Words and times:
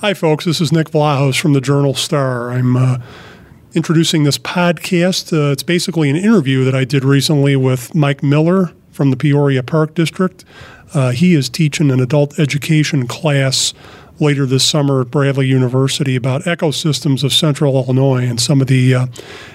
Hi, 0.00 0.12
folks. 0.12 0.44
This 0.44 0.60
is 0.60 0.72
Nick 0.72 0.90
Vlahos 0.90 1.40
from 1.40 1.54
the 1.54 1.60
Journal 1.62 1.94
Star. 1.94 2.50
I'm 2.50 2.76
uh, 2.76 2.98
introducing 3.72 4.24
this 4.24 4.36
podcast. 4.36 5.32
Uh, 5.32 5.52
it's 5.52 5.62
basically 5.62 6.10
an 6.10 6.16
interview 6.16 6.64
that 6.64 6.74
I 6.74 6.84
did 6.84 7.02
recently 7.02 7.56
with 7.56 7.94
Mike 7.94 8.22
Miller 8.22 8.74
from 8.90 9.10
the 9.10 9.16
Peoria 9.16 9.62
Park 9.62 9.94
District. 9.94 10.44
Uh, 10.92 11.12
he 11.12 11.34
is 11.34 11.48
teaching 11.48 11.90
an 11.90 12.00
adult 12.00 12.38
education 12.38 13.06
class 13.06 13.72
later 14.18 14.46
this 14.46 14.64
summer 14.64 15.02
at 15.02 15.10
Bradley 15.10 15.46
University 15.46 16.16
about 16.16 16.42
ecosystems 16.42 17.22
of 17.22 17.32
central 17.32 17.74
Illinois 17.76 18.24
and 18.24 18.40
some 18.40 18.60
of 18.60 18.66
the 18.66 18.94
uh, 18.94 19.06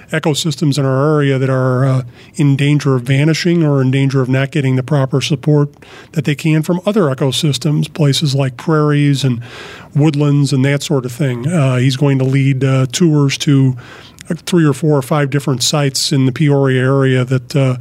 ecosystems 0.08 0.78
in 0.78 0.84
our 0.84 1.16
area 1.16 1.38
that 1.38 1.50
are 1.50 1.84
uh, 1.84 2.02
in 2.34 2.56
danger 2.56 2.94
of 2.94 3.02
vanishing 3.02 3.62
or 3.62 3.80
in 3.80 3.90
danger 3.90 4.20
of 4.20 4.28
not 4.28 4.50
getting 4.50 4.76
the 4.76 4.82
proper 4.82 5.20
support 5.20 5.74
that 6.12 6.24
they 6.24 6.34
can 6.34 6.62
from 6.62 6.80
other 6.86 7.02
ecosystems, 7.02 7.92
places 7.92 8.34
like 8.34 8.56
prairies 8.56 9.24
and 9.24 9.42
woodlands 9.94 10.52
and 10.52 10.64
that 10.64 10.82
sort 10.82 11.04
of 11.04 11.12
thing. 11.12 11.46
Uh, 11.46 11.76
he's 11.76 11.96
going 11.96 12.18
to 12.18 12.24
lead 12.24 12.62
uh, 12.62 12.86
tours 12.86 13.36
to 13.38 13.76
uh, 14.30 14.34
three 14.34 14.64
or 14.64 14.72
four 14.72 14.96
or 14.96 15.02
five 15.02 15.30
different 15.30 15.62
sites 15.62 16.12
in 16.12 16.26
the 16.26 16.32
Peoria 16.32 16.82
area 16.82 17.24
that 17.24 17.56
uh, 17.56 17.76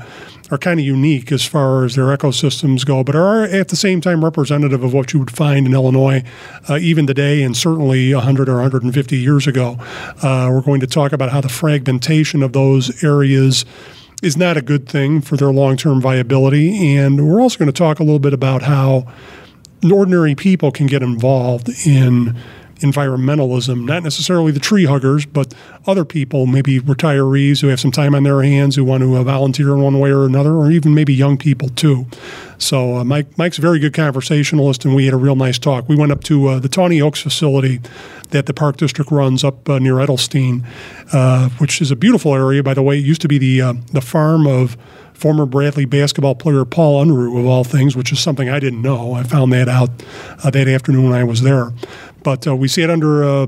are 0.51 0.57
kind 0.57 0.79
of 0.79 0.85
unique 0.85 1.31
as 1.31 1.45
far 1.45 1.85
as 1.85 1.95
their 1.95 2.05
ecosystems 2.05 2.85
go, 2.85 3.03
but 3.03 3.15
are 3.15 3.45
at 3.45 3.69
the 3.69 3.75
same 3.75 4.01
time 4.01 4.23
representative 4.23 4.83
of 4.83 4.93
what 4.93 5.13
you 5.13 5.19
would 5.19 5.31
find 5.31 5.65
in 5.65 5.73
Illinois 5.73 6.23
uh, 6.69 6.77
even 6.81 7.07
today 7.07 7.41
and 7.41 7.55
certainly 7.55 8.13
100 8.13 8.49
or 8.49 8.55
150 8.55 9.17
years 9.17 9.47
ago. 9.47 9.77
Uh, 10.21 10.49
we're 10.51 10.61
going 10.61 10.81
to 10.81 10.87
talk 10.87 11.13
about 11.13 11.31
how 11.31 11.39
the 11.39 11.49
fragmentation 11.49 12.43
of 12.43 12.51
those 12.51 13.01
areas 13.03 13.65
is 14.21 14.37
not 14.37 14.57
a 14.57 14.61
good 14.61 14.87
thing 14.87 15.21
for 15.21 15.37
their 15.37 15.51
long 15.51 15.77
term 15.77 16.01
viability. 16.01 16.95
And 16.97 17.29
we're 17.29 17.41
also 17.41 17.57
going 17.57 17.71
to 17.71 17.77
talk 17.77 17.99
a 17.99 18.03
little 18.03 18.19
bit 18.19 18.33
about 18.33 18.61
how 18.61 19.07
ordinary 19.89 20.35
people 20.35 20.71
can 20.71 20.85
get 20.85 21.01
involved 21.01 21.69
in 21.87 22.37
environmentalism, 22.81 23.85
not 23.85 24.03
necessarily 24.03 24.51
the 24.51 24.59
tree 24.59 24.85
huggers, 24.85 25.25
but 25.25 25.53
other 25.87 26.05
people, 26.05 26.45
maybe 26.45 26.79
retirees 26.79 27.61
who 27.61 27.67
have 27.67 27.79
some 27.79 27.91
time 27.91 28.13
on 28.13 28.23
their 28.23 28.43
hands 28.43 28.75
who 28.75 28.83
want 28.83 29.01
to 29.01 29.15
uh, 29.15 29.23
volunteer 29.23 29.69
in 29.69 29.81
one 29.81 29.99
way 29.99 30.11
or 30.11 30.25
another, 30.25 30.53
or 30.53 30.71
even 30.71 30.93
maybe 30.93 31.13
young 31.13 31.37
people 31.37 31.69
too. 31.69 32.05
So 32.57 32.97
uh, 32.97 33.03
Mike, 33.03 33.37
Mike's 33.37 33.57
a 33.57 33.61
very 33.61 33.79
good 33.79 33.93
conversationalist, 33.93 34.85
and 34.85 34.93
we 34.95 35.05
had 35.05 35.13
a 35.13 35.17
real 35.17 35.35
nice 35.35 35.57
talk. 35.57 35.89
We 35.89 35.95
went 35.95 36.11
up 36.11 36.23
to 36.25 36.47
uh, 36.47 36.59
the 36.59 36.69
Tawny 36.69 37.01
Oaks 37.01 37.21
facility 37.21 37.79
that 38.29 38.45
the 38.45 38.53
Park 38.53 38.77
District 38.77 39.11
runs 39.11 39.43
up 39.43 39.67
uh, 39.69 39.79
near 39.79 39.95
Edelstein, 39.95 40.63
uh, 41.11 41.49
which 41.57 41.81
is 41.81 41.91
a 41.91 41.95
beautiful 41.95 42.35
area. 42.35 42.63
By 42.63 42.73
the 42.73 42.83
way, 42.83 42.97
it 42.97 43.05
used 43.05 43.21
to 43.21 43.27
be 43.27 43.37
the 43.37 43.61
uh, 43.61 43.73
the 43.91 44.01
farm 44.01 44.47
of 44.47 44.77
former 45.21 45.45
Bradley 45.45 45.85
basketball 45.85 46.33
player 46.33 46.65
Paul 46.65 47.05
Unruh, 47.05 47.39
of 47.39 47.45
all 47.45 47.63
things, 47.63 47.95
which 47.95 48.11
is 48.11 48.19
something 48.19 48.49
I 48.49 48.59
didn't 48.59 48.81
know. 48.81 49.13
I 49.13 49.23
found 49.23 49.53
that 49.53 49.69
out 49.69 49.89
that 50.43 50.67
afternoon 50.67 51.03
when 51.03 51.13
I 51.13 51.23
was 51.23 51.43
there. 51.43 51.71
But 52.23 52.47
uh, 52.47 52.55
we 52.55 52.67
sat 52.67 52.89
under 52.89 53.23
a 53.23 53.47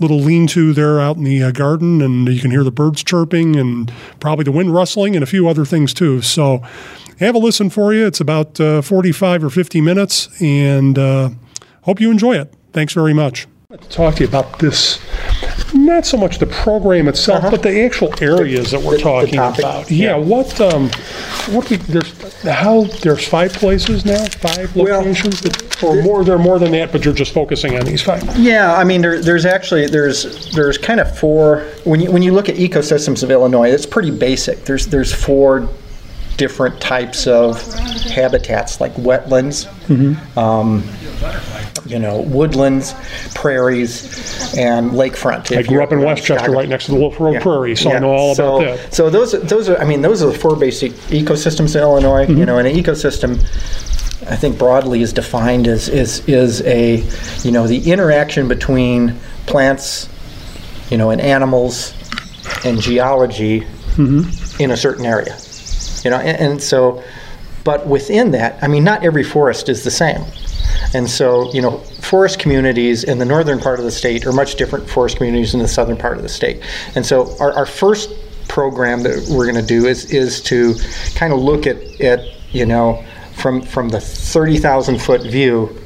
little 0.00 0.18
lean-to 0.18 0.74
there 0.74 1.00
out 1.00 1.16
in 1.16 1.24
the 1.24 1.42
uh, 1.42 1.50
garden, 1.50 2.02
and 2.02 2.28
you 2.28 2.40
can 2.40 2.50
hear 2.50 2.62
the 2.62 2.70
birds 2.70 3.02
chirping 3.02 3.56
and 3.56 3.90
probably 4.20 4.44
the 4.44 4.52
wind 4.52 4.74
rustling 4.74 5.16
and 5.16 5.22
a 5.22 5.26
few 5.26 5.48
other 5.48 5.64
things 5.64 5.94
too. 5.94 6.20
So 6.20 6.58
have 7.20 7.34
a 7.34 7.38
listen 7.38 7.70
for 7.70 7.94
you. 7.94 8.06
It's 8.06 8.20
about 8.20 8.60
uh, 8.60 8.82
45 8.82 9.44
or 9.44 9.50
50 9.50 9.80
minutes, 9.80 10.28
and 10.42 10.98
uh, 10.98 11.30
hope 11.82 12.00
you 12.00 12.10
enjoy 12.10 12.36
it. 12.36 12.52
Thanks 12.72 12.92
very 12.92 13.14
much. 13.14 13.46
Like 13.70 13.80
to 13.80 13.88
talk 13.88 14.16
to 14.16 14.24
you 14.24 14.28
about 14.28 14.58
this 14.58 15.00
not 15.74 16.06
so 16.06 16.16
much 16.16 16.38
the 16.38 16.46
program 16.46 17.08
itself, 17.08 17.40
Uh-huh. 17.40 17.50
but 17.50 17.62
the 17.62 17.82
actual 17.84 18.12
areas 18.20 18.70
that 18.70 18.80
we're 18.80 18.92
The- 18.92 18.96
the 18.98 19.02
talking 19.02 19.34
topic, 19.34 19.58
about. 19.60 19.90
Yeah, 19.90 20.10
yeah. 20.10 20.16
what 20.16 20.60
um, 20.60 20.90
what 21.50 21.68
we 21.68 21.76
there's 21.76 22.12
how 22.44 22.84
there's 23.02 23.26
five 23.26 23.52
places 23.52 24.04
now, 24.04 24.24
five 24.40 24.74
Well, 24.76 24.98
locations, 25.00 25.40
that- 25.40 25.82
or 25.82 26.00
more. 26.02 26.24
There 26.24 26.36
are 26.36 26.38
more 26.38 26.58
than 26.58 26.72
that, 26.72 26.92
but 26.92 27.04
you're 27.04 27.12
just 27.14 27.32
focusing 27.32 27.76
on 27.76 27.84
these 27.84 28.00
five. 28.00 28.22
Yeah, 28.38 28.74
I 28.74 28.84
mean, 28.84 29.02
there, 29.02 29.20
there's 29.20 29.44
actually 29.44 29.86
there's 29.86 30.50
there's 30.54 30.78
kind 30.78 31.00
of 31.00 31.18
four. 31.18 31.64
When 31.84 32.00
you 32.00 32.10
when 32.10 32.22
you 32.22 32.32
look 32.32 32.48
at 32.48 32.56
ecosystems 32.56 33.22
of 33.22 33.30
Illinois, 33.30 33.70
it's 33.70 33.86
pretty 33.86 34.10
basic. 34.10 34.64
There's 34.64 34.86
there's 34.86 35.12
four 35.12 35.68
different 36.36 36.80
types 36.80 37.26
of 37.28 37.62
habitats, 38.10 38.80
like 38.80 38.92
wetlands, 38.96 39.66
um, 40.36 40.82
you 41.86 41.98
know, 41.98 42.22
woodlands, 42.22 42.94
prairies, 43.34 44.54
and 44.56 44.92
lakefront. 44.92 45.56
I 45.56 45.62
grew 45.62 45.82
up 45.82 45.92
in 45.92 46.00
Westchester, 46.00 46.50
right 46.50 46.68
next 46.68 46.86
to 46.86 46.92
the 46.92 46.98
Wolf 46.98 47.20
Road 47.20 47.34
Yeah. 47.34 47.42
Prairie, 47.42 47.76
so 47.76 47.90
I 47.92 47.98
know 47.98 48.10
all 48.10 48.34
so, 48.34 48.62
about 48.62 48.78
that. 48.78 48.94
So 48.94 49.10
those 49.10 49.32
those 49.32 49.68
are 49.68 49.76
I 49.78 49.84
mean 49.84 50.02
those 50.02 50.22
are 50.22 50.30
the 50.30 50.38
four 50.38 50.56
basic 50.56 50.92
ecosystems 51.10 51.74
in 51.76 51.82
Illinois. 51.82 52.26
Mm-hmm. 52.26 52.38
You 52.38 52.46
know, 52.46 52.58
and 52.58 52.66
an 52.68 52.74
ecosystem 52.74 53.38
I 54.30 54.36
think 54.36 54.58
broadly 54.58 55.02
is 55.02 55.12
defined 55.12 55.68
as 55.68 55.88
is 55.88 56.26
is 56.28 56.62
a 56.62 57.04
you 57.42 57.52
know 57.52 57.66
the 57.66 57.90
interaction 57.90 58.48
between 58.48 59.16
plants, 59.46 60.08
you 60.90 60.96
know, 60.96 61.10
and 61.10 61.20
animals 61.20 61.94
and 62.64 62.80
geology 62.80 63.66
Mm-hmm. 63.96 64.60
in 64.60 64.72
a 64.72 64.76
certain 64.76 65.06
area. 65.06 65.38
You 66.02 66.10
know, 66.10 66.16
and, 66.16 66.36
and 66.52 66.62
so 66.62 67.04
but 67.62 67.86
within 67.86 68.32
that, 68.32 68.60
I 68.62 68.66
mean 68.66 68.82
not 68.82 69.04
every 69.04 69.22
forest 69.22 69.68
is 69.68 69.84
the 69.84 69.90
same. 69.90 70.24
And 70.94 71.08
so, 71.08 71.52
you 71.52 71.60
know, 71.60 71.78
forest 71.78 72.38
communities 72.38 73.04
in 73.04 73.18
the 73.18 73.24
northern 73.24 73.58
part 73.58 73.78
of 73.78 73.84
the 73.84 73.90
state 73.90 74.26
are 74.26 74.32
much 74.32 74.56
different 74.56 74.88
forest 74.88 75.16
communities 75.16 75.54
in 75.54 75.60
the 75.60 75.68
southern 75.68 75.96
part 75.96 76.16
of 76.16 76.22
the 76.22 76.28
state. 76.28 76.62
And 76.94 77.04
so, 77.04 77.36
our, 77.38 77.52
our 77.52 77.66
first 77.66 78.10
program 78.48 79.02
that 79.02 79.26
we're 79.30 79.50
going 79.50 79.60
to 79.60 79.66
do 79.66 79.86
is 79.86 80.12
is 80.12 80.40
to 80.42 80.74
kind 81.14 81.32
of 81.32 81.40
look 81.40 81.66
at, 81.66 81.78
at 82.00 82.20
you 82.52 82.66
know, 82.66 83.04
from 83.34 83.62
from 83.62 83.88
the 83.88 84.00
30,000 84.00 85.00
foot 85.00 85.22
view 85.22 85.76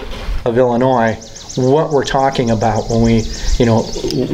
of 0.45 0.59
Illinois, 0.59 1.15
what 1.57 1.91
we're 1.91 2.05
talking 2.05 2.51
about 2.51 2.89
when 2.91 3.03
we, 3.03 3.23
you 3.59 3.67
know, 3.67 3.83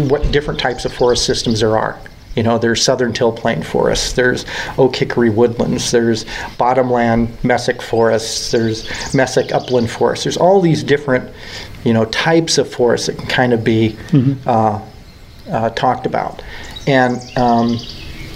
what 0.09 0.31
different 0.33 0.59
types 0.61 0.85
of 0.85 0.93
forest 0.93 1.25
systems 1.25 1.61
there 1.61 1.77
are. 1.77 2.01
You 2.37 2.43
know, 2.43 2.59
there's 2.59 2.83
southern 2.83 3.13
till 3.13 3.33
plain 3.33 3.63
forests, 3.63 4.13
there's 4.13 4.45
oak 4.77 4.97
hickory 4.97 5.31
woodlands, 5.31 5.91
there's 5.91 6.27
bottomland 6.59 7.29
mesic 7.43 7.81
forests, 7.81 8.51
there's 8.51 8.85
mesic 9.13 9.53
upland 9.53 9.91
forests. 9.91 10.25
There's 10.25 10.37
all 10.37 10.61
these 10.61 10.83
different, 10.83 11.31
you 11.85 11.93
know, 11.93 12.07
types 12.07 12.59
of 12.59 12.69
forests 12.73 13.07
that 13.07 13.19
can 13.19 13.27
kind 13.29 13.53
of 13.53 13.63
be 13.63 13.97
uh, 14.47 14.81
uh, 15.51 15.71
talked 15.71 16.07
about. 16.07 16.43
And, 16.87 17.21
um, 17.39 17.79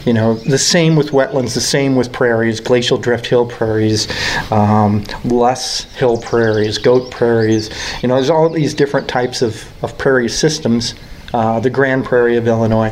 you 0.07 0.15
know, 0.15 0.35
the 0.35 0.59
same 0.59 0.97
with 0.97 1.11
wetlands, 1.11 1.55
the 1.55 1.61
same 1.61 1.95
with 1.97 2.13
prairies, 2.13 2.61
glacial 2.61 2.97
drift 2.97 3.27
hill 3.27 3.47
prairies, 3.47 4.09
um, 4.51 5.05
loess 5.25 5.85
hill 5.97 6.17
prairies, 6.17 6.79
goat 6.79 7.11
prairies. 7.11 7.69
You 8.03 8.09
know, 8.09 8.15
there's 8.15 8.31
all 8.31 8.49
these 8.49 8.75
different 8.75 9.09
types 9.09 9.43
of, 9.43 9.71
of 9.83 9.99
prairie 9.99 10.29
systems. 10.29 10.95
Uh, 11.35 11.61
the 11.61 11.69
Grand 11.69 12.07
Prairie 12.07 12.39
of 12.39 12.49
Illinois, 12.49 12.89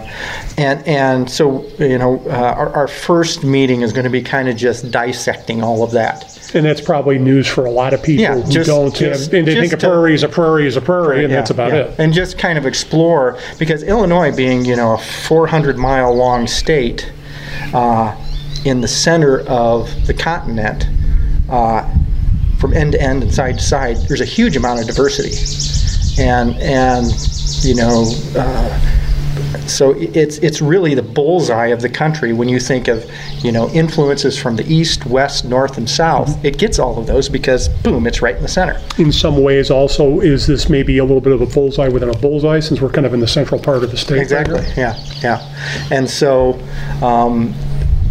and 0.59 0.87
and 0.87 1.31
so 1.31 1.67
you 1.79 1.97
know 1.97 2.21
uh, 2.27 2.55
our, 2.55 2.69
our 2.77 2.87
first 2.89 3.43
meeting 3.45 3.81
is 3.81 3.95
going 3.95 4.05
to 4.05 4.11
be 4.11 4.21
kind 4.21 4.47
of 4.47 4.57
just 4.57 4.91
dissecting 4.91 5.63
all 5.63 5.83
of 5.83 5.93
that. 5.93 6.55
And 6.55 6.65
that's 6.65 6.83
probably 6.83 7.19
news 7.19 7.47
for 7.49 7.65
a 7.65 7.71
lot 7.71 7.95
of 7.95 8.03
people 8.03 8.23
Yeah, 8.23 8.35
who 8.35 8.53
just- 8.53 8.69
don't 8.69 8.95
just- 8.95 9.25
have, 9.31 9.35
and 9.35 9.49
they 9.49 9.55
think 9.55 9.73
a 9.73 9.79
prairie 9.79 10.13
is 10.15 10.23
a 10.23 10.29
prairie 10.29 10.67
is 10.67 10.77
a 10.77 10.83
prairie, 10.83 11.25
and 11.25 11.33
that's 11.33 11.49
about 11.49 11.73
yeah. 11.73 11.79
it. 11.85 11.99
And 11.99 12.13
just 12.13 12.37
kind 12.37 12.59
of 12.59 12.67
explore 12.67 13.39
because 13.59 13.83
Illinois, 13.83 14.37
being 14.37 14.67
you 14.67 14.77
know 14.77 14.93
a 14.95 14.99
400 14.99 15.79
mile 15.79 16.15
long 16.15 16.47
state, 16.47 17.11
uh, 17.73 18.15
in 18.67 18.83
the 18.83 18.89
center 18.89 19.41
of 19.49 19.89
the 20.07 20.13
continent, 20.13 20.87
uh, 21.49 21.89
from 22.59 22.75
end 22.75 22.93
to 22.93 23.01
end 23.01 23.23
and 23.23 23.33
side 23.35 23.57
to 23.59 23.65
side, 23.65 23.97
there's 24.09 24.21
a 24.21 24.27
huge 24.27 24.57
amount 24.59 24.81
of 24.81 24.87
diversity, 24.87 25.33
and 26.23 26.55
and 26.57 27.07
you 27.65 27.75
know. 27.75 28.13
Uh, 28.37 28.93
so 29.67 29.93
it's 29.99 30.39
it's 30.39 30.61
really 30.61 30.95
the 30.95 31.03
bullseye 31.03 31.67
of 31.67 31.83
the 31.83 31.89
country 31.89 32.33
when 32.33 32.49
you 32.49 32.61
think 32.61 32.89
of 32.89 33.09
you 33.43 33.53
know 33.53 33.69
influences 33.71 34.39
from 34.39 34.57
the 34.57 34.67
east, 34.73 35.07
west, 35.07 35.45
north, 35.45 35.77
and 35.77 35.89
south. 35.89 36.43
It 36.45 36.59
gets 36.59 36.79
all 36.79 36.99
of 36.99 37.07
those 37.07 37.29
because 37.29 37.69
boom, 37.69 38.07
it's 38.07 38.23
right 38.23 38.37
in 38.37 38.43
the 38.43 38.49
center. 38.49 38.81
In 38.99 39.13
some 39.13 39.43
ways, 39.43 39.71
also, 39.71 40.21
is 40.21 40.47
this 40.47 40.69
maybe 40.69 40.99
a 40.99 41.05
little 41.05 41.21
bit 41.21 41.33
of 41.33 41.41
a 41.41 41.47
bullseye 41.47 41.89
within 41.89 42.09
a 42.09 42.19
bullseye, 42.19 42.61
since 42.61 42.81
we're 42.81 42.91
kind 42.91 43.07
of 43.07 43.15
in 43.15 43.21
the 43.21 43.29
central 43.29 43.61
part 43.61 43.83
of 43.83 43.91
the 43.91 43.97
state? 43.97 44.21
Exactly. 44.21 44.63
here? 44.65 44.75
Yeah. 44.77 45.07
Yeah. 45.23 45.87
And 45.91 46.09
so, 46.09 46.61
um, 47.03 47.55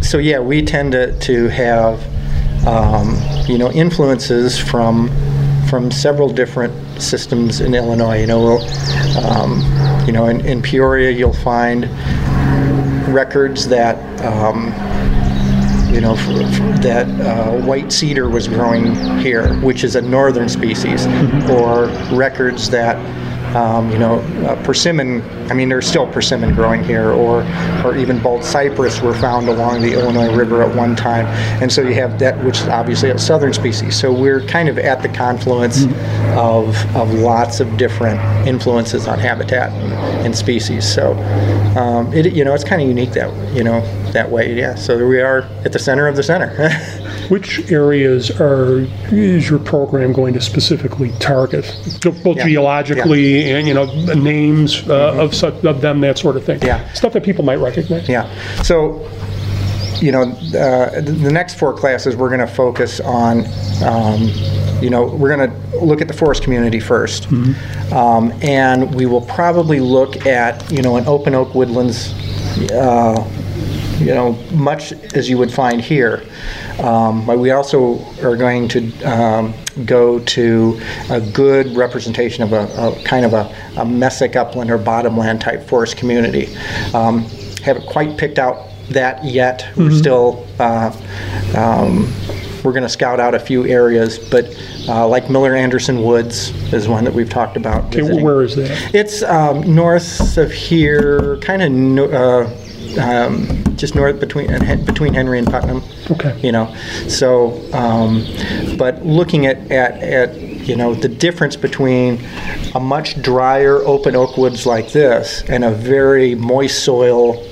so 0.02 0.18
yeah, 0.18 0.38
we 0.38 0.62
tend 0.62 0.92
to 0.92 1.18
to 1.20 1.48
have 1.48 2.04
um, 2.66 3.16
you 3.48 3.58
know 3.58 3.70
influences 3.72 4.58
from 4.58 5.08
from 5.68 5.90
several 5.90 6.28
different 6.28 6.72
systems 7.00 7.60
in 7.60 7.74
Illinois. 7.74 8.20
You 8.20 8.26
know, 8.26 8.58
um, 9.24 9.60
you 10.06 10.12
know, 10.12 10.26
in, 10.26 10.44
in 10.44 10.62
Peoria, 10.62 11.10
you'll 11.10 11.32
find 11.32 11.88
records 13.12 13.68
that 13.68 13.96
um, 14.24 14.66
you 15.92 16.00
know 16.00 16.16
that 16.82 17.08
uh, 17.20 17.60
white 17.62 17.92
cedar 17.92 18.28
was 18.28 18.48
growing 18.48 18.94
here, 19.18 19.54
which 19.60 19.84
is 19.84 19.96
a 19.96 20.02
northern 20.02 20.48
species, 20.48 21.06
or 21.50 21.86
records 22.12 22.68
that 22.70 22.96
um, 23.54 23.90
you 23.90 23.98
know 23.98 24.20
uh, 24.46 24.62
persimmon. 24.64 25.22
I 25.50 25.54
mean, 25.54 25.68
there's 25.68 25.86
still 25.86 26.06
persimmon 26.06 26.54
growing 26.54 26.82
here, 26.82 27.10
or 27.10 27.42
or 27.84 27.96
even 27.96 28.22
bald 28.22 28.44
cypress 28.44 29.00
were 29.00 29.14
found 29.14 29.48
along 29.48 29.82
the 29.82 29.92
Illinois 29.92 30.34
River 30.34 30.62
at 30.62 30.74
one 30.74 30.96
time, 30.96 31.26
and 31.62 31.72
so 31.72 31.82
you 31.82 31.94
have 31.94 32.18
that, 32.18 32.42
which 32.44 32.60
is 32.60 32.68
obviously 32.68 33.10
a 33.10 33.18
southern 33.18 33.52
species. 33.52 33.98
So 33.98 34.12
we're 34.12 34.40
kind 34.42 34.68
of 34.68 34.78
at 34.78 35.02
the 35.02 35.08
confluence 35.08 35.84
of 36.36 36.74
of 36.96 37.12
lots 37.14 37.60
of 37.60 37.76
different 37.76 38.20
influences 38.46 39.06
on 39.06 39.18
habitat 39.18 39.70
and, 39.72 39.92
and 40.26 40.36
species. 40.36 40.90
So 40.90 41.12
um, 41.76 42.12
it 42.12 42.32
you 42.32 42.44
know 42.44 42.54
it's 42.54 42.64
kind 42.64 42.82
of 42.82 42.88
unique 42.88 43.12
that 43.12 43.32
you 43.54 43.64
know 43.64 43.80
that 44.12 44.30
way. 44.30 44.54
Yeah. 44.54 44.74
So 44.74 44.96
there 44.96 45.06
we 45.06 45.20
are 45.20 45.42
at 45.64 45.72
the 45.72 45.78
center 45.78 46.08
of 46.08 46.16
the 46.16 46.22
center. 46.22 46.52
Which 47.28 47.70
areas 47.70 48.30
are 48.40 48.86
is 49.10 49.48
your 49.50 49.58
program 49.58 50.12
going 50.12 50.34
to 50.34 50.40
specifically 50.40 51.10
target, 51.18 51.64
both 52.22 52.36
Yeah. 52.36 52.46
geologically 52.46 53.50
and 53.50 53.66
you 53.66 53.74
know 53.74 53.86
the 54.06 54.14
names 54.14 54.88
uh, 54.88 55.14
of 55.22 55.34
such 55.34 55.64
of 55.64 55.80
them, 55.80 56.00
that 56.00 56.18
sort 56.18 56.36
of 56.36 56.44
thing? 56.44 56.58
Mm-hmm. 56.60 56.66
Yeah. 56.66 56.92
stuff 56.92 57.12
that 57.14 57.24
people 57.24 57.44
might 57.44 57.56
recognize. 57.56 58.08
Yeah. 58.08 58.28
So, 58.62 59.08
you 60.00 60.12
know, 60.12 60.22
uh, 60.22 61.00
the 61.00 61.30
next 61.32 61.54
four 61.58 61.72
classes 61.72 62.16
we're 62.16 62.28
going 62.28 62.40
to 62.40 62.46
focus 62.46 63.00
on. 63.00 63.44
Um, 63.84 64.30
you 64.82 64.90
know, 64.90 65.06
we're 65.06 65.34
going 65.34 65.50
to 65.50 65.78
look 65.78 66.02
at 66.02 66.08
the 66.08 66.12
forest 66.12 66.42
community 66.42 66.78
1st 66.78 67.92
um, 67.92 68.30
and 68.42 68.94
we 68.94 69.06
will 69.06 69.22
probably 69.22 69.80
look 69.80 70.26
at 70.26 70.70
you 70.70 70.82
know 70.82 70.96
an 70.96 71.06
open 71.06 71.34
oak 71.34 71.54
woodlands. 71.54 72.12
Uh, 72.72 73.16
you 73.98 74.14
know, 74.14 74.32
much 74.52 74.92
as 75.14 75.30
you 75.30 75.38
would 75.38 75.50
find 75.50 75.80
here. 75.80 76.22
Um, 76.80 77.24
but 77.26 77.38
we 77.38 77.50
also 77.50 77.98
are 78.22 78.36
going 78.36 78.68
to 78.68 79.02
um, 79.02 79.54
go 79.84 80.18
to 80.20 80.80
a 81.10 81.20
good 81.20 81.74
representation 81.76 82.42
of 82.42 82.52
a, 82.52 82.66
a 82.78 83.02
kind 83.04 83.24
of 83.24 83.32
a, 83.32 83.44
a 83.76 83.84
mesic 83.84 84.36
upland 84.36 84.70
or 84.70 84.78
bottomland 84.78 85.40
type 85.40 85.66
forest 85.68 85.96
community. 85.96 86.54
Um, 86.94 87.22
haven't 87.62 87.86
quite 87.86 88.16
picked 88.16 88.38
out 88.38 88.68
that 88.90 89.24
yet. 89.24 89.66
We're 89.76 89.90
still. 89.90 90.46
Uh, 90.58 90.94
um, 91.56 92.12
we're 92.66 92.72
going 92.72 92.82
to 92.82 92.88
scout 92.88 93.20
out 93.20 93.32
a 93.32 93.38
few 93.38 93.64
areas, 93.64 94.18
but 94.18 94.44
uh, 94.88 95.06
like 95.06 95.30
Miller 95.30 95.54
Anderson 95.54 96.02
Woods 96.02 96.50
is 96.72 96.88
one 96.88 97.04
that 97.04 97.14
we've 97.14 97.30
talked 97.30 97.56
about. 97.56 97.84
Okay, 97.84 98.00
visiting. 98.00 98.24
where 98.24 98.42
is 98.42 98.56
that? 98.56 98.94
It's 98.94 99.22
um, 99.22 99.72
north 99.72 100.36
of 100.36 100.50
here, 100.50 101.38
kind 101.42 101.62
of 101.62 101.70
no, 101.70 102.04
uh, 102.06 103.00
um, 103.00 103.62
just 103.76 103.94
north 103.94 104.20
between 104.20 104.48
between 104.84 105.14
Henry 105.14 105.38
and 105.38 105.46
Putnam. 105.46 105.82
Okay. 106.10 106.38
You 106.42 106.52
know, 106.52 106.74
so 107.08 107.60
um, 107.72 108.26
but 108.76 109.04
looking 109.04 109.46
at, 109.46 109.70
at 109.70 110.02
at 110.02 110.40
you 110.40 110.76
know 110.76 110.94
the 110.94 111.08
difference 111.08 111.56
between 111.56 112.24
a 112.74 112.80
much 112.80 113.20
drier 113.22 113.78
open 113.84 114.16
oak 114.16 114.36
woods 114.36 114.66
like 114.66 114.92
this 114.92 115.42
and 115.48 115.64
a 115.64 115.70
very 115.70 116.34
moist 116.34 116.84
soil 116.84 117.42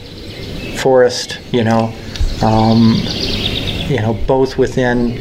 forest, 0.84 1.40
you 1.50 1.64
know, 1.64 1.94
um, 2.42 3.00
you 3.88 3.98
know, 4.00 4.14
both 4.26 4.58
within 4.58 5.14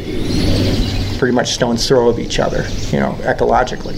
pretty 1.17 1.33
much 1.33 1.53
stone's 1.53 1.87
throw 1.87 2.09
of 2.09 2.19
each 2.19 2.37
other, 2.37 2.63
you 2.91 2.99
know, 2.99 3.13
ecologically. 3.21 3.95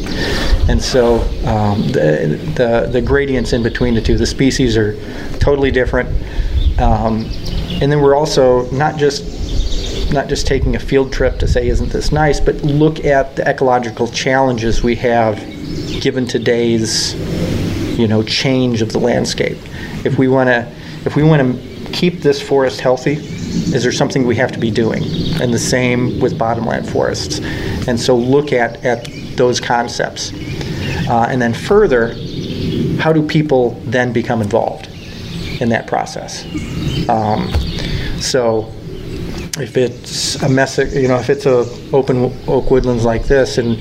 And 0.69 0.79
so 0.79 1.21
um, 1.47 1.81
the, 1.87 2.39
the, 2.55 2.89
the 2.91 3.01
gradients 3.01 3.51
in 3.51 3.63
between 3.63 3.95
the 3.95 4.01
two, 4.01 4.15
the 4.15 4.27
species 4.27 4.77
are 4.77 4.95
totally 5.39 5.71
different. 5.71 6.07
Um, 6.79 7.25
and 7.81 7.91
then 7.91 8.01
we're 8.01 8.15
also 8.15 8.69
not 8.71 8.97
just 8.97 9.33
not 10.11 10.27
just 10.27 10.45
taking 10.45 10.75
a 10.75 10.79
field 10.79 11.11
trip 11.11 11.39
to 11.39 11.47
say 11.47 11.67
isn't 11.67 11.89
this 11.89 12.11
nice, 12.11 12.39
but 12.39 12.55
look 12.63 13.03
at 13.05 13.35
the 13.35 13.47
ecological 13.47 14.07
challenges 14.07 14.83
we 14.83 14.95
have 14.95 15.37
given 16.01 16.25
today's 16.25 17.15
you 17.97 18.07
know 18.07 18.21
change 18.23 18.81
of 18.81 18.91
the 18.91 18.99
landscape. 18.99 19.57
If 20.05 20.17
we 20.17 20.27
want 20.27 20.49
to 20.49 20.71
if 21.05 21.15
we 21.15 21.23
want 21.23 21.41
to 21.41 21.91
keep 21.91 22.21
this 22.21 22.41
forest 22.41 22.81
healthy, 22.81 23.13
is 23.13 23.83
there 23.83 23.91
something 23.91 24.25
we 24.25 24.35
have 24.35 24.51
to 24.51 24.59
be 24.59 24.71
doing? 24.71 25.03
And 25.41 25.53
the 25.53 25.59
same 25.59 26.19
with 26.19 26.37
bottomland 26.37 26.89
forests. 26.89 27.39
And 27.87 27.99
so 27.99 28.15
look 28.15 28.51
at 28.51 28.83
at 28.83 29.07
those 29.35 29.59
concepts. 29.59 30.33
Uh, 31.07 31.27
and 31.29 31.41
then 31.41 31.53
further, 31.53 32.09
how 32.99 33.13
do 33.13 33.25
people 33.25 33.71
then 33.85 34.11
become 34.11 34.41
involved 34.41 34.89
in 35.61 35.69
that 35.69 35.87
process? 35.87 36.45
Um, 37.09 37.51
so 38.19 38.71
if 39.57 39.77
it's 39.77 40.41
a 40.41 40.49
mess, 40.49 40.77
you 40.77 41.07
know, 41.07 41.17
if 41.17 41.29
it's 41.29 41.45
a 41.45 41.65
open 41.93 42.33
oak 42.47 42.71
woodlands 42.71 43.05
like 43.05 43.25
this, 43.25 43.57
and 43.57 43.77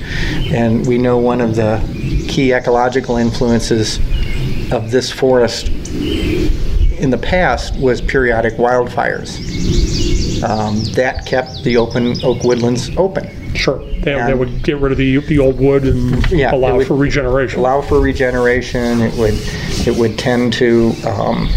and 0.53 0.87
we 0.87 0.99
know 0.99 1.19
one 1.19 1.41
of 1.41 1.57
the 1.57 1.81
key 2.29 2.53
ecological 2.53 3.17
influences 3.17 3.99
of 4.73 4.91
this 4.91 5.11
forest 5.11 5.69
in 5.69 7.11
the 7.11 7.19
past 7.19 7.77
was 7.79 8.01
periodic 8.01 8.55
wildfires. 8.55 9.41
Um, 10.43 10.85
that 10.95 11.27
kept 11.27 11.63
the 11.65 11.77
open 11.77 12.23
oak 12.25 12.45
woodlands 12.45 12.91
open. 12.97 13.44
Sure, 13.55 13.83
that 14.03 14.31
And- 14.31 14.39
would 14.39 14.63
get 14.63 14.79
rid 14.79 14.93
of 14.93 14.99
the 14.99 15.19
the 15.19 15.39
old 15.39 15.59
wood 15.59 15.85
and 15.85 16.31
Yeah, 16.31 16.55
allow 16.55 16.81
for 16.81 16.95
regeneration. 16.97 17.61
Allow 17.61 17.83
for 17.83 18.01
regeneration. 18.01 19.01
It 19.01 19.15
would 19.15 19.35
it 19.87 19.97
would 19.97 20.19
tend 20.19 20.53
to 20.55 20.93
um, 21.07 21.49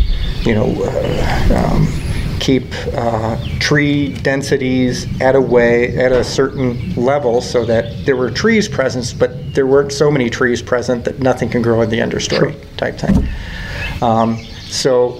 you 0.44 0.54
know 0.54 0.74
uh, 0.84 1.72
um, 1.74 1.88
keep 2.40 2.66
uh, 2.94 3.36
tree 3.60 4.14
densities 4.22 5.08
at 5.22 5.36
a 5.36 5.42
way 5.42 5.98
at 5.98 6.12
a 6.12 6.24
certain 6.24 6.94
level 6.96 7.42
so 7.42 7.66
that 7.66 8.06
there 8.06 8.16
were 8.16 8.30
trees 8.30 8.68
present, 8.68 9.16
but 9.18 9.54
there 9.56 9.66
weren't 9.66 9.92
so 9.92 10.12
many 10.12 10.30
trees 10.30 10.62
present 10.62 11.04
that 11.06 11.20
nothing 11.20 11.50
can 11.50 11.62
grow 11.64 11.82
in 11.82 11.90
the 11.90 11.98
understory 12.00 12.56
type 12.78 12.98
thing. 13.00 13.28
Um, 14.02 14.38
so 14.70 15.20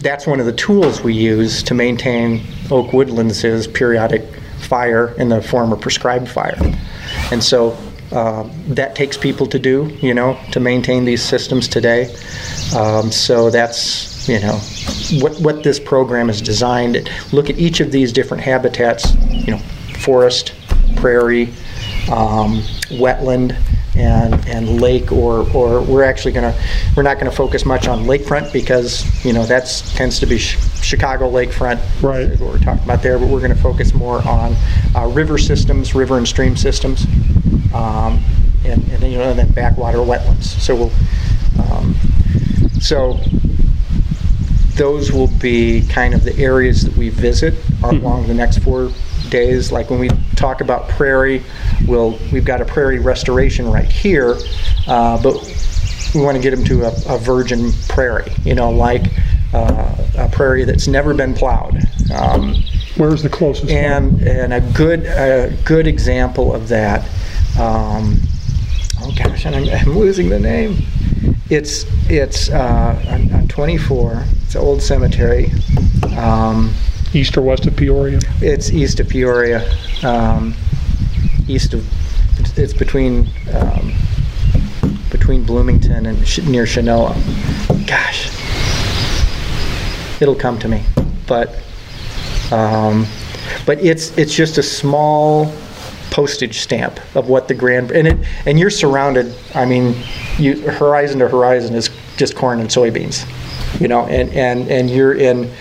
that's 0.00 0.26
one 0.26 0.40
of 0.40 0.46
the 0.46 0.52
tools 0.52 1.02
we 1.02 1.12
use 1.12 1.62
to 1.64 1.74
maintain 1.74 2.42
oak 2.70 2.92
woodlands 2.92 3.44
is 3.44 3.66
periodic 3.66 4.22
fire 4.64 5.14
in 5.18 5.28
the 5.28 5.42
form 5.42 5.72
of 5.72 5.80
prescribed 5.80 6.28
fire. 6.28 6.56
And 7.30 7.42
so 7.42 7.76
um, 8.12 8.52
that 8.68 8.94
takes 8.94 9.16
people 9.16 9.46
to 9.46 9.58
do, 9.58 9.96
you 10.00 10.14
know, 10.14 10.38
to 10.52 10.60
maintain 10.60 11.04
these 11.04 11.22
systems 11.22 11.66
today. 11.66 12.14
Um, 12.76 13.10
so 13.10 13.50
that's, 13.50 14.28
you 14.28 14.40
know, 14.40 14.58
what, 15.20 15.38
what 15.40 15.62
this 15.62 15.80
program 15.80 16.30
is 16.30 16.40
designed. 16.40 17.10
Look 17.32 17.50
at 17.50 17.58
each 17.58 17.80
of 17.80 17.90
these 17.90 18.12
different 18.12 18.42
habitats, 18.42 19.14
you 19.30 19.52
know, 19.52 19.58
forest, 19.98 20.54
prairie, 20.96 21.48
um, 22.10 22.62
wetland, 22.90 23.56
and, 23.96 24.34
and 24.48 24.80
lake, 24.80 25.12
or, 25.12 25.48
or 25.54 25.80
we're 25.82 26.02
actually 26.02 26.32
going 26.32 26.52
to, 26.52 26.60
we're 26.96 27.02
not 27.02 27.18
going 27.18 27.30
to 27.30 27.36
focus 27.36 27.64
much 27.64 27.86
on 27.86 28.04
lakefront 28.04 28.52
because, 28.52 29.24
you 29.24 29.32
know, 29.32 29.44
that's 29.44 29.94
tends 29.94 30.18
to 30.18 30.26
be 30.26 30.38
Ch- 30.38 30.58
Chicago 30.84 31.30
lakefront. 31.30 31.80
Right. 32.02 32.28
What 32.38 32.52
we're 32.52 32.58
talking 32.58 32.84
about 32.84 33.02
there, 33.02 33.18
but 33.18 33.28
we're 33.28 33.40
going 33.40 33.54
to 33.54 33.60
focus 33.60 33.94
more 33.94 34.26
on 34.26 34.54
uh, 34.94 35.06
river 35.08 35.38
systems, 35.38 35.94
river 35.94 36.18
and 36.18 36.28
stream 36.28 36.56
systems, 36.56 37.06
um, 37.74 38.22
and, 38.64 38.82
and 38.90 38.98
then, 39.00 39.10
you 39.10 39.18
know, 39.18 39.34
then 39.34 39.50
backwater 39.52 39.98
wetlands. 39.98 40.44
So 40.44 40.76
we'll, 40.76 40.92
um, 41.64 41.94
so 42.80 43.18
those 44.76 45.12
will 45.12 45.28
be 45.38 45.86
kind 45.88 46.14
of 46.14 46.24
the 46.24 46.36
areas 46.38 46.82
that 46.82 46.96
we 46.96 47.08
visit 47.08 47.54
along 47.82 48.26
the 48.26 48.34
next 48.34 48.58
four 48.58 48.90
days. 49.28 49.72
Like 49.72 49.88
when 49.90 50.00
we 50.00 50.08
talk 50.36 50.60
about 50.60 50.88
prairie, 50.88 51.42
we'll, 51.86 52.18
we've 52.32 52.44
got 52.44 52.60
a 52.60 52.64
prairie 52.64 52.98
restoration 52.98 53.70
right 53.70 53.90
here, 53.90 54.36
uh, 54.86 55.22
but 55.22 55.34
we 56.14 56.20
want 56.20 56.36
to 56.36 56.42
get 56.42 56.50
them 56.50 56.64
to 56.64 56.84
a, 56.84 57.14
a 57.14 57.18
virgin 57.18 57.72
prairie, 57.88 58.32
you 58.44 58.54
know, 58.54 58.70
like 58.70 59.12
uh, 59.54 59.96
a 60.18 60.28
prairie 60.28 60.64
that's 60.64 60.86
never 60.88 61.14
been 61.14 61.34
plowed. 61.34 61.76
Um, 62.12 62.54
Where's 62.96 63.22
the 63.22 63.28
closest 63.28 63.66
one? 63.66 63.74
and 63.76 64.22
and 64.22 64.52
a 64.52 64.60
good 64.72 65.04
a 65.04 65.56
good 65.64 65.86
example 65.86 66.54
of 66.54 66.68
that. 66.68 67.00
Um, 67.58 68.20
oh 69.00 69.12
gosh, 69.16 69.46
and 69.46 69.54
I'm, 69.56 69.68
I'm 69.68 69.96
losing 69.98 70.28
the 70.28 70.38
name. 70.38 70.78
It's 71.50 71.86
it's 72.08 72.50
uh, 72.50 73.02
on, 73.08 73.32
on 73.32 73.48
24. 73.48 74.24
It's 74.44 74.54
an 74.54 74.60
old 74.60 74.82
cemetery. 74.82 75.50
Um, 76.16 76.72
East 77.14 77.36
or 77.36 77.42
west 77.42 77.66
of 77.66 77.76
Peoria? 77.76 78.18
it's 78.40 78.70
east 78.72 78.98
of 78.98 79.08
Peoria, 79.08 79.62
um, 80.02 80.52
east 81.46 81.72
of 81.72 81.86
it's, 82.40 82.58
it's 82.58 82.72
between 82.72 83.28
um, 83.54 83.92
between 85.10 85.44
Bloomington 85.44 86.06
and 86.06 86.26
Sh- 86.26 86.40
near 86.40 86.64
Chenoa. 86.64 87.14
Gosh, 87.86 88.30
it'll 90.20 90.34
come 90.34 90.58
to 90.60 90.68
me, 90.68 90.82
but 91.26 91.58
um, 92.52 93.06
but 93.66 93.82
it's 93.82 94.16
it's 94.16 94.34
just 94.34 94.58
a 94.58 94.62
small 94.62 95.52
postage 96.10 96.60
stamp 96.60 97.00
of 97.16 97.28
what 97.28 97.48
the 97.48 97.54
grand 97.54 97.90
and 97.90 98.06
it 98.06 98.18
and 98.46 98.58
you're 98.58 98.70
surrounded. 98.70 99.34
I 99.54 99.64
mean, 99.64 99.96
you 100.38 100.70
horizon 100.70 101.18
to 101.20 101.28
horizon 101.28 101.74
is 101.74 101.90
just 102.16 102.36
corn 102.36 102.60
and 102.60 102.68
soybeans, 102.68 103.28
you 103.80 103.88
know, 103.88 104.06
and 104.06 104.30
and 104.30 104.68
and 104.70 104.90
you're 104.90 105.14
in 105.14 105.52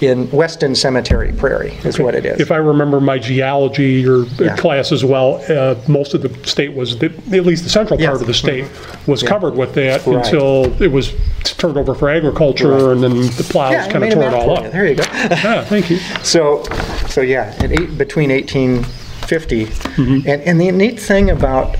in 0.00 0.30
Weston 0.30 0.74
Cemetery 0.74 1.32
Prairie 1.32 1.72
is 1.84 1.98
what 1.98 2.14
it 2.14 2.26
is. 2.26 2.40
If 2.40 2.50
I 2.50 2.56
remember 2.56 3.00
my 3.00 3.18
geology 3.18 4.06
or 4.06 4.24
Yeah. 4.40 4.56
class 4.56 4.92
as 4.92 5.04
well, 5.04 5.42
uh, 5.48 5.76
most 5.88 6.14
of 6.14 6.22
the 6.22 6.30
state 6.48 6.74
was, 6.74 6.98
the- 6.98 7.12
at 7.32 7.46
least 7.46 7.64
the 7.64 7.70
central 7.70 7.98
part 7.98 8.12
Yes. 8.14 8.20
of 8.20 8.26
the 8.26 8.34
state 8.34 8.64
was 9.06 9.22
Yeah. 9.22 9.28
covered 9.28 9.56
with 9.56 9.74
that 9.74 10.06
Right. 10.06 10.16
until 10.16 10.72
it 10.82 10.90
was 10.90 11.12
turned 11.44 11.76
over 11.78 11.94
for 11.94 12.10
agriculture 12.10 12.92
and 12.92 13.02
then 13.02 13.20
the 13.36 13.46
plows 13.48 13.72
yeah, 13.72 13.84
I 13.84 13.88
kind 13.90 13.96
of 13.96 14.00
made 14.02 14.12
a 14.12 14.14
tore 14.16 14.22
it 14.24 14.30
map 14.30 14.34
all 14.34 14.56
for 14.56 14.62
you. 14.62 14.66
up. 14.68 14.72
There 14.72 14.86
you 14.86 14.94
go. 14.96 15.04
Yeah, 15.12 15.64
thank 15.64 15.90
you. 15.90 15.98
So, 16.22 16.64
so 17.08 17.20
yeah, 17.20 17.52
in 17.62 17.72
eight, 17.72 17.96
between 17.96 18.30
1850, 18.30 19.66
Mm-hmm. 19.66 20.28
and, 20.28 20.42
and 20.42 20.60
the 20.60 20.70
neat 20.72 20.98
thing 21.00 21.30
about 21.30 21.76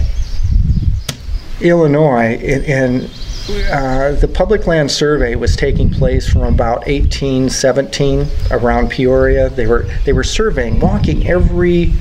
Illinois, 1.60 2.38
and, 2.42 2.64
and 2.64 3.10
uh, 3.48 4.12
the 4.12 4.28
public 4.28 4.66
land 4.66 4.90
survey 4.90 5.34
was 5.34 5.56
taking 5.56 5.90
place 5.90 6.28
from 6.28 6.42
about 6.42 6.86
1817 6.86 8.26
around 8.50 8.90
Peoria. 8.90 9.50
They 9.50 9.66
were 9.66 9.86
they 10.04 10.12
were 10.12 10.24
surveying, 10.24 10.80
walking 10.80 11.26
every, 11.28 11.92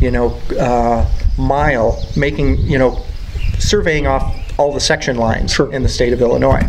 you 0.00 0.10
know, 0.10 0.30
uh, 0.58 1.08
mile, 1.38 2.04
making 2.16 2.58
you 2.58 2.78
know, 2.78 3.02
surveying 3.58 4.06
off 4.06 4.34
all 4.58 4.72
the 4.72 4.80
section 4.80 5.16
lines 5.16 5.52
Sure. 5.52 5.72
in 5.72 5.82
the 5.82 5.88
state 5.88 6.12
of 6.12 6.20
Illinois 6.20 6.62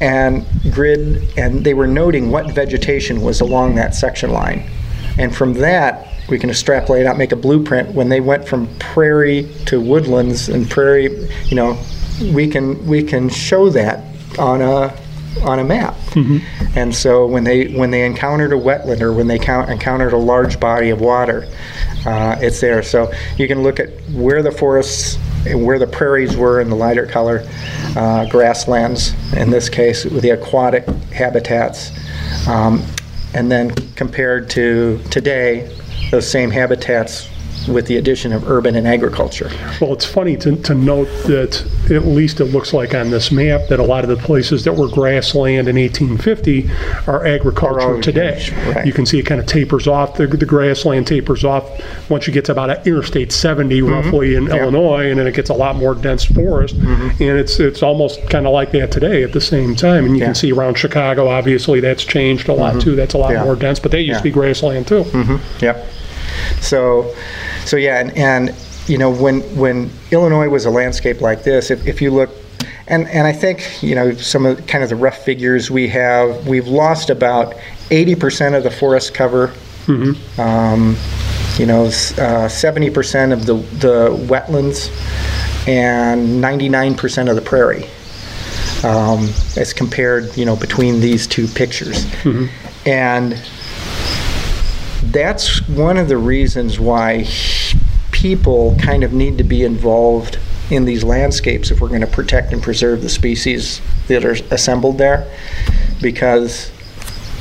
and 0.00 0.44
grid, 0.72 1.22
and 1.38 1.64
they 1.64 1.74
were 1.74 1.86
noting 1.86 2.30
what 2.30 2.50
vegetation 2.50 3.22
was 3.22 3.40
along 3.40 3.76
that 3.76 3.94
section 3.94 4.32
line. 4.32 4.68
And 5.18 5.34
from 5.34 5.54
that, 5.54 6.08
we 6.28 6.38
can 6.38 6.50
extrapolate 6.50 7.06
out, 7.06 7.16
make 7.16 7.32
a 7.32 7.36
blueprint. 7.36 7.94
When 7.94 8.08
they 8.08 8.20
went 8.20 8.48
from 8.48 8.66
prairie 8.78 9.48
to 9.66 9.80
woodlands 9.80 10.48
and 10.48 10.68
prairie, 10.68 11.28
you 11.44 11.54
know, 11.54 11.78
we 12.20 12.48
can 12.48 12.86
we 12.86 13.02
can 13.02 13.28
show 13.28 13.70
that 13.70 14.04
on 14.38 14.62
a 14.62 14.96
on 15.42 15.58
a 15.58 15.64
map. 15.64 15.94
And 16.76 16.94
so 16.94 17.26
when 17.26 17.44
they 17.44 17.74
when 17.74 17.90
they 17.90 18.04
encountered 18.06 18.52
a 18.52 18.56
wetland 18.56 19.00
or 19.00 19.12
when 19.12 19.26
they 19.26 19.38
count, 19.38 19.70
encountered 19.70 20.12
a 20.12 20.18
large 20.18 20.60
body 20.60 20.90
of 20.90 21.00
water, 21.00 21.46
uh, 22.06 22.36
it's 22.40 22.60
there. 22.60 22.82
So 22.82 23.12
you 23.36 23.48
can 23.48 23.62
look 23.62 23.80
at 23.80 23.90
where 24.12 24.42
the 24.42 24.52
forests 24.52 25.18
and 25.46 25.64
where 25.64 25.78
the 25.78 25.86
prairies 25.86 26.36
were 26.36 26.60
in 26.60 26.70
the 26.70 26.76
lighter 26.76 27.06
color, 27.06 27.46
uh, 27.96 28.26
grasslands 28.26 29.12
in 29.34 29.50
this 29.50 29.68
case, 29.68 30.04
with 30.04 30.22
the 30.22 30.30
aquatic 30.30 30.86
habitats, 31.12 31.90
um, 32.48 32.82
and 33.34 33.50
then 33.50 33.70
compared 33.96 34.48
to 34.50 35.00
today, 35.10 35.68
those 36.10 36.28
same 36.28 36.50
habitats 36.50 37.28
with 37.68 37.86
the 37.86 37.96
addition 37.96 38.32
of 38.32 38.48
urban 38.50 38.76
and 38.76 38.86
agriculture. 38.86 39.50
Well, 39.80 39.92
it's 39.92 40.04
funny 40.04 40.36
to, 40.38 40.56
to 40.56 40.74
note 40.74 41.08
that 41.26 41.64
at 41.90 42.04
least 42.06 42.40
it 42.40 42.46
looks 42.46 42.72
like 42.72 42.94
on 42.94 43.10
this 43.10 43.30
map 43.30 43.68
that 43.68 43.78
a 43.80 43.82
lot 43.84 44.04
of 44.04 44.10
the 44.10 44.16
places 44.16 44.64
that 44.64 44.72
were 44.74 44.88
grassland 44.88 45.68
in 45.68 45.76
1850 45.76 46.70
are 47.06 47.26
agriculture 47.26 48.00
today. 48.00 48.48
right. 48.74 48.86
You 48.86 48.92
can 48.92 49.06
see 49.06 49.18
it 49.18 49.24
kind 49.24 49.40
of 49.40 49.46
tapers 49.46 49.86
off, 49.86 50.16
the, 50.16 50.26
the 50.26 50.46
grassland 50.46 51.06
tapers 51.06 51.44
off 51.44 51.68
once 52.10 52.26
you 52.26 52.32
get 52.32 52.44
to 52.46 52.52
about 52.52 52.86
Interstate 52.86 53.32
70 53.32 53.74
Mm-hmm. 53.80 53.92
roughly 53.92 54.34
in 54.36 54.48
Illinois, 54.48 55.10
and 55.10 55.18
then 55.18 55.26
it 55.26 55.34
gets 55.34 55.50
a 55.50 55.54
lot 55.54 55.76
more 55.76 55.94
dense 55.94 56.24
forest. 56.24 56.76
Mm-hmm. 56.78 57.22
And 57.22 57.38
it's 57.38 57.58
it's 57.60 57.82
almost 57.82 58.20
kind 58.30 58.46
of 58.46 58.52
like 58.52 58.72
that 58.72 58.90
today 58.92 59.22
at 59.22 59.32
the 59.32 59.40
same 59.40 59.74
time. 59.74 60.04
And 60.04 60.14
you 60.14 60.20
Yeah. 60.20 60.26
can 60.26 60.34
see 60.34 60.52
around 60.52 60.76
Chicago, 60.78 61.28
obviously, 61.28 61.80
that's 61.80 62.04
changed 62.04 62.48
a 62.48 62.52
lot 62.54 62.80
too. 62.80 62.94
That's 62.94 63.14
a 63.14 63.18
lot 63.18 63.24
Mm-hmm. 63.30 63.34
Yeah. 63.38 63.44
more 63.44 63.56
dense, 63.56 63.80
but 63.80 63.90
they 63.90 64.00
used 64.00 64.18
to 64.20 64.24
be 64.24 64.30
grassland 64.30 64.86
too. 64.86 65.04
Yep. 65.60 65.86
So, 66.60 67.14
so 67.64 67.76
yeah, 67.76 68.00
and, 68.00 68.16
and 68.16 68.54
you 68.86 68.98
know 68.98 69.10
when 69.10 69.40
when 69.56 69.90
Illinois 70.10 70.48
was 70.48 70.66
a 70.66 70.70
landscape 70.70 71.20
like 71.20 71.42
this, 71.42 71.70
if, 71.70 71.86
if 71.86 72.02
you 72.02 72.10
look, 72.10 72.30
and 72.86 73.08
and 73.08 73.26
I 73.26 73.32
think 73.32 73.82
you 73.82 73.94
know 73.94 74.12
some 74.14 74.46
of 74.46 74.66
kind 74.66 74.84
of 74.84 74.90
the 74.90 74.96
rough 74.96 75.18
figures 75.18 75.70
we 75.70 75.88
have, 75.88 76.46
we've 76.46 76.68
lost 76.68 77.10
about 77.10 77.54
80% 77.90 78.56
of 78.56 78.62
the 78.62 78.70
forest 78.70 79.14
cover. 79.14 79.52
Um, 80.38 80.96
you 81.58 81.66
know, 81.66 81.84
uh, 81.84 82.48
70% 82.48 83.32
of 83.32 83.46
the 83.46 83.54
the 83.54 84.08
wetlands, 84.28 84.88
and 85.68 86.42
99% 86.42 87.28
of 87.30 87.36
the 87.36 87.42
prairie. 87.42 87.86
Um, 88.82 89.30
as 89.56 89.72
compared, 89.72 90.36
you 90.36 90.44
know, 90.44 90.56
between 90.56 91.00
these 91.00 91.26
two 91.26 91.46
pictures, 91.48 92.04
and 92.84 93.40
that's 95.12 95.66
one 95.68 95.96
of 95.96 96.08
the 96.08 96.16
reasons 96.16 96.78
why 96.78 97.26
people 98.12 98.76
kind 98.80 99.04
of 99.04 99.12
need 99.12 99.38
to 99.38 99.44
be 99.44 99.62
involved 99.62 100.38
in 100.70 100.84
these 100.84 101.04
landscapes 101.04 101.70
if 101.70 101.80
we're 101.80 101.88
going 101.88 102.00
to 102.00 102.06
protect 102.06 102.52
and 102.52 102.62
preserve 102.62 103.02
the 103.02 103.08
species 103.08 103.82
that 104.08 104.24
are 104.24 104.36
assembled 104.50 104.98
there. 104.98 105.30
Because 106.00 106.70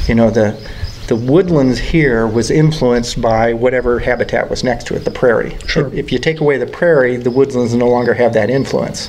you 0.07 0.15
know 0.15 0.29
the 0.29 0.59
the 1.07 1.15
woodlands 1.15 1.79
here 1.79 2.25
was 2.25 2.49
influenced 2.49 3.21
by 3.21 3.53
whatever 3.53 3.99
habitat 3.99 4.49
was 4.49 4.63
next 4.63 4.87
to 4.87 4.95
it 4.95 5.05
the 5.05 5.11
prairie. 5.11 5.57
Sure. 5.67 5.87
if, 5.87 5.93
if 5.93 6.11
you 6.11 6.19
take 6.19 6.39
away 6.39 6.57
the 6.57 6.67
prairie 6.67 7.17
the 7.17 7.31
woodlands 7.31 7.73
no 7.73 7.87
longer 7.87 8.13
have 8.13 8.33
that 8.33 8.49
influence. 8.49 9.07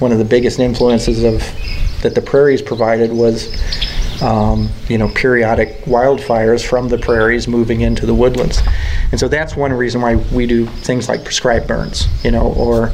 One 0.00 0.12
of 0.12 0.18
the 0.18 0.24
biggest 0.24 0.58
influences 0.58 1.24
of 1.24 1.40
that 2.02 2.14
the 2.14 2.22
prairies 2.22 2.62
provided 2.62 3.12
was 3.12 3.52
um, 4.22 4.68
you 4.88 4.98
know, 4.98 5.08
periodic 5.10 5.68
wildfires 5.84 6.66
from 6.66 6.88
the 6.88 6.98
prairies 6.98 7.46
moving 7.48 7.80
into 7.82 8.06
the 8.06 8.14
woodlands. 8.14 8.60
And 9.10 9.20
so 9.20 9.28
that's 9.28 9.56
one 9.56 9.72
reason 9.72 10.00
why 10.00 10.16
we 10.32 10.46
do 10.46 10.66
things 10.66 11.08
like 11.08 11.24
prescribed 11.24 11.66
burns, 11.68 12.06
you 12.24 12.30
know, 12.30 12.52
or, 12.54 12.92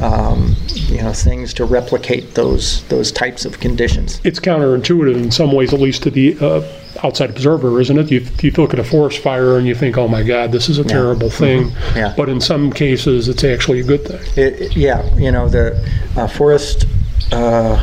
um, 0.00 0.54
you 0.68 1.02
know, 1.02 1.12
things 1.12 1.52
to 1.54 1.64
replicate 1.64 2.34
those, 2.34 2.82
those 2.88 3.12
types 3.12 3.44
of 3.44 3.60
conditions. 3.60 4.20
it's 4.24 4.40
counterintuitive 4.40 5.16
in 5.16 5.30
some 5.30 5.52
ways, 5.52 5.72
at 5.74 5.80
least 5.80 6.02
to 6.04 6.10
the 6.10 6.36
uh, 6.40 6.62
outside 7.04 7.30
observer, 7.30 7.80
isn't 7.80 7.98
it? 7.98 8.10
You, 8.10 8.26
you 8.42 8.50
look 8.52 8.72
at 8.72 8.78
a 8.78 8.84
forest 8.84 9.18
fire 9.22 9.58
and 9.58 9.66
you 9.66 9.74
think, 9.74 9.96
oh 9.98 10.08
my 10.08 10.22
God, 10.22 10.52
this 10.52 10.68
is 10.68 10.78
a 10.78 10.84
terrible 10.84 11.30
thing. 11.30 11.70
Yeah. 11.94 12.14
But 12.16 12.28
in 12.28 12.40
some 12.40 12.72
cases, 12.72 13.28
it's 13.28 13.44
actually 13.44 13.80
a 13.80 13.84
good 13.84 14.04
thing. 14.06 14.20
It, 14.36 14.60
it- 14.60 14.76
yeah, 14.76 15.14
you 15.16 15.30
know, 15.32 15.48
the 15.48 15.76
uh, 16.16 16.26
forest, 16.28 16.86
uh, 17.32 17.76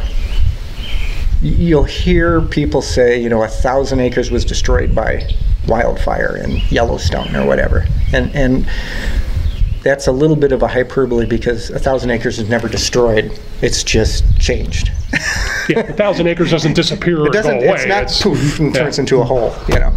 you'll 1.41 1.84
hear 1.84 2.41
people 2.41 2.82
say, 2.82 3.22
you 3.22 3.29
know, 3.29 3.44
a 3.44 3.48
thousand 3.48 4.00
acres 4.00 4.32
was 4.32 4.44
destroyed 4.46 4.96
by 4.96 5.29
wildfire 5.67 6.38
in 6.38 6.58
Yellowstone 6.70 7.36
or 7.36 7.46
whatever. 7.46 7.86
And, 8.13 8.34
and 8.36 8.70
that's 9.84 10.08
a 10.08 10.12
little 10.12 10.36
bit 10.36 10.51
of 10.51 10.63
a 10.63 10.67
hyperbole 10.67 11.25
because 11.25 11.70
a 11.70 11.79
thousand 11.79 12.10
acres 12.10 12.39
is 12.39 12.50
never 12.50 12.67
destroyed. 12.67 13.38
It's 13.62 13.84
just 13.84 14.24
changed. 14.39 14.91
Yeah, 15.70 15.79
a 15.79 15.94
thousand 15.94 16.27
acres 16.27 16.51
doesn't 16.51 16.74
disappear 16.74 17.20
or 17.22 17.27
It 17.27 17.34
doesn't. 17.34 17.60
go 17.60 17.65
away. 17.65 17.75
It's 17.75 17.86
not 17.86 18.10
poof 18.22 18.60
and 18.60 18.74
yeah. 18.75 18.84
turns 18.84 19.00
into 19.00 19.20
a 19.22 19.24
hole. 19.24 19.53
You 19.70 19.79
know, 19.79 19.96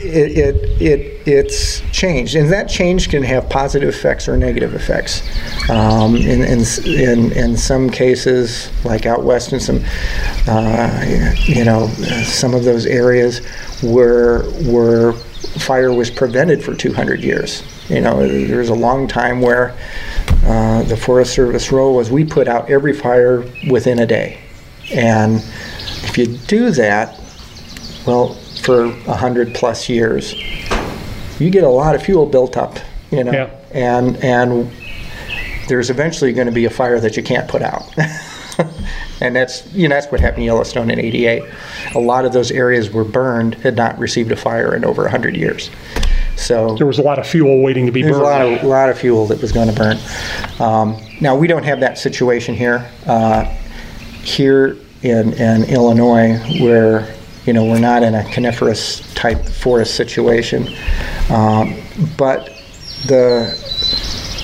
it, 0.00 0.38
it 0.38 0.82
it 0.82 1.28
it's 1.28 1.80
changed, 1.90 2.34
and 2.34 2.50
that 2.52 2.68
change 2.68 3.08
can 3.08 3.22
have 3.22 3.48
positive 3.48 3.88
effects 3.88 4.28
or 4.28 4.36
negative 4.36 4.74
effects. 4.74 5.22
Um, 5.70 6.16
in, 6.16 6.42
in 6.42 6.64
in 6.86 7.32
in 7.32 7.56
some 7.56 7.90
cases, 7.90 8.70
like 8.84 9.06
out 9.06 9.24
west, 9.24 9.52
in 9.52 9.60
some 9.60 9.84
uh, 10.46 11.04
you 11.36 11.64
know 11.64 11.88
some 12.24 12.54
of 12.54 12.64
those 12.64 12.86
areas 12.86 13.44
where 13.82 14.42
where 14.70 15.12
fire 15.12 15.92
was 15.92 16.10
prevented 16.10 16.62
for 16.62 16.74
200 16.74 17.22
years. 17.22 17.62
You 17.88 18.00
know, 18.00 18.26
there 18.26 18.58
was 18.58 18.68
a 18.68 18.74
long 18.74 19.08
time 19.08 19.40
where 19.40 19.76
uh, 20.44 20.82
the 20.82 20.96
Forest 20.96 21.32
Service 21.32 21.72
role 21.72 21.94
was 21.94 22.10
we 22.10 22.24
put 22.24 22.48
out 22.48 22.70
every 22.70 22.92
fire 22.92 23.44
within 23.70 23.98
a 24.00 24.06
day. 24.06 24.40
And 24.92 25.36
if 25.36 26.18
you 26.18 26.26
do 26.26 26.70
that, 26.72 27.18
well, 28.06 28.36
for 28.62 28.84
a 28.84 29.16
hundred 29.16 29.54
plus 29.54 29.88
years, 29.88 30.34
you 31.40 31.50
get 31.50 31.64
a 31.64 31.68
lot 31.68 31.94
of 31.94 32.02
fuel 32.02 32.26
built 32.26 32.56
up, 32.56 32.78
you 33.10 33.24
know, 33.24 33.32
Yeah. 33.32 33.50
and 33.72 34.16
and 34.24 34.70
there's 35.68 35.90
eventually 35.90 36.32
going 36.32 36.46
to 36.46 36.52
be 36.52 36.64
a 36.64 36.70
fire 36.70 36.98
that 37.00 37.16
you 37.16 37.22
can't 37.22 37.48
put 37.48 37.62
out. 37.62 37.84
and 39.20 39.36
that's 39.36 39.66
you 39.72 39.88
know 39.88 39.94
that's 39.94 40.10
what 40.10 40.20
happened 40.20 40.40
in 40.42 40.46
Yellowstone 40.46 40.90
in 40.90 40.98
'88. 40.98 41.42
A 41.94 41.98
lot 42.00 42.24
of 42.24 42.32
those 42.32 42.50
areas 42.50 42.90
were 42.90 43.04
burned 43.04 43.54
had 43.56 43.76
not 43.76 43.98
received 43.98 44.32
a 44.32 44.36
fire 44.36 44.74
in 44.74 44.84
over 44.84 45.06
hundred 45.08 45.36
years. 45.36 45.70
So 46.36 46.76
There 46.76 46.86
was 46.86 46.98
a 47.00 47.02
lot 47.02 47.18
of 47.18 47.26
fuel 47.26 47.62
waiting 47.62 47.86
to 47.86 47.92
be 47.92 48.02
there's 48.02 48.16
a 48.16 48.20
lot 48.22 48.42
of, 48.42 48.62
lot 48.62 48.88
of 48.88 48.96
fuel 48.98 49.26
that 49.26 49.42
was 49.42 49.50
going 49.50 49.68
to 49.68 49.74
burn. 49.74 49.98
Um, 50.60 50.96
now, 51.20 51.34
we 51.36 51.48
don't 51.48 51.64
have 51.64 51.80
that 51.80 51.98
situation 51.98 52.54
here. 52.54 52.88
Uh, 53.06 53.44
here 54.22 54.76
in, 55.02 55.32
in 55.32 55.64
Illinois, 55.64 56.36
where, 56.60 57.12
you 57.48 57.54
know, 57.54 57.64
we're 57.64 57.78
not 57.78 58.02
in 58.02 58.14
a 58.14 58.22
coniferous 58.30 59.00
type 59.14 59.42
forest 59.48 59.94
situation. 59.94 60.68
Um, 61.30 61.80
but 62.18 62.50
the, 63.06 63.56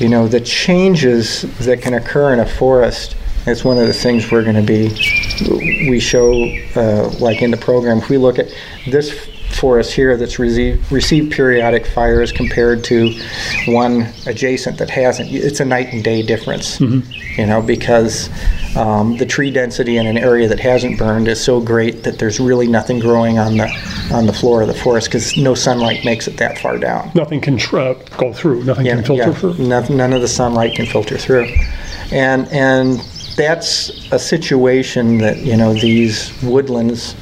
you 0.01 0.09
know, 0.09 0.27
the 0.27 0.41
changes 0.41 1.43
that 1.67 1.83
can 1.83 1.93
occur 1.93 2.33
in 2.33 2.41
a 2.41 2.47
forest, 2.47 3.15
it's 3.47 3.63
one 3.63 3.77
of 3.77 3.87
the 3.87 3.93
things 3.93 4.31
we're 4.31 4.43
going 4.43 4.57
to 4.57 4.63
be, 4.63 4.89
we 5.91 6.01
show, 6.01 6.33
uh, 6.77 7.11
like 7.21 7.43
in 7.43 7.51
the 7.51 7.59
program, 7.59 7.99
if 7.99 8.09
we 8.09 8.17
look 8.17 8.39
at 8.39 8.49
this 8.87 9.29
forest 9.55 9.93
here 9.93 10.17
that's 10.17 10.39
received, 10.39 10.91
received 10.93 11.33
periodic 11.33 11.87
fires 11.87 12.33
compared 12.33 12.85
to 12.85 13.11
one 13.67 14.09
adjacent 14.27 14.79
that 14.79 14.91
hasn't. 14.91 15.31
It's 15.33 15.61
a 15.61 15.65
night 15.65 15.93
and 15.93 16.03
day 16.03 16.23
difference, 16.23 16.81
you 16.81 17.47
know, 17.47 17.63
because 17.63 18.29
um, 18.77 19.17
the 19.17 19.27
tree 19.27 19.51
density 19.51 19.97
in 19.97 20.07
an 20.07 20.19
area 20.19 20.49
that 20.49 20.61
hasn't 20.61 20.99
burned 20.99 21.29
is 21.29 21.43
so 21.43 21.61
great 21.61 22.03
that 22.03 22.19
there's 22.19 22.41
really 22.41 22.67
nothing 22.67 22.99
growing 22.99 23.39
on 23.39 23.57
the 23.57 23.69
on 24.13 24.27
the 24.27 24.33
floor 24.33 24.63
of 24.63 24.69
the 24.69 24.75
forest 24.75 25.09
because 25.09 25.37
no 25.37 25.55
sunlight 25.55 26.05
makes 26.05 26.27
it 26.29 26.37
that 26.39 26.59
far 26.59 26.79
down. 26.79 27.11
Nothing 27.15 27.41
can 27.41 27.57
tr- 27.57 27.79
uh, 27.79 27.95
go 28.17 28.33
through. 28.33 28.65
Nothing 28.65 28.87
can 28.87 29.05
filter 29.05 29.33
through. 29.33 29.55
None, 29.59 29.97
none 29.97 30.13
of 30.13 30.21
the 30.21 30.29
sunlight 30.29 30.75
can 30.75 30.87
filter 30.87 31.17
through, 31.17 31.55
and 32.11 32.49
and 32.49 33.01
that's 33.37 33.91
a 34.13 34.19
situation 34.19 35.19
that 35.19 35.39
you 35.39 35.57
know 35.57 35.73
these 35.75 36.33
woodlands 36.43 37.15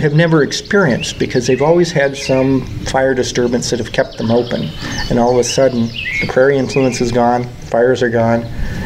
have 0.00 0.14
never 0.14 0.42
experienced 0.42 1.18
because 1.18 1.46
they've 1.46 1.62
always 1.62 1.90
had 1.90 2.16
some 2.16 2.62
fire 2.86 3.14
disturbance 3.14 3.70
that 3.70 3.78
have 3.78 3.92
kept 3.92 4.18
them 4.18 4.30
open, 4.30 4.70
and 5.10 5.18
all 5.18 5.32
of 5.32 5.38
a 5.38 5.44
sudden 5.44 5.88
the 6.20 6.26
prairie 6.28 6.58
influence 6.58 7.00
is 7.00 7.12
gone, 7.12 7.44
fires 7.44 8.02
are 8.02 8.10
gone, 8.10 8.42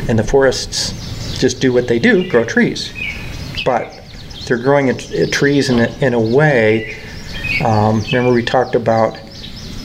and 0.09 0.19
the 0.19 0.25
forests 0.25 1.39
just 1.39 1.61
do 1.61 1.73
what 1.73 1.89
they 1.89 1.99
do, 1.99 2.29
grow 2.31 2.45
trees, 2.45 2.93
but 3.65 4.01
they're 4.47 4.59
growing 4.59 4.97
trees 5.31 5.71
in 5.71 5.81
a, 5.81 5.99
in 6.05 6.15
a 6.15 6.21
way. 6.21 6.97
Um, 7.65 8.01
remember 8.03 8.33
we 8.33 8.43
talked 8.45 8.75
about 8.75 9.19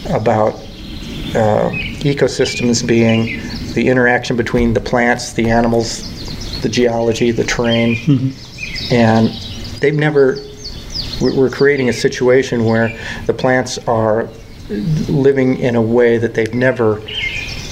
about 0.09 0.53
uh, 1.35 1.69
ecosystems 2.01 2.85
being 2.85 3.41
the 3.73 3.87
interaction 3.89 4.37
between 4.37 4.73
the 4.73 4.79
plants, 4.79 5.33
the 5.33 5.49
animals, 5.49 6.61
the 6.61 6.69
geology, 6.69 7.31
the 7.31 7.43
terrain, 7.43 8.33
and 8.91 9.29
they've 9.79 9.95
never. 9.95 10.37
We- 11.21 11.31
We're 11.33 11.49
creating 11.49 11.89
a 11.89 11.93
situation 11.93 12.65
where 12.65 12.91
the 13.25 13.33
plants 13.33 13.77
are 13.87 14.27
living 15.07 15.57
in 15.59 15.75
a 15.75 15.81
way 15.81 16.17
that 16.17 16.33
they've 16.33 16.53
never 16.53 17.01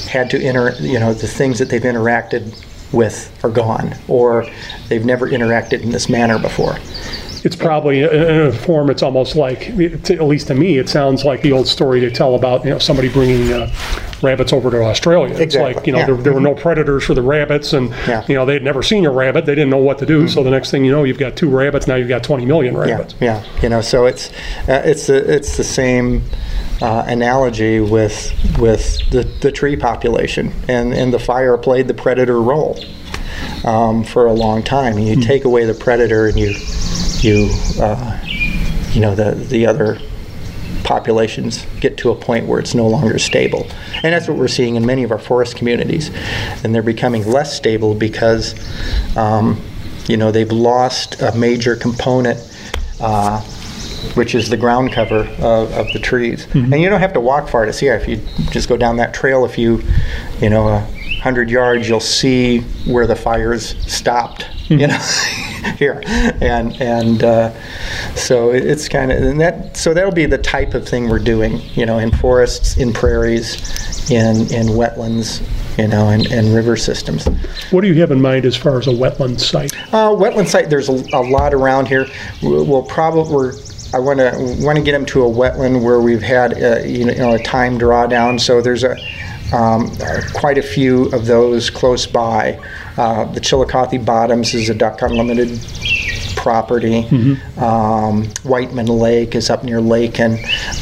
had 0.08 0.30
to 0.30 0.40
inter. 0.40 0.76
You 0.80 1.00
know, 1.00 1.14
the 1.14 1.28
things 1.28 1.60
that 1.60 1.70
they've 1.70 1.82
interacted 1.82 2.54
with 2.92 3.32
are 3.44 3.50
gone, 3.50 3.96
or 4.08 4.46
they've 4.90 5.04
never 5.06 5.28
interacted 5.28 5.82
in 5.82 5.90
this 5.92 6.08
manner 6.10 6.38
before. 6.38 6.78
It's 7.44 7.56
probably 7.56 8.02
in 8.02 8.10
in 8.10 8.42
a 8.48 8.52
form. 8.54 8.90
It's 8.90 9.04
almost 9.04 9.36
like, 9.36 9.76
to- 10.06 10.14
at 10.16 10.24
least 10.24 10.48
to 10.48 10.56
me, 10.56 10.78
it 10.78 10.88
sounds 10.90 11.26
like 11.26 11.42
the 11.42 11.52
old 11.52 11.68
story 11.68 12.00
they 12.00 12.10
tell 12.10 12.36
about 12.36 12.64
you 12.64 12.72
know 12.72 12.80
somebody 12.80 13.10
bringing 13.10 13.52
uh, 13.52 13.70
rabbits 14.22 14.54
over 14.54 14.72
to 14.72 14.82
Australia. 14.84 15.36
It's 15.36 15.56
like 15.56 15.86
you 15.86 15.94
know 15.94 16.00
yeah. 16.00 16.06
there, 16.06 16.16
there 16.16 16.34
were 16.34 16.40
no 16.40 16.56
predators 16.56 17.04
for 17.04 17.14
the 17.14 17.22
rabbits, 17.22 17.74
and 17.74 17.90
Yeah. 18.08 18.24
you 18.28 18.36
know 18.36 18.46
they 18.46 18.54
had 18.54 18.64
never 18.64 18.82
seen 18.82 19.06
a 19.06 19.12
rabbit. 19.12 19.46
They 19.46 19.56
didn't 19.56 19.72
know 19.72 19.78
what 19.78 20.00
to 20.00 20.06
do. 20.06 20.28
So 20.28 20.42
the 20.44 20.52
next 20.52 20.72
thing 20.72 20.86
you 20.86 20.92
know, 20.92 21.04
you've 21.04 21.18
got 21.20 21.36
two 21.36 21.50
rabbits. 21.50 21.86
Now 21.88 21.96
you've 21.96 22.08
got 22.08 22.24
20 22.24 22.46
million 22.46 22.78
rabbits. 22.78 23.16
Yeah, 23.20 23.44
yeah. 23.44 23.62
You 23.62 23.70
know, 23.70 23.82
so 23.82 24.06
it's 24.06 24.30
uh, 24.70 24.82
it's 24.86 25.08
the 25.08 25.34
it's 25.34 25.58
the 25.58 25.64
same 25.66 26.24
uh, 26.82 27.04
analogy 27.08 27.80
with 27.80 28.32
with 28.58 29.00
the, 29.10 29.24
the 29.42 29.52
tree 29.52 29.76
population, 29.76 30.54
and 30.70 30.94
and 30.94 31.14
the 31.14 31.20
fire 31.20 31.58
played 31.58 31.88
the 31.88 31.94
predator 31.94 32.42
role 32.42 32.80
um, 33.66 34.04
for 34.04 34.28
a 34.28 34.34
long 34.34 34.64
time. 34.64 34.98
And 34.98 35.08
you 35.08 35.22
take 35.22 35.44
away 35.44 35.66
the 35.66 35.74
predator, 35.74 36.28
and 36.28 36.38
you 36.40 36.54
you 37.24 37.50
uh, 37.80 38.20
you 38.92 39.02
know 39.02 39.16
the 39.16 39.32
the 39.32 39.66
other 39.66 40.00
populations 40.84 41.66
get 41.80 41.98
to 41.98 42.12
a 42.12 42.16
point 42.16 42.46
where 42.46 42.60
it's 42.60 42.76
no 42.76 42.88
longer 42.88 43.18
stable. 43.18 43.68
And 44.04 44.14
that's 44.14 44.28
what 44.28 44.38
we're 44.38 44.48
seeing 44.48 44.76
in 44.76 44.86
many 44.86 45.04
of 45.04 45.12
our 45.12 45.20
forest 45.20 45.56
communities. 45.56 46.12
And 46.64 46.74
they're 46.76 46.84
becoming 46.84 47.26
less 47.26 47.56
stable 47.56 47.96
because, 47.96 48.54
um, 49.18 49.62
you 50.08 50.18
know, 50.18 50.32
they've 50.32 50.52
lost 50.52 51.22
a 51.22 51.34
major 51.36 51.76
component, 51.76 52.40
uh, 53.00 53.40
which 54.16 54.36
is 54.36 54.50
the 54.50 54.58
ground 54.58 54.92
cover 54.92 55.22
of, 55.40 55.72
of 55.72 55.88
the 55.94 56.00
trees. 56.00 56.48
And 56.74 56.82
you 56.82 56.90
don't 56.90 57.00
have 57.00 57.14
to 57.14 57.22
walk 57.22 57.48
far 57.48 57.66
to 57.66 57.74
see 57.74 57.88
it. 57.88 58.02
If 58.02 58.08
you 58.08 58.18
just 58.52 58.68
go 58.68 58.78
down 58.78 58.98
that 58.98 59.14
trail, 59.14 59.46
if 59.46 59.58
you, 59.58 59.82
you 60.42 60.50
know, 60.50 60.68
a 60.68 60.82
hundred 61.22 61.50
yards, 61.50 61.88
you'll 61.88 62.02
see 62.02 62.60
where 62.86 63.08
the 63.08 63.16
fires 63.16 63.76
stopped. 63.92 64.50
You 64.70 64.88
know, 64.88 65.00
here, 65.78 66.02
and 66.06 66.80
and 66.82 67.24
uh, 67.24 67.54
so 68.16 68.52
it- 68.52 68.66
it's 68.66 68.88
kind 68.88 69.12
of 69.12 69.22
and 69.22 69.40
that. 69.42 69.76
So 69.78 69.94
that'll 69.94 70.12
be 70.12 70.26
the 70.26 70.38
type 70.38 70.74
of 70.74 70.88
thing 70.88 71.10
we're 71.10 71.20
doing. 71.20 71.60
You 71.76 71.86
know, 71.86 72.00
in 72.00 72.12
forests, 72.12 72.78
in 72.78 72.94
prairies, 72.94 73.56
in 74.12 74.42
in 74.54 74.68
wetlands, 74.68 75.42
you 75.78 75.88
know, 75.88 76.10
and, 76.10 76.26
and 76.32 76.54
river 76.54 76.76
systems. 76.78 77.26
What 77.72 77.82
do 77.82 77.88
you 77.88 78.00
have 78.02 78.12
in 78.12 78.22
mind 78.22 78.46
as 78.46 78.56
far 78.56 78.78
as 78.78 78.88
a 78.88 78.92
wetland 78.92 79.40
site? 79.40 79.74
Uh, 79.94 80.10
wetland 80.10 80.48
site. 80.48 80.70
There's 80.70 80.90
a, 80.90 81.04
a 81.14 81.22
lot 81.22 81.54
around 81.54 81.88
here. 81.88 82.08
We'll, 82.42 82.66
we'll 82.66 82.84
probably. 82.84 83.34
We're, 83.34 83.54
I 83.96 84.00
want 84.00 84.18
to 84.20 84.32
want 84.66 84.78
to 84.80 84.84
get 84.84 84.94
them 84.94 85.06
to 85.08 85.24
a 85.24 85.30
wetland 85.30 85.84
where 85.84 86.02
we've 86.02 86.22
had 86.24 86.54
uh, 86.62 86.80
you 86.84 87.06
know 87.06 87.34
a 87.36 87.40
time 87.44 87.78
drawdown. 87.78 88.40
So 88.42 88.60
there's 88.62 88.84
a 88.84 88.98
um, 89.54 89.90
quite 90.34 90.58
a 90.58 90.64
few 90.64 91.06
of 91.12 91.26
those 91.26 91.70
close 91.70 92.06
by. 92.08 92.60
Uh, 92.98 93.26
the 93.26 93.40
Chillicothe 93.40 94.06
Bottoms 94.06 94.54
is 94.54 94.70
a 94.70 94.74
duck 94.74 95.02
unlimited 95.02 95.60
property. 96.36 97.06
Um, 97.58 98.28
Wightman 98.44 98.88
Lake 98.88 99.36
is 99.36 99.50
up 99.50 99.64
near 99.64 99.80
Lacon. 99.80 100.38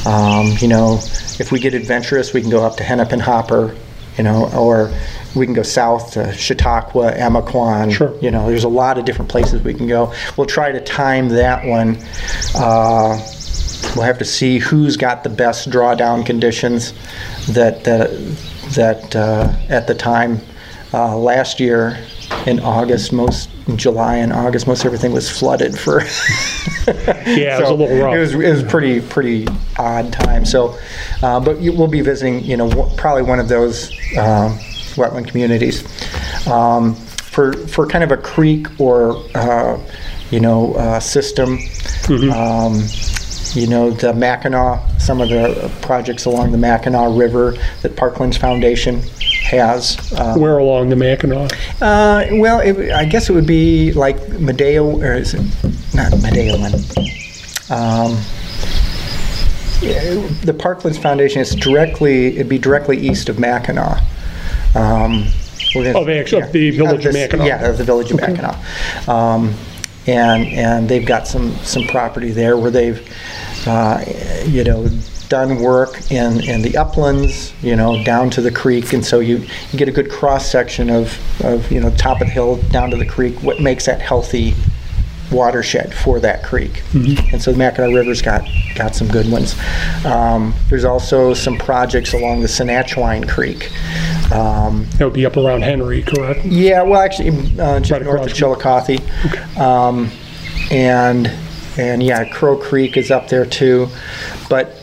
Um, 0.05 0.53
you 0.59 0.67
know, 0.67 0.99
if 1.39 1.51
we 1.51 1.59
get 1.59 1.73
adventurous, 1.73 2.33
we 2.33 2.41
can 2.41 2.49
go 2.49 2.65
up 2.65 2.77
to 2.77 2.83
Hennepin 2.83 3.19
Hopper. 3.19 3.75
You 4.17 4.25
know, 4.25 4.51
or 4.53 4.91
we 5.35 5.45
can 5.45 5.53
go 5.53 5.63
south 5.63 6.11
to 6.13 6.33
Chautauqua, 6.33 7.13
Emiquon. 7.13 7.93
Sure. 7.93 8.13
You 8.21 8.29
know, 8.29 8.49
there's 8.49 8.65
a 8.65 8.69
lot 8.69 8.97
of 8.97 9.05
different 9.05 9.31
places 9.31 9.63
we 9.63 9.73
can 9.73 9.87
go. 9.87 10.13
We'll 10.35 10.47
try 10.47 10.71
to 10.71 10.81
time 10.81 11.29
that 11.29 11.65
one. 11.65 11.97
Uh, 12.53 13.17
we'll 13.95 14.05
have 14.05 14.17
to 14.19 14.25
see 14.25 14.59
who's 14.59 14.97
got 14.97 15.23
the 15.23 15.29
best 15.29 15.69
drawdown 15.69 16.25
conditions 16.25 16.93
that 17.53 17.85
that, 17.85 18.09
that 18.75 19.15
uh, 19.15 19.53
at 19.69 19.87
the 19.87 19.95
time 19.95 20.39
uh, 20.93 21.17
last 21.17 21.59
year 21.59 21.97
in 22.45 22.59
August, 22.59 23.13
most 23.13 23.49
in 23.67 23.77
July 23.77 24.17
and 24.17 24.33
August, 24.33 24.67
most 24.67 24.85
everything 24.85 25.11
was 25.11 25.29
flooded 25.29 25.77
for. 25.77 26.01
Yeah, 26.87 27.57
it 27.57 27.61
was 27.61 27.69
a 27.69 27.73
little 27.75 27.97
rough. 27.99 28.15
It 28.15 28.19
was, 28.19 28.33
it 28.33 28.51
was 28.51 28.63
pretty 28.63 29.01
pretty 29.01 29.47
odd 29.77 30.11
time. 30.11 30.45
So, 30.45 30.77
uh, 31.21 31.39
but 31.39 31.59
we'll 31.59 31.87
be 31.87 32.01
visiting, 32.01 32.43
you 32.43 32.57
know, 32.57 32.69
w- 32.69 32.95
probably 32.97 33.21
one 33.21 33.39
of 33.39 33.47
those 33.47 33.91
um, 34.17 34.57
wetland 34.97 35.27
communities 35.27 35.83
um, 36.47 36.95
for 36.95 37.53
for 37.67 37.85
kind 37.85 38.03
of 38.03 38.11
a 38.11 38.17
creek 38.17 38.67
or 38.79 39.23
uh, 39.35 39.79
you 40.31 40.39
know 40.39 40.73
uh, 40.73 40.99
system. 40.99 41.59
Mm-hmm. 42.07 42.31
Um, 42.31 42.81
you 43.53 43.67
know 43.67 43.91
the 43.91 44.13
Mackinaw, 44.13 44.99
some 45.01 45.19
of 45.21 45.29
the 45.29 45.71
projects 45.81 46.25
along 46.25 46.51
the 46.51 46.57
Mackinaw 46.57 47.17
River 47.17 47.51
that 47.81 47.95
Parklands 47.95 48.37
Foundation 48.37 49.01
has. 49.43 49.97
Uh, 50.13 50.35
Where 50.37 50.57
along 50.57 50.89
the 50.89 50.95
Mackinaw? 50.95 51.51
uh, 51.81 52.27
well, 52.37 52.59
it, 52.59 52.91
I 52.91 53.05
guess 53.05 53.29
it 53.29 53.33
would 53.33 53.47
be 53.47 53.91
like 53.93 54.17
Medeo, 54.17 55.01
or 55.03 55.13
is 55.13 55.33
it 55.33 55.41
not 55.93 56.11
Medeoland? 56.13 56.73
Um, 57.71 58.17
the 59.81 60.53
Parklands 60.53 61.01
Foundation 61.01 61.41
is 61.41 61.55
directly, 61.55 62.35
it'd 62.35 62.49
be 62.49 62.57
directly 62.59 62.97
east 62.97 63.29
of 63.29 63.37
Mackinaw. 63.37 63.99
Um, 64.75 65.25
we're 65.75 65.85
gonna- 65.91 65.99
Of 65.99 66.09
actually- 66.09 66.41
of 66.43 66.51
the 66.51 66.69
village 66.71 67.05
of 67.05 67.13
this- 67.13 67.27
Mackinaw. 67.31 67.45
Yeah, 67.47 67.65
of 67.69 67.77
the 67.77 67.83
village 67.83 68.11
of 68.11 68.19
Mackinaw. 68.19 69.07
Um, 69.09 69.55
and 70.11 70.47
and 70.47 70.89
they've 70.89 71.05
got 71.05 71.27
some 71.27 71.55
some 71.57 71.83
property 71.85 72.31
there 72.31 72.57
where 72.57 72.71
they've, 72.71 73.01
uh, 73.67 74.03
you 74.45 74.63
know, 74.63 74.87
done 75.29 75.61
work 75.61 76.11
in 76.11 76.41
in 76.43 76.61
the 76.61 76.77
uplands, 76.77 77.53
you 77.61 77.75
know, 77.75 78.03
down 78.03 78.29
to 78.31 78.41
the 78.41 78.51
creek, 78.51 78.93
and 78.93 79.05
so 79.05 79.19
you, 79.19 79.37
you 79.71 79.79
get 79.79 79.87
a 79.87 79.91
good 79.91 80.11
cross 80.11 80.49
section 80.49 80.89
of 80.89 81.17
of 81.43 81.71
you 81.71 81.79
know 81.79 81.89
top 81.91 82.21
of 82.21 82.27
the 82.27 82.33
hill 82.33 82.57
down 82.69 82.91
to 82.91 82.97
the 82.97 83.05
creek. 83.05 83.41
What 83.41 83.61
makes 83.61 83.85
that 83.85 84.01
healthy 84.01 84.53
watershed 85.31 85.93
for 85.93 86.19
that 86.19 86.43
creek. 86.43 86.83
And 86.93 87.41
so 87.41 87.51
the 87.51 87.57
Mackinaw 87.57 87.95
River's 87.95 88.21
got, 88.21 88.41
got 88.75 88.95
some 88.95 89.07
good 89.07 89.31
ones. 89.31 89.55
Um, 90.05 90.53
there's 90.69 90.83
also 90.83 91.33
some 91.33 91.57
projects 91.57 92.13
along 92.13 92.41
the 92.41 92.47
Senatchwine 92.47 93.27
Creek. 93.29 93.71
Um, 94.31 94.85
That 94.97 95.05
would 95.05 95.13
be 95.13 95.25
up 95.25 95.37
around 95.37 95.61
Henry, 95.63 96.01
correct? 96.03 96.45
yeah, 96.45 96.81
well, 96.83 97.01
actually, 97.01 97.29
uh, 97.59 97.79
just 97.79 97.91
Right 97.91 98.01
north 98.03 98.25
of 98.27 98.33
Chillicothe. 98.33 98.99
Um, 99.57 100.09
and, 100.69 101.27
and 101.77 102.03
yeah, 102.03 102.27
Crow 102.29 102.57
Creek 102.57 102.97
is 102.97 103.11
up 103.11 103.27
there 103.27 103.45
too. 103.45 103.87
But, 104.49 104.75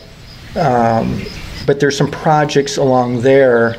um, 0.55 1.21
but 1.67 1.79
there's 1.79 1.97
some 1.97 2.09
projects 2.11 2.77
along 2.77 3.21
there 3.21 3.75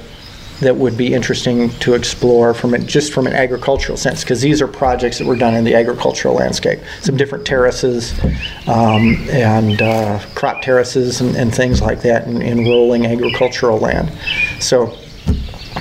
that 0.60 0.76
would 0.76 0.96
be 0.96 1.12
interesting 1.14 1.70
to 1.80 1.94
explore 1.94 2.52
from 2.54 2.74
it, 2.74 2.86
just 2.86 3.12
from 3.12 3.26
an 3.26 3.32
agricultural 3.32 3.96
sense, 3.96 4.22
because 4.22 4.40
these 4.40 4.60
are 4.60 4.68
projects 4.68 5.18
that 5.18 5.26
were 5.26 5.36
done 5.36 5.54
in 5.54 5.64
the 5.64 5.74
agricultural 5.74 6.34
landscape. 6.34 6.78
Some 7.00 7.16
different 7.16 7.46
terraces 7.46 8.18
um, 8.66 9.16
and 9.30 9.80
uh, 9.80 10.20
crop 10.34 10.62
terraces 10.62 11.20
and, 11.20 11.34
and 11.36 11.54
things 11.54 11.80
like 11.80 12.02
that 12.02 12.26
in, 12.26 12.42
in 12.42 12.64
rolling 12.64 13.06
agricultural 13.06 13.78
land. 13.78 14.12
So, 14.60 14.96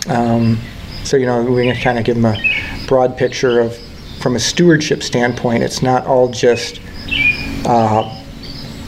um, 0.08 0.58
so 1.04 1.18
you 1.18 1.26
know, 1.26 1.44
we 1.44 1.63
can 1.63 1.82
kind 1.82 2.00
of 2.00 2.06
give 2.06 2.15
them 2.15 2.26
a 2.26 2.86
broad 2.88 3.18
picture 3.18 3.60
of, 3.60 3.78
from 4.22 4.36
a 4.36 4.39
stewardship 4.39 5.04
standpoint, 5.04 5.63
it's 5.63 5.82
not 5.82 6.06
all 6.06 6.30
just 6.30 6.80
uh, 7.65 8.15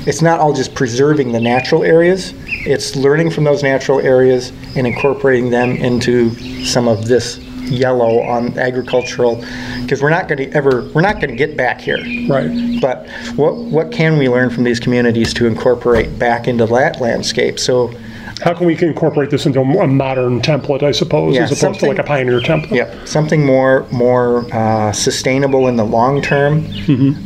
it's 0.08 0.22
not 0.22 0.40
all 0.40 0.54
just 0.54 0.74
preserving 0.74 1.32
the 1.32 1.40
natural 1.40 1.84
areas. 1.84 2.34
It's 2.48 2.96
learning 2.96 3.30
from 3.32 3.44
those 3.44 3.62
natural 3.62 4.00
areas 4.00 4.52
and 4.76 4.88
incorporating 4.88 5.50
them 5.50 5.72
into 5.72 6.30
some 6.66 6.88
of 6.88 7.08
this 7.08 7.38
yellow 7.70 8.22
on 8.24 8.58
agricultural 8.60 9.36
because 9.82 10.02
we're 10.02 10.10
not 10.10 10.28
going 10.28 10.38
to 10.38 10.52
ever 10.52 10.90
we're 10.94 11.00
not 11.02 11.16
going 11.22 11.30
to 11.30 11.36
get 11.36 11.56
back 11.56 11.80
here 11.80 12.00
Right. 12.28 12.80
but 12.82 13.08
what 13.38 13.56
what 13.56 13.92
can 13.92 14.18
we 14.18 14.28
learn 14.28 14.50
from 14.50 14.64
these 14.66 14.80
communities 14.80 15.34
to 15.36 15.46
incorporate 15.46 16.18
back 16.20 16.48
into 16.50 16.66
that 16.66 17.00
landscape 17.00 17.60
so 17.60 17.94
How 18.42 18.54
can 18.56 18.66
we 18.66 18.76
incorporate 18.82 19.30
this 19.30 19.46
into 19.46 19.62
a 19.62 19.88
modern 19.88 20.42
template, 20.42 20.82
I 20.84 20.92
suppose, 20.92 21.36
Yeah, 21.36 21.44
as 21.44 21.52
opposed 21.52 21.80
to 21.82 21.86
like 21.86 22.00
a 22.00 22.04
pioneer 22.04 22.40
template? 22.42 22.72
Yep, 22.72 23.08
something 23.08 23.46
more 23.46 23.86
more 23.92 24.46
uh, 24.54 24.92
sustainable 24.92 25.68
in 25.68 25.76
the 25.76 25.86
long 25.86 26.22
term, 26.24 26.66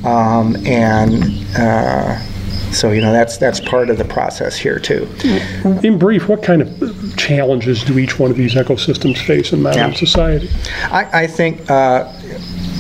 um, 0.06 0.58
and 0.68 1.24
uh, 1.58 2.20
so 2.76 2.92
you 2.92 3.02
know 3.02 3.12
that's 3.12 3.38
that's 3.38 3.60
part 3.60 3.90
of 3.90 3.98
the 3.98 4.06
process 4.06 4.58
here 4.58 4.80
too. 4.80 5.08
In 5.84 5.98
brief, 5.98 6.28
what 6.28 6.44
kind 6.44 6.62
of 6.62 7.16
challenges 7.18 7.84
do 7.84 7.98
each 7.98 8.20
one 8.20 8.30
of 8.32 8.38
these 8.38 8.54
ecosystems 8.56 9.18
face 9.18 9.54
in 9.54 9.62
modern 9.62 9.92
Yeah. 9.92 9.96
society? 9.96 10.50
I, 10.92 11.24
I 11.24 11.28
think, 11.28 11.70
uh, 11.70 12.12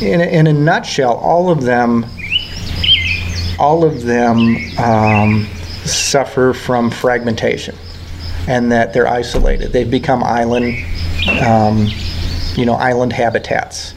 in, 0.01 0.19
a, 0.21 0.25
in 0.25 0.47
a 0.47 0.53
nutshell, 0.53 1.13
all 1.15 1.49
of 1.49 1.61
them, 1.63 2.05
all 3.57 3.83
of 3.85 4.03
them 4.03 4.57
um, 4.77 5.45
suffer 5.85 6.53
from 6.53 6.91
fragmentation, 6.91 7.75
and 8.47 8.71
that 8.71 8.93
they're 8.93 9.07
isolated. 9.07 9.71
They've 9.71 9.89
become 9.89 10.23
island, 10.23 10.75
um, 11.41 11.87
you 12.55 12.65
know, 12.65 12.73
island 12.73 13.13
habitats, 13.13 13.93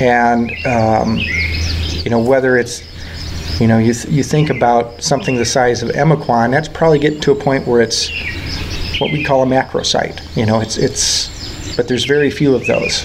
and 0.00 0.52
um, 0.66 1.18
you 1.18 2.10
know 2.10 2.20
whether 2.20 2.56
it's 2.56 2.82
you 3.60 3.66
know, 3.66 3.78
you, 3.78 3.94
th- 3.94 4.12
you 4.12 4.22
think 4.22 4.50
about 4.50 5.02
something 5.02 5.36
the 5.36 5.44
size 5.44 5.82
of 5.82 5.90
Emiquon, 5.90 6.50
that's 6.50 6.68
probably 6.68 6.98
getting 6.98 7.20
to 7.20 7.32
a 7.32 7.34
point 7.34 7.66
where 7.66 7.80
it's 7.80 8.10
what 9.00 9.12
we 9.12 9.24
call 9.24 9.42
a 9.42 9.46
macro 9.46 9.82
site. 9.82 10.20
You 10.36 10.46
know, 10.46 10.60
it's, 10.60 10.76
it's 10.76 11.76
but 11.76 11.88
there's 11.88 12.04
very 12.04 12.30
few 12.30 12.54
of 12.54 12.66
those. 12.66 13.04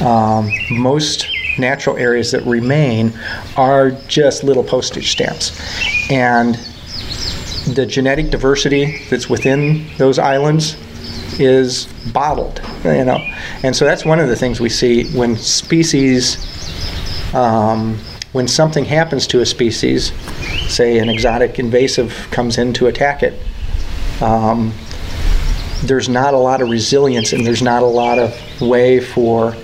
Um, 0.00 0.50
most 0.70 1.26
natural 1.58 1.96
areas 1.96 2.32
that 2.32 2.42
remain 2.44 3.12
are 3.56 3.90
just 4.08 4.42
little 4.44 4.64
postage 4.64 5.10
stamps. 5.10 5.52
And 6.10 6.54
the 7.74 7.86
genetic 7.86 8.30
diversity 8.30 8.98
that's 9.08 9.28
within 9.28 9.86
those 9.98 10.18
islands 10.18 10.76
is 11.38 11.86
bottled, 12.12 12.60
you 12.84 13.04
know. 13.04 13.18
And 13.62 13.74
so 13.74 13.84
that's 13.84 14.04
one 14.04 14.20
of 14.20 14.28
the 14.28 14.36
things 14.36 14.60
we 14.60 14.68
see 14.68 15.10
when 15.16 15.36
species 15.36 16.36
um, 17.34 17.98
when 18.32 18.48
something 18.48 18.84
happens 18.84 19.26
to 19.28 19.40
a 19.40 19.46
species, 19.46 20.12
say 20.68 20.98
an 20.98 21.08
exotic 21.08 21.58
invasive 21.58 22.28
comes 22.30 22.58
in 22.58 22.72
to 22.74 22.86
attack 22.86 23.22
it, 23.22 23.34
um, 24.22 24.72
there's 25.82 26.08
not 26.08 26.32
a 26.32 26.38
lot 26.38 26.62
of 26.62 26.70
resilience 26.70 27.32
and 27.32 27.46
there's 27.46 27.62
not 27.62 27.82
a 27.82 27.86
lot 27.86 28.18
of 28.18 28.60
way 28.60 29.00
for 29.00 29.54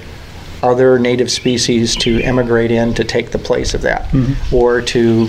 other 0.63 0.99
native 0.99 1.31
species 1.31 1.95
to 1.95 2.21
emigrate 2.23 2.71
in 2.71 2.93
to 2.93 3.05
take 3.05 3.31
the 3.31 3.39
place 3.39 3.75
of 3.75 3.83
that 3.83 4.13
or 4.53 4.83
to 4.83 5.29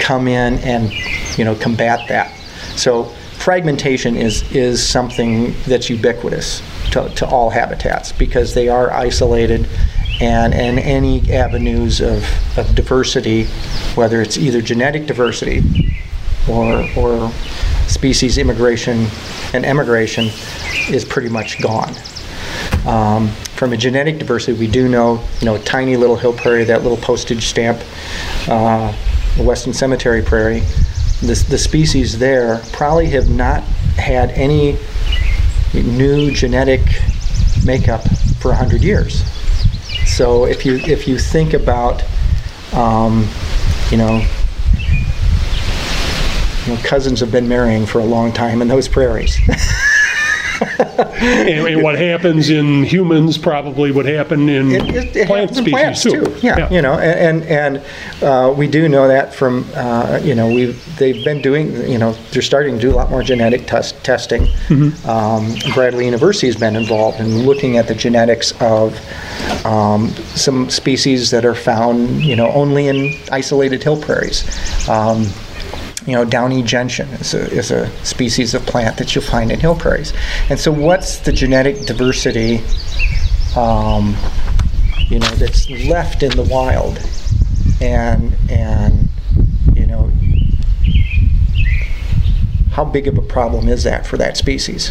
come 0.00 0.26
in 0.26 0.58
and 0.58 0.92
you 1.38 1.44
know 1.44 1.54
combat 1.54 2.08
that. 2.08 2.34
So 2.76 3.04
fragmentation 3.38 4.16
is 4.16 4.42
is 4.52 4.86
something 4.86 5.54
that's 5.66 5.88
ubiquitous 5.88 6.62
to, 6.90 7.08
to 7.10 7.26
all 7.26 7.50
habitats 7.50 8.10
because 8.12 8.54
they 8.54 8.68
are 8.68 8.90
isolated 8.90 9.68
and 10.20 10.52
and 10.54 10.78
any 10.78 11.32
avenues 11.32 12.00
of, 12.00 12.24
of 12.58 12.74
diversity 12.74 13.44
whether 13.94 14.20
it's 14.20 14.36
either 14.36 14.60
genetic 14.60 15.06
diversity 15.06 15.62
or 16.48 16.88
or 16.96 17.30
species 17.86 18.38
immigration 18.38 19.06
and 19.54 19.64
emigration 19.64 20.26
is 20.88 21.04
pretty 21.04 21.28
much 21.28 21.60
gone 21.62 21.94
um, 22.86 23.28
from 23.28 23.72
a 23.72 23.76
genetic 23.76 24.18
diversity, 24.18 24.58
we 24.58 24.66
do 24.66 24.88
know, 24.88 25.22
you 25.40 25.44
know, 25.44 25.58
tiny 25.58 25.96
little 25.96 26.16
hill 26.16 26.32
prairie, 26.32 26.64
that 26.64 26.82
little 26.82 26.96
postage 26.96 27.44
stamp, 27.46 27.78
uh, 28.48 28.94
Weston 29.38 29.72
Cemetery 29.72 30.22
Prairie, 30.22 30.60
the, 31.20 31.44
the 31.50 31.58
species 31.58 32.18
there 32.18 32.62
probably 32.72 33.06
have 33.06 33.28
not 33.28 33.62
had 33.98 34.30
any 34.30 34.78
new 35.74 36.30
genetic 36.30 36.80
makeup 37.64 38.02
for 38.38 38.48
100 38.48 38.82
years. 38.82 39.22
So 40.16 40.44
if 40.44 40.66
you 40.66 40.76
if 40.76 41.06
you 41.06 41.18
think 41.18 41.54
about, 41.54 42.02
um, 42.72 43.28
you 43.90 43.96
know, 43.96 44.24
you 46.66 46.74
know, 46.74 46.80
cousins 46.82 47.20
have 47.20 47.30
been 47.30 47.48
marrying 47.48 47.86
for 47.86 48.00
a 48.00 48.04
long 48.04 48.32
time 48.32 48.60
in 48.60 48.68
those 48.68 48.88
prairies. 48.88 49.38
And, 50.60 51.66
and 51.66 51.82
what 51.82 51.98
happens 51.98 52.50
in 52.50 52.82
humans 52.84 53.38
probably 53.38 53.90
would 53.90 54.06
happen 54.06 54.48
in 54.48 54.72
It, 54.72 54.94
it, 54.94 55.16
it 55.16 55.26
plant 55.26 55.50
happens 55.50 55.58
in 55.58 55.64
species 55.64 55.72
plants 55.72 56.02
too. 56.02 56.36
Yeah, 56.46 56.70
you 56.70 56.82
know, 56.82 56.94
and 56.94 57.44
and, 57.44 57.80
and 57.80 58.22
uh, 58.22 58.54
we 58.56 58.66
do 58.66 58.88
know 58.88 59.08
that 59.08 59.34
from 59.34 59.66
uh, 59.74 60.20
you 60.22 60.34
know 60.34 60.48
we 60.48 60.66
they've 60.98 61.24
been 61.24 61.42
doing 61.42 61.88
you 61.88 61.98
know 61.98 62.12
they're 62.32 62.42
starting 62.42 62.74
to 62.76 62.80
do 62.80 62.90
a 62.90 62.96
lot 62.96 63.10
more 63.10 63.22
genetic 63.22 63.66
test, 63.66 64.02
testing. 64.04 64.46
Mm-hmm. 64.68 65.08
Um, 65.08 65.74
Bradley 65.74 66.04
University 66.04 66.46
has 66.46 66.56
been 66.56 66.76
involved 66.76 67.20
in 67.20 67.46
looking 67.46 67.76
at 67.76 67.86
the 67.86 67.94
genetics 67.94 68.52
of 68.60 68.98
um, 69.64 70.08
some 70.34 70.70
species 70.70 71.30
that 71.30 71.44
are 71.44 71.54
found 71.54 72.22
you 72.22 72.36
know 72.36 72.50
only 72.52 72.88
in 72.88 73.14
isolated 73.30 73.82
hill 73.82 74.00
prairies. 74.00 74.44
Um, 74.88 75.26
you 76.06 76.12
know, 76.12 76.24
downy 76.24 76.62
gentian 76.62 77.08
is 77.20 77.34
a, 77.34 77.50
is 77.50 77.70
a 77.70 77.88
species 78.04 78.54
of 78.54 78.64
plant 78.66 78.96
that 78.98 79.14
you'll 79.14 79.24
find 79.24 79.52
in 79.52 79.60
hill 79.60 79.74
prairies. 79.74 80.12
And 80.48 80.58
so, 80.58 80.72
what's 80.72 81.18
the 81.18 81.32
genetic 81.32 81.86
diversity, 81.86 82.62
um, 83.56 84.16
you 85.08 85.18
know, 85.18 85.30
that's 85.36 85.68
left 85.70 86.22
in 86.22 86.30
the 86.30 86.46
wild? 86.50 86.98
And, 87.82 88.34
and, 88.50 89.08
you 89.74 89.86
know, 89.86 90.10
how 92.72 92.84
big 92.84 93.06
of 93.06 93.18
a 93.18 93.22
problem 93.22 93.68
is 93.68 93.84
that 93.84 94.06
for 94.06 94.16
that 94.16 94.36
species? 94.36 94.90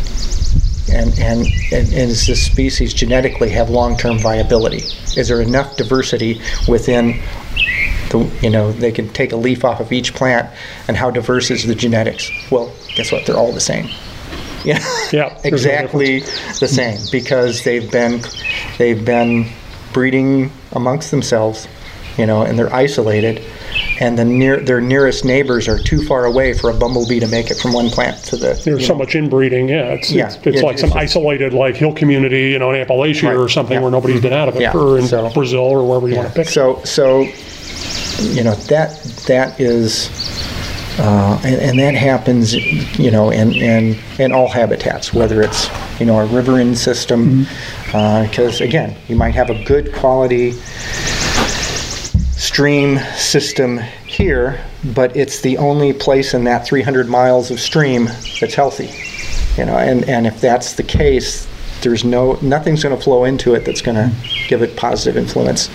And, 0.91 1.09
and, 1.19 1.45
and, 1.71 1.87
and 1.87 2.09
does 2.09 2.25
this 2.25 2.43
species 2.43 2.93
genetically 2.93 3.49
have 3.49 3.69
long-term 3.69 4.19
viability? 4.19 4.83
Is 5.17 5.27
there 5.27 5.41
enough 5.41 5.77
diversity 5.77 6.41
within 6.67 7.21
the, 8.09 8.19
you 8.41 8.49
know, 8.49 8.71
they 8.71 8.91
can 8.91 9.09
take 9.09 9.31
a 9.31 9.35
leaf 9.35 9.63
off 9.63 9.79
of 9.79 9.91
each 9.91 10.13
plant, 10.13 10.49
and 10.87 10.97
how 10.97 11.11
diverse 11.11 11.51
is 11.51 11.65
the 11.65 11.75
genetics? 11.75 12.29
Well, 12.51 12.71
guess 12.95 13.11
what? 13.11 13.25
They're 13.25 13.37
all 13.37 13.51
the 13.53 13.59
same. 13.61 13.89
Yeah, 14.65 14.77
Yeah, 15.13 15.29
there's 15.41 15.43
no 15.65 15.71
exactly 15.71 16.19
the 16.19 16.67
same 16.67 16.97
because 17.13 17.63
they've 17.63 17.89
been 17.89 18.21
they've 18.77 19.03
been 19.05 19.45
breeding 19.93 20.51
amongst 20.73 21.11
themselves, 21.11 21.65
you 22.17 22.25
know, 22.25 22.41
and 22.41 22.59
they're 22.59 22.71
isolated, 22.73 23.41
and 24.01 24.19
the 24.19 24.25
near 24.25 24.59
their 24.59 24.81
nearest 24.81 25.23
neighbors 25.23 25.69
are 25.69 25.79
too 25.79 26.05
far 26.05 26.25
away 26.25 26.51
for 26.53 26.69
a 26.71 26.73
bumblebee 26.73 27.21
to 27.21 27.27
make 27.27 27.49
it 27.51 27.55
from 27.57 27.71
one 27.71 27.89
plant 27.89 28.21
to 28.25 28.35
the. 28.35 28.61
There's 28.65 28.85
so 28.85 28.91
know, 28.95 28.99
much 28.99 29.15
inbreeding, 29.15 29.69
yeah. 29.69 29.93
It's, 29.93 30.11
Yeah, 30.11 30.25
it's, 30.27 30.35
it's 30.45 30.57
it- 30.57 30.63
like 30.65 30.73
it's 30.73 30.81
some 30.81 30.91
isolated 30.91 31.53
like 31.53 31.77
hill 31.77 31.93
community, 31.93 32.49
you 32.49 32.59
know, 32.59 32.71
in 32.71 32.85
Appalachia 32.85 33.29
Right, 33.29 33.37
or 33.37 33.47
something 33.47 33.75
yeah. 33.75 33.81
where 33.81 33.91
nobody's 33.91 34.21
been 34.21 34.33
out 34.33 34.49
of 34.49 34.57
it, 34.57 34.61
mm-hmm. 34.63 34.77
Yeah, 34.77 34.83
or 34.83 34.99
in 34.99 35.07
so- 35.07 35.29
Brazil 35.33 35.61
or 35.61 35.87
wherever 35.87 36.09
you 36.09 36.17
want 36.17 36.27
to 36.27 36.33
pick. 36.35 36.49
So, 36.49 36.83
so, 36.83 37.25
you 38.21 38.43
know, 38.43 38.55
that, 38.55 39.01
that 39.27 39.59
is, 39.59 40.09
uh, 40.99 41.39
and, 41.43 41.55
and 41.61 41.79
that 41.79 41.95
happens, 41.95 42.53
you 42.99 43.11
know, 43.11 43.29
in, 43.29 43.53
in, 43.53 43.97
in 44.17 44.31
all 44.31 44.47
habitats, 44.47 45.13
whether 45.13 45.41
it's, 45.41 45.67
you 45.99 46.05
know, 46.05 46.19
a 46.19 46.25
riverine 46.27 46.75
system, 46.75 47.45
because 47.85 48.61
again, 48.61 48.95
you 49.07 49.15
might 49.15 49.35
have 49.35 49.49
a 49.49 49.63
good 49.63 49.93
quality 49.93 50.51
stream 52.39 52.97
system 53.15 53.77
here, 54.05 54.59
but 54.93 55.15
it's 55.15 55.41
the 55.41 55.57
only 55.57 55.93
place 55.93 56.33
in 56.33 56.43
that 56.45 56.65
300 56.65 57.07
miles 57.07 57.51
of 57.51 57.59
stream 57.59 58.05
that's 58.39 58.53
healthy. 58.53 58.89
You 59.57 59.65
know, 59.65 59.77
and, 59.77 60.07
and 60.07 60.25
if 60.25 60.39
that's 60.39 60.73
the 60.73 60.83
case, 60.83 61.47
there's 61.81 62.03
no 62.03 62.33
nothing's 62.41 62.83
going 62.83 62.95
to 62.95 63.01
flow 63.01 63.23
into 63.23 63.53
it 63.53 63.65
that's 63.65 63.81
going 63.81 63.95
to 63.95 64.13
give 64.47 64.61
it 64.61 64.75
positive 64.75 65.17
influence. 65.17 65.69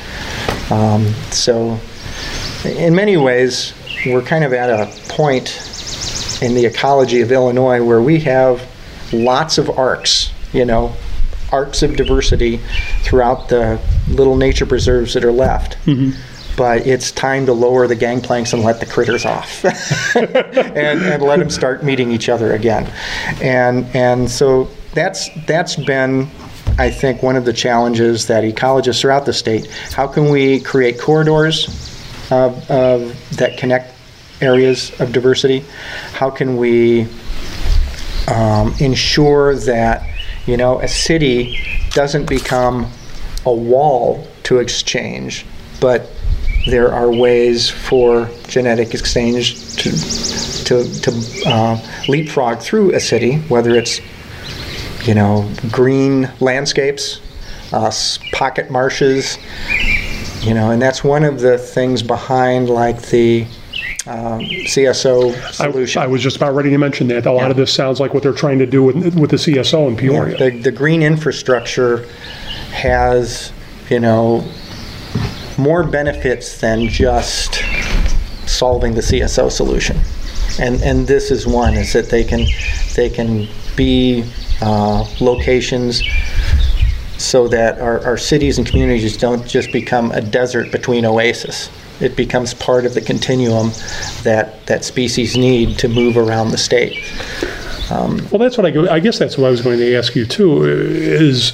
Um, 0.71 1.07
so, 1.31 1.79
in 2.65 2.95
many 2.95 3.17
ways, 3.17 3.75
we're 4.07 4.23
kind 4.23 4.45
of 4.45 4.53
at 4.53 4.71
a 4.71 4.87
point 5.09 5.49
in 6.43 6.55
the 6.55 6.65
ecology 6.67 7.21
of 7.21 7.33
Illinois 7.33 7.83
where 7.83 8.03
we 8.03 8.21
have 8.21 8.69
lots 9.13 9.59
of 9.59 9.71
arcs. 9.71 10.33
You 10.53 10.65
know, 10.65 10.95
arcs 11.53 11.83
of 11.83 11.97
diversity 11.97 12.61
throughout 13.03 13.49
the 13.49 13.81
little 14.09 14.37
nature 14.37 14.67
preserves 14.67 15.15
that 15.15 15.25
are 15.25 15.33
left. 15.33 15.77
Mm-hmm. 15.87 16.19
But 16.57 16.87
it's 16.87 17.11
time 17.11 17.47
to 17.47 17.53
lower 17.53 17.89
the 17.89 17.97
gangplanks 17.97 18.53
and 18.53 18.63
let 18.63 18.79
the 18.79 18.87
critters 18.87 19.25
off, 19.25 19.65
and, 20.15 21.03
and 21.03 21.23
let 21.23 21.41
them 21.41 21.51
start 21.51 21.83
meeting 21.83 22.13
each 22.13 22.29
other 22.29 22.53
again. 22.53 22.89
And 23.43 23.85
and 23.87 24.31
so 24.31 24.71
that's 24.93 25.31
that's 25.47 25.75
been, 25.75 26.31
I 26.79 26.91
think, 26.91 27.25
one 27.25 27.35
of 27.35 27.45
the 27.45 27.53
challenges 27.53 28.29
that 28.29 28.45
ecologists 28.45 29.01
throughout 29.01 29.27
the 29.27 29.33
state. 29.33 29.69
How 29.91 30.07
can 30.07 30.29
we 30.31 30.61
create 30.61 31.01
corridors 31.01 31.94
of, 32.31 32.69
that 33.37 33.57
connect 33.59 33.95
areas 34.41 34.93
of 35.01 35.13
diversity? 35.13 35.65
How 36.13 36.31
can 36.31 36.57
we 36.57 37.09
um, 38.29 38.75
ensure 38.81 39.55
that 39.57 40.09
you 40.47 40.57
know 40.57 40.81
a 40.81 40.89
city 40.89 41.59
doesn't 41.91 42.29
become 42.29 42.91
a 43.47 43.53
wall 43.53 44.27
to 44.45 44.59
exchange, 44.59 45.47
but 45.81 46.11
there 46.67 46.93
are 46.93 47.11
ways 47.11 47.69
for 47.69 48.31
genetic 48.49 48.95
exchange 48.95 49.77
to 49.77 49.91
to, 50.65 51.01
to 51.01 51.43
uh, 51.47 51.79
leapfrog 52.09 52.61
through 52.61 52.95
a 52.95 53.01
city, 53.01 53.37
whether 53.49 53.75
it's 53.75 54.01
you 55.07 55.15
know 55.15 55.51
green 55.71 56.31
landscapes, 56.41 57.21
uh, 57.73 57.93
pocket 58.33 58.71
marshes, 58.71 59.39
you 60.45 60.55
know, 60.55 60.71
and 60.71 60.81
that's 60.81 61.03
one 61.03 61.25
of 61.25 61.41
the 61.41 61.57
things 61.59 62.03
behind 62.03 62.69
like 62.69 63.01
the 63.03 63.47
um, 64.07 64.41
CSO 64.41 65.35
solution. 65.53 66.03
I, 66.03 66.05
I 66.05 66.09
was 66.09 66.23
just 66.23 66.37
about 66.37 66.55
ready 66.55 66.71
to 66.71 66.79
mention 66.79 67.09
that. 67.09 67.25
A 67.27 67.33
lot 67.33 67.45
Yeah. 67.45 67.51
of 67.51 67.57
this 67.57 67.73
sounds 67.73 68.01
like 68.01 68.13
what 68.13 68.23
they're 68.23 68.33
trying 68.33 68.59
to 68.59 68.67
do 68.67 68.83
with, 68.83 69.15
with 69.19 69.31
the 69.31 69.37
CSO 69.37 69.89
in 69.89 69.97
Peoria. 69.97 70.37
The, 70.37 70.59
the 70.61 70.73
green 70.73 71.03
infrastructure 71.03 72.07
has, 72.73 73.53
you 73.89 74.01
know, 74.01 74.47
more 75.57 75.85
benefits 75.85 76.61
than 76.61 76.89
just 76.89 77.63
solving 78.47 78.95
the 78.95 79.01
CSO 79.01 79.51
solution. 79.51 79.99
And, 80.61 80.83
and 80.83 81.07
this 81.07 81.31
is 81.31 81.47
one, 81.47 81.75
is 81.75 81.93
that 81.95 82.11
they 82.11 82.25
can, 82.25 82.45
they 82.95 83.09
can 83.09 83.49
be 83.77 84.31
uh, 84.61 85.05
locations 85.21 86.03
so 87.19 87.49
that 87.49 87.79
our, 87.81 88.05
our 88.05 88.17
cities 88.17 88.59
and 88.59 88.67
communities 88.67 89.17
don't 89.17 89.47
just 89.47 89.73
become 89.73 90.11
a 90.13 90.21
desert 90.21 90.71
between 90.73 91.05
oasis. 91.05 91.71
It 92.01 92.17
becomes 92.17 92.55
part 92.55 92.85
of 92.87 92.95
the 92.95 93.01
continuum 93.01 93.71
that, 94.25 94.67
that 94.67 94.85
species 94.85 95.37
need 95.37 95.79
to 95.79 95.89
move 95.89 96.17
around 96.17 96.51
the 96.51 96.59
state. 96.59 97.01
Well, 97.91 98.39
that's 98.39 98.57
what 98.59 98.67
I, 98.67 98.71
go- 98.73 98.89
I 98.89 98.99
guess 98.99 99.19
that's 99.19 99.39
what 99.39 99.47
I 99.47 99.51
was 99.51 99.61
going 99.61 99.79
to 99.79 99.95
ask 99.95 100.17
you 100.17 100.27
too, 100.27 100.65
is 100.65 101.53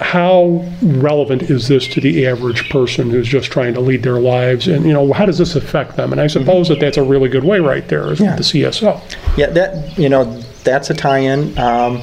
how 0.00 0.64
relevant 0.82 1.42
is 1.42 1.68
this 1.68 1.86
to 1.88 2.00
the 2.00 2.26
average 2.26 2.70
person 2.70 3.10
who's 3.10 3.28
just 3.28 3.50
trying 3.52 3.74
to 3.74 3.80
lead 3.80 4.02
their 4.02 4.18
lives? 4.20 4.66
And, 4.66 4.86
you 4.86 4.92
know, 4.92 5.12
how 5.12 5.26
does 5.26 5.36
this 5.38 5.54
affect 5.54 5.96
them? 5.96 6.10
And 6.12 6.20
I 6.20 6.26
suppose 6.28 6.68
that 6.68 6.80
that's 6.80 6.96
a 6.96 7.02
really 7.02 7.28
good 7.28 7.44
way 7.44 7.60
right 7.60 7.86
there, 7.88 8.10
is 8.12 8.20
Yeah. 8.20 8.36
with 8.36 8.50
the 8.50 8.62
CSO. 8.62 9.00
Yeah, 9.36 9.50
that, 9.50 9.98
you 9.98 10.08
know, 10.08 10.24
that's 10.64 10.88
a 10.88 10.94
tie-in. 10.94 11.56
Um, 11.58 12.02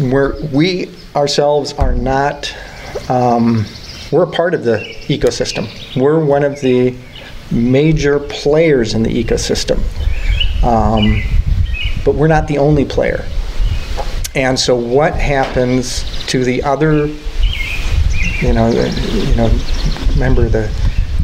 we're, 0.00 0.40
we 0.46 0.90
ourselves 1.14 1.72
are 1.74 1.94
not, 1.94 2.54
um, 3.08 3.64
we're 4.10 4.24
a 4.24 4.30
part 4.30 4.54
of 4.54 4.64
the 4.64 4.78
ecosystem. 5.08 5.68
We're 6.00 6.24
one 6.24 6.42
of 6.44 6.60
the 6.60 6.96
major 7.50 8.18
players 8.18 8.94
in 8.94 9.02
the 9.02 9.24
ecosystem. 9.24 9.80
Um, 10.64 11.22
but 12.04 12.14
we're 12.14 12.28
not 12.28 12.48
the 12.48 12.58
only 12.58 12.84
player. 12.84 13.24
And 14.34 14.58
so 14.58 14.74
what 14.76 15.14
happens 15.14 16.04
to 16.26 16.44
the 16.44 16.62
other, 16.62 17.06
you 18.40 18.52
know, 18.52 18.72
the- 18.72 18.90
you 19.28 19.34
know, 19.36 19.50
remember 20.12 20.48
the 20.48 20.70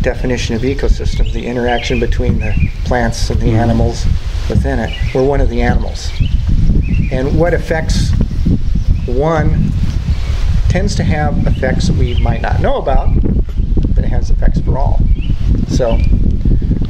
definition 0.03 0.55
of 0.55 0.63
ecosystem, 0.63 1.33
the 1.33 1.47
interaction 1.47 1.99
between 1.99 2.39
the 2.39 2.53
plants 2.85 3.31
and 3.31 3.41
the 3.41 3.51
animals 3.51 4.05
within 4.49 4.79
it. 4.79 4.93
We're 5.15 5.25
one 5.25 5.41
of 5.41 5.49
the 5.49 5.63
animals. 5.63 6.11
And 7.11 7.39
what 7.39 7.55
affects 7.55 8.11
one 9.07 9.71
tends 10.69 10.95
to 10.97 11.05
have 11.05 11.47
effects 11.47 11.89
that 11.89 11.97
we 11.97 12.21
might 12.21 12.43
not 12.43 12.61
know 12.61 12.77
about, 12.77 13.09
but 13.95 14.05
it 14.05 14.09
has 14.09 14.31
effects 14.31 14.61
for 14.61 14.77
all. 14.79 15.01
So, 15.69 15.99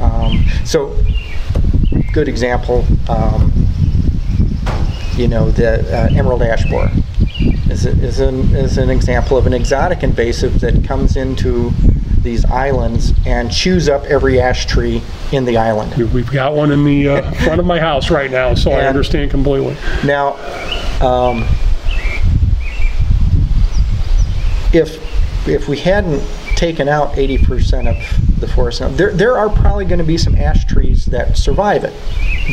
um, 0.01 0.43
so 0.65 0.95
good 2.13 2.27
example, 2.27 2.85
um, 3.09 3.51
you 5.15 5.27
know, 5.27 5.49
the 5.51 5.79
uh, 5.95 6.09
emerald 6.15 6.41
ash 6.43 6.65
borer 6.69 6.91
is, 7.69 7.85
a- 7.85 7.91
is, 7.91 8.19
an, 8.19 8.39
is 8.55 8.77
an 8.77 8.89
example 8.89 9.37
of 9.37 9.47
an 9.47 9.53
exotic 9.53 10.03
invasive 10.03 10.59
that 10.61 10.83
comes 10.83 11.15
into 11.15 11.71
these 12.21 12.45
islands 12.45 13.13
and 13.25 13.51
chews 13.51 13.87
up 13.87 14.03
every 14.05 14.39
ash 14.39 14.65
tree 14.65 15.01
in 15.31 15.45
the 15.45 15.57
island. 15.57 15.93
We- 15.95 16.03
We've 16.05 16.31
got 16.31 16.53
one 16.53 16.71
in 16.71 16.83
the 16.83 17.07
uh, 17.09 17.31
front 17.43 17.59
of 17.59 17.65
my 17.65 17.79
house 17.79 18.09
right 18.11 18.29
now, 18.29 18.53
so 18.53 18.71
I 18.71 18.85
understand 18.87 19.31
completely. 19.31 19.75
Now, 20.03 20.33
um, 21.01 21.47
if 24.77 25.47
if 25.47 25.69
we 25.69 25.77
hadn't 25.77 26.21
taken 26.57 26.89
out 26.89 27.13
80% 27.13 27.87
of 27.87 28.39
the 28.39 28.47
forest, 28.47 28.81
now 28.81 28.89
there 28.89 29.11
there 29.11 29.37
are 29.37 29.49
probably 29.49 29.85
going 29.85 29.99
to 29.99 30.05
be 30.05 30.17
some 30.17 30.35
ash 30.35 30.65
trees 30.65 31.05
that 31.05 31.37
survive 31.37 31.83
it, 31.83 31.93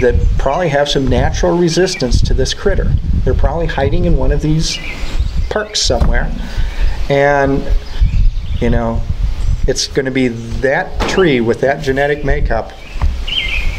that 0.00 0.14
probably 0.38 0.68
have 0.68 0.88
some 0.88 1.06
natural 1.06 1.56
resistance 1.56 2.20
to 2.22 2.34
this 2.34 2.54
critter. 2.54 2.92
They're 3.24 3.34
probably 3.34 3.66
hiding 3.66 4.04
in 4.04 4.16
one 4.16 4.32
of 4.32 4.42
these 4.42 4.78
parks 5.50 5.80
somewhere, 5.80 6.32
and 7.08 7.68
you 8.60 8.70
know, 8.70 9.02
it's 9.66 9.88
going 9.88 10.06
to 10.06 10.12
be 10.12 10.28
that 10.28 11.00
tree 11.08 11.40
with 11.40 11.60
that 11.60 11.82
genetic 11.82 12.24
makeup 12.24 12.72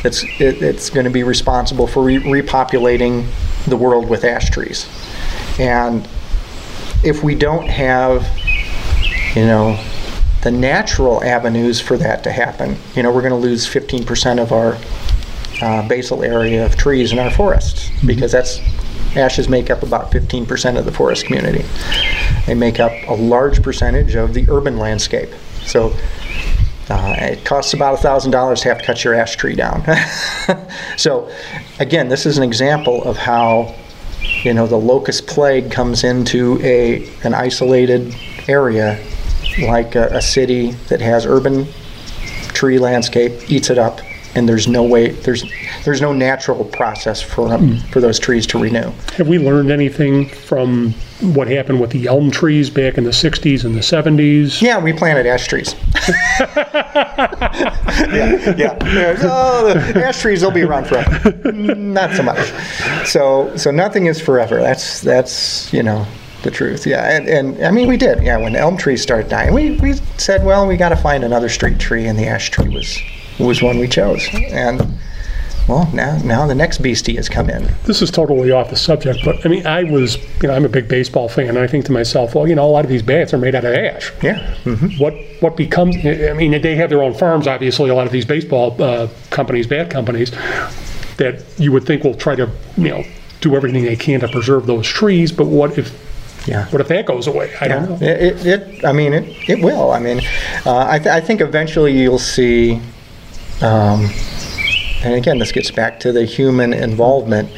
it's, 0.05 0.23
it, 0.39 0.62
it's 0.62 0.89
going 0.89 1.05
to 1.05 1.10
be 1.10 1.23
responsible 1.23 1.88
for 1.88 2.03
re- 2.03 2.19
repopulating 2.19 3.27
the 3.65 3.75
world 3.75 4.08
with 4.08 4.23
ash 4.23 4.49
trees. 4.51 4.88
And 5.60 6.08
if 7.05 7.23
we 7.23 7.35
don't 7.35 7.67
have, 7.67 8.27
you 9.35 9.45
know, 9.45 9.79
the 10.41 10.51
natural 10.51 11.23
avenues 11.23 11.79
for 11.79 11.97
that 11.97 12.23
to 12.23 12.31
happen, 12.31 12.77
you 12.95 13.03
know, 13.03 13.11
we're 13.11 13.21
going 13.21 13.31
to 13.31 13.37
lose 13.37 13.65
15% 13.65 14.41
of 14.41 14.51
our 14.51 14.77
uh, 15.61 15.87
basal 15.87 16.23
area 16.23 16.65
of 16.65 16.75
trees 16.75 17.11
in 17.11 17.19
our 17.19 17.31
forests 17.31 17.89
because 18.05 18.31
that's 18.31 18.59
ashes 19.15 19.47
make 19.47 19.69
up 19.69 19.83
about 19.83 20.11
15% 20.11 20.77
of 20.77 20.85
the 20.85 20.91
forest 20.91 21.25
community. 21.25 21.63
They 22.45 22.53
make 22.53 22.79
up 22.79 22.91
a 23.07 23.13
large 23.13 23.63
percentage 23.63 24.15
of 24.15 24.33
the 24.33 24.45
urban 24.49 24.77
landscape. 24.77 25.29
So 25.63 25.95
uh, 26.89 27.15
it 27.17 27.45
costs 27.45 27.73
about 27.73 27.99
$1,000 27.99 28.61
to 28.61 28.69
have 28.69 28.79
to 28.79 28.85
cut 28.85 29.03
your 29.03 29.15
ash 29.15 29.35
tree 29.35 29.55
down. 29.55 29.83
so, 30.97 31.31
again, 31.79 32.09
this 32.09 32.25
is 32.25 32.37
an 32.37 32.43
example 32.43 33.03
of 33.03 33.17
how, 33.17 33.73
you 34.43 34.53
know, 34.53 34.67
the 34.67 34.77
locust 34.77 35.27
plague 35.27 35.71
comes 35.71 36.03
into 36.03 36.59
a 36.61 37.09
an 37.23 37.33
isolated 37.33 38.15
area, 38.47 39.03
like 39.61 39.95
a, 39.95 40.07
a 40.07 40.21
city 40.21 40.71
that 40.89 41.01
has 41.01 41.25
urban 41.25 41.67
tree 42.49 42.79
landscape, 42.79 43.49
eats 43.49 43.69
it 43.69 43.77
up, 43.77 44.01
and 44.35 44.47
there's 44.47 44.67
no 44.67 44.83
way, 44.83 45.09
there's 45.09 45.43
there's 45.83 46.01
no 46.01 46.13
natural 46.13 46.65
process 46.65 47.21
for 47.21 47.53
um, 47.53 47.79
for 47.91 48.01
those 48.01 48.19
trees 48.19 48.45
to 48.47 48.59
renew. 48.59 48.91
Have 49.17 49.27
we 49.27 49.39
learned 49.39 49.71
anything 49.71 50.29
from 50.29 50.93
what 51.21 51.47
happened 51.47 51.80
with 51.80 51.91
the 51.91 52.08
elm 52.08 52.30
trees 52.30 52.69
back 52.69 52.97
in 52.97 53.04
the 53.06 53.12
60s 53.12 53.63
and 53.63 53.75
the 53.75 53.80
70s? 53.80 54.62
Yeah, 54.62 54.82
we 54.82 54.91
planted 54.93 55.25
ash 55.25 55.47
trees. 55.47 55.73
yeah, 58.13 58.56
yeah. 58.58 59.17
Oh, 59.21 59.73
the 59.73 60.06
ash 60.06 60.19
trees 60.21 60.43
will 60.43 60.51
be 60.51 60.63
around 60.63 60.86
forever. 60.86 61.51
Not 61.51 62.12
so 62.15 62.23
much. 62.23 62.51
So, 63.06 63.56
so 63.56 63.71
nothing 63.71 64.08
is 64.08 64.19
forever. 64.19 64.58
That's 64.58 65.01
that's 65.01 65.71
you 65.73 65.84
know 65.84 66.06
the 66.43 66.51
truth. 66.51 66.86
Yeah, 66.86 67.10
and, 67.10 67.28
and 67.28 67.65
I 67.65 67.71
mean 67.71 67.88
we 67.88 67.97
did. 67.97 68.21
Yeah, 68.23 68.38
when 68.38 68.56
elm 68.56 68.78
trees 68.78 69.01
started 69.01 69.30
dying, 69.30 69.54
we, 69.54 69.71
we 69.78 69.93
said, 70.17 70.45
well, 70.45 70.67
we 70.67 70.78
got 70.78 70.89
to 70.89 70.95
find 70.95 71.23
another 71.23 71.49
street 71.49 71.80
tree, 71.80 72.06
and 72.06 72.17
the 72.17 72.28
ash 72.28 72.49
tree 72.49 72.69
was 72.69 73.01
was 73.39 73.62
one 73.62 73.80
we 73.80 73.88
chose. 73.88 74.28
And 74.34 74.82
well, 75.67 75.89
now 75.93 76.17
now 76.23 76.45
the 76.45 76.56
next 76.56 76.80
beastie 76.80 77.15
has 77.15 77.28
come 77.28 77.49
in. 77.49 77.67
This 77.86 78.01
is 78.01 78.12
totally 78.12 78.51
off 78.51 78.69
the 78.69 78.75
subject, 78.75 79.19
but 79.25 79.45
I 79.45 79.49
mean, 79.49 79.65
I 79.65 79.84
was, 79.84 80.17
you 80.41 80.47
know, 80.47 80.54
I'm 80.56 80.65
a 80.65 80.69
big 80.69 80.88
baseball 80.88 81.28
fan, 81.30 81.49
and 81.49 81.58
I 81.60 81.67
think 81.67 81.86
to 81.86 81.91
myself, 81.91 82.36
well, 82.36 82.47
you 82.47 82.56
know, 82.56 82.65
a 82.65 82.71
lot 82.71 82.86
of 82.86 82.89
these 82.91 83.01
bats 83.04 83.34
are 83.34 83.38
made 83.38 83.56
out 83.56 83.65
of 83.65 83.73
ash. 83.73 84.12
Yeah. 84.21 84.56
What 84.97 85.15
what 85.39 85.58
becomes? 85.58 85.95
I 86.06 86.34
mean, 86.34 86.62
they 86.62 86.75
have 86.75 86.89
their 86.89 87.01
own 87.04 87.13
farms, 87.13 87.47
obviously. 87.47 87.89
A 87.89 87.95
lot 87.95 88.06
of 88.06 88.12
these 88.13 88.25
baseball 88.25 88.80
uh, 88.82 89.08
companies, 89.32 89.65
bat 89.67 89.89
companies, 89.89 90.32
that 91.17 91.43
you 91.58 91.71
would 91.71 91.86
think 91.86 92.04
will 92.04 92.13
try 92.15 92.36
to, 92.36 92.49
you 92.78 92.89
know, 92.89 93.04
do 93.41 93.56
everything 93.56 93.84
they 93.86 93.95
can 93.95 94.19
to 94.19 94.28
preserve 94.28 94.65
those 94.67 94.88
trees. 94.88 95.32
But 95.32 95.45
what 95.47 95.78
if, 95.78 95.91
Yeah. 96.47 96.65
what 96.69 96.80
if 96.82 96.88
that 96.89 97.06
goes 97.06 97.28
away? 97.28 97.54
I 97.60 97.67
don't 97.67 97.89
know. 97.89 97.95
It, 98.06 98.21
it, 98.21 98.45
it, 98.45 98.86
I 98.86 98.91
mean, 98.91 99.13
it, 99.13 99.49
it 99.49 99.63
will. 99.63 99.91
I 99.91 99.99
mean, 99.99 100.19
uh, 100.65 100.86
I, 100.88 100.97
th- 100.99 101.08
I 101.10 101.21
think 101.21 101.41
eventually 101.41 101.99
you'll 101.99 102.19
see, 102.19 102.80
um, 103.62 104.10
and 105.05 105.13
again, 105.13 105.37
this 105.37 105.51
gets 105.51 105.71
back 105.71 105.99
to 106.01 106.11
the 106.11 106.25
human 106.25 106.73
involvement. 106.73 107.49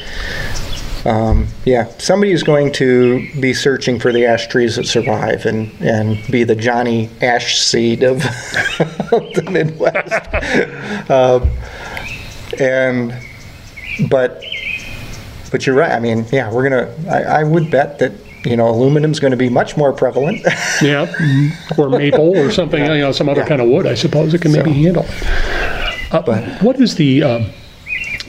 Um, 1.04 1.46
yeah, 1.64 1.86
somebody 1.98 2.32
is 2.32 2.42
going 2.42 2.72
to 2.74 3.26
be 3.40 3.54
searching 3.54 3.98
for 3.98 4.12
the 4.12 4.26
ash 4.26 4.48
trees 4.48 4.76
that 4.76 4.84
survive 4.84 5.46
and, 5.46 5.70
and 5.80 6.18
be 6.30 6.44
the 6.44 6.54
Johnny 6.56 7.08
Ash 7.22 7.58
seed 7.58 8.02
of, 8.02 8.18
the 8.22 9.48
Midwest. 9.50 11.10
um, 11.10 11.48
and, 12.60 13.14
but, 14.10 14.42
but 15.50 15.66
you're 15.66 15.76
right. 15.76 15.92
I 15.92 16.00
mean, 16.00 16.26
yeah, 16.30 16.52
we're 16.52 16.68
gonna. 16.68 16.94
I, 17.08 17.40
I 17.40 17.44
would 17.44 17.70
bet 17.70 17.98
that 18.00 18.12
you 18.44 18.56
know 18.56 18.68
aluminum's 18.68 19.18
going 19.20 19.30
to 19.30 19.36
be 19.36 19.48
much 19.48 19.76
more 19.76 19.92
prevalent. 19.92 20.40
Yeah, 20.82 21.06
mhm. 21.06 21.78
or 21.78 21.88
maple 21.88 22.36
or 22.36 22.50
something, 22.50 22.80
you 22.82 22.88
know, 22.98 23.12
some 23.12 23.28
other 23.28 23.40
Yeah. 23.42 23.48
kind 23.48 23.62
of 23.62 23.68
wood, 23.68 23.86
I 23.86 23.94
suppose 23.94 24.34
it 24.34 24.42
can 24.42 24.52
maybe 24.52 24.70
So- 24.70 24.74
handle. 24.74 25.06
Uh, 26.10 26.58
what 26.60 26.80
is 26.80 26.94
the, 26.96 27.22
um, 27.22 27.50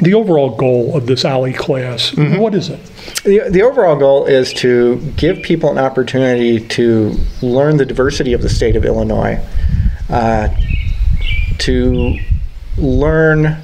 The 0.02 0.14
overall 0.14 0.56
goal 0.56 0.96
of 0.96 1.08
this 1.08 1.26
OLLI 1.26 1.54
class, 1.54 2.16
what 2.16 2.56
is 2.56 2.70
it? 2.70 2.80
The, 3.26 3.50
the 3.50 3.62
overall 3.64 3.98
goal 3.98 4.26
is 4.26 4.54
to 4.54 4.96
give 5.18 5.42
people 5.42 5.70
an 5.72 5.78
opportunity 5.78 6.66
to 6.68 7.16
learn 7.42 7.76
the 7.78 7.86
diversity 7.86 8.32
of 8.32 8.42
the 8.42 8.48
state 8.50 8.78
of 8.78 8.86
Illinois, 8.86 9.40
uh, 10.10 10.48
to 11.60 12.18
learn 12.78 13.58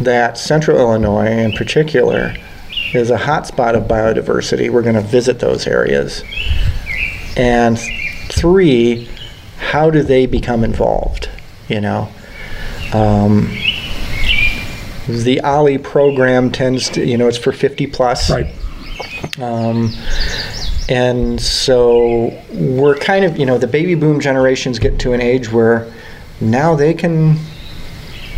that 0.00 0.38
central 0.38 0.78
Illinois 0.78 1.26
in 1.26 1.52
particular 1.52 2.32
is 2.94 3.10
a 3.10 3.16
hotspot 3.16 3.74
of 3.74 3.84
biodiversity. 3.88 4.70
We're 4.70 4.82
going 4.82 4.94
to 4.94 5.00
visit 5.00 5.40
those 5.40 5.66
areas. 5.66 6.22
And 7.36 7.78
three, 8.28 9.08
how 9.58 9.90
do 9.90 10.02
they 10.02 10.26
become 10.26 10.62
involved? 10.62 11.28
You 11.68 11.80
know, 11.80 12.08
um, 12.92 13.48
the 15.08 15.40
OLLI 15.44 15.82
program 15.82 16.50
tends 16.50 16.88
to, 16.90 17.04
you 17.04 17.16
know, 17.16 17.28
it's 17.28 17.38
for 17.38 17.52
50 17.52 17.86
plus. 17.88 18.30
Right. 18.30 18.52
Um, 19.38 19.92
and 20.88 21.40
so 21.40 22.32
we're 22.52 22.96
kind 22.96 23.24
of, 23.24 23.38
you 23.38 23.46
know, 23.46 23.58
the 23.58 23.66
baby 23.66 23.94
boom 23.94 24.20
generations 24.20 24.78
get 24.78 24.98
to 25.00 25.12
an 25.12 25.20
age 25.20 25.50
where 25.50 25.92
now 26.40 26.74
they 26.74 26.94
can 26.94 27.36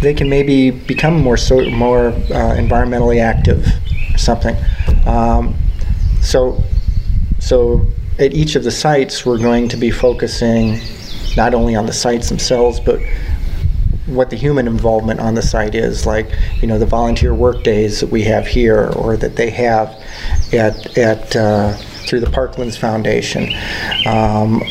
they 0.00 0.14
can 0.14 0.28
maybe 0.28 0.70
become 0.70 1.20
more 1.20 1.36
so 1.36 1.68
more 1.70 2.08
uh, 2.08 2.54
environmentally 2.56 3.20
active 3.20 3.66
or 4.14 4.18
something. 4.18 4.56
Um, 5.06 5.56
so 6.20 6.62
so 7.38 7.86
at 8.18 8.32
each 8.32 8.56
of 8.56 8.64
the 8.64 8.70
sites 8.70 9.24
we're 9.24 9.38
going 9.38 9.68
to 9.68 9.76
be 9.76 9.90
focusing 9.90 10.80
not 11.36 11.54
only 11.54 11.74
on 11.76 11.86
the 11.86 11.92
sites 11.92 12.28
themselves 12.28 12.80
but 12.80 13.00
what 14.08 14.30
the 14.30 14.36
human 14.36 14.66
involvement 14.66 15.20
on 15.20 15.34
the 15.34 15.42
site 15.42 15.74
is, 15.74 16.06
like 16.06 16.30
you 16.60 16.68
know 16.68 16.78
the 16.78 16.86
volunteer 16.86 17.34
work 17.34 17.62
days 17.62 18.00
that 18.00 18.10
we 18.10 18.22
have 18.24 18.46
here, 18.46 18.90
or 18.96 19.16
that 19.16 19.36
they 19.36 19.50
have 19.50 19.88
at 20.52 20.96
at 20.98 21.36
uh, 21.36 21.74
through 22.06 22.20
the 22.20 22.26
Parklands 22.26 22.78
Foundation, 22.78 23.44
um, 24.06 24.62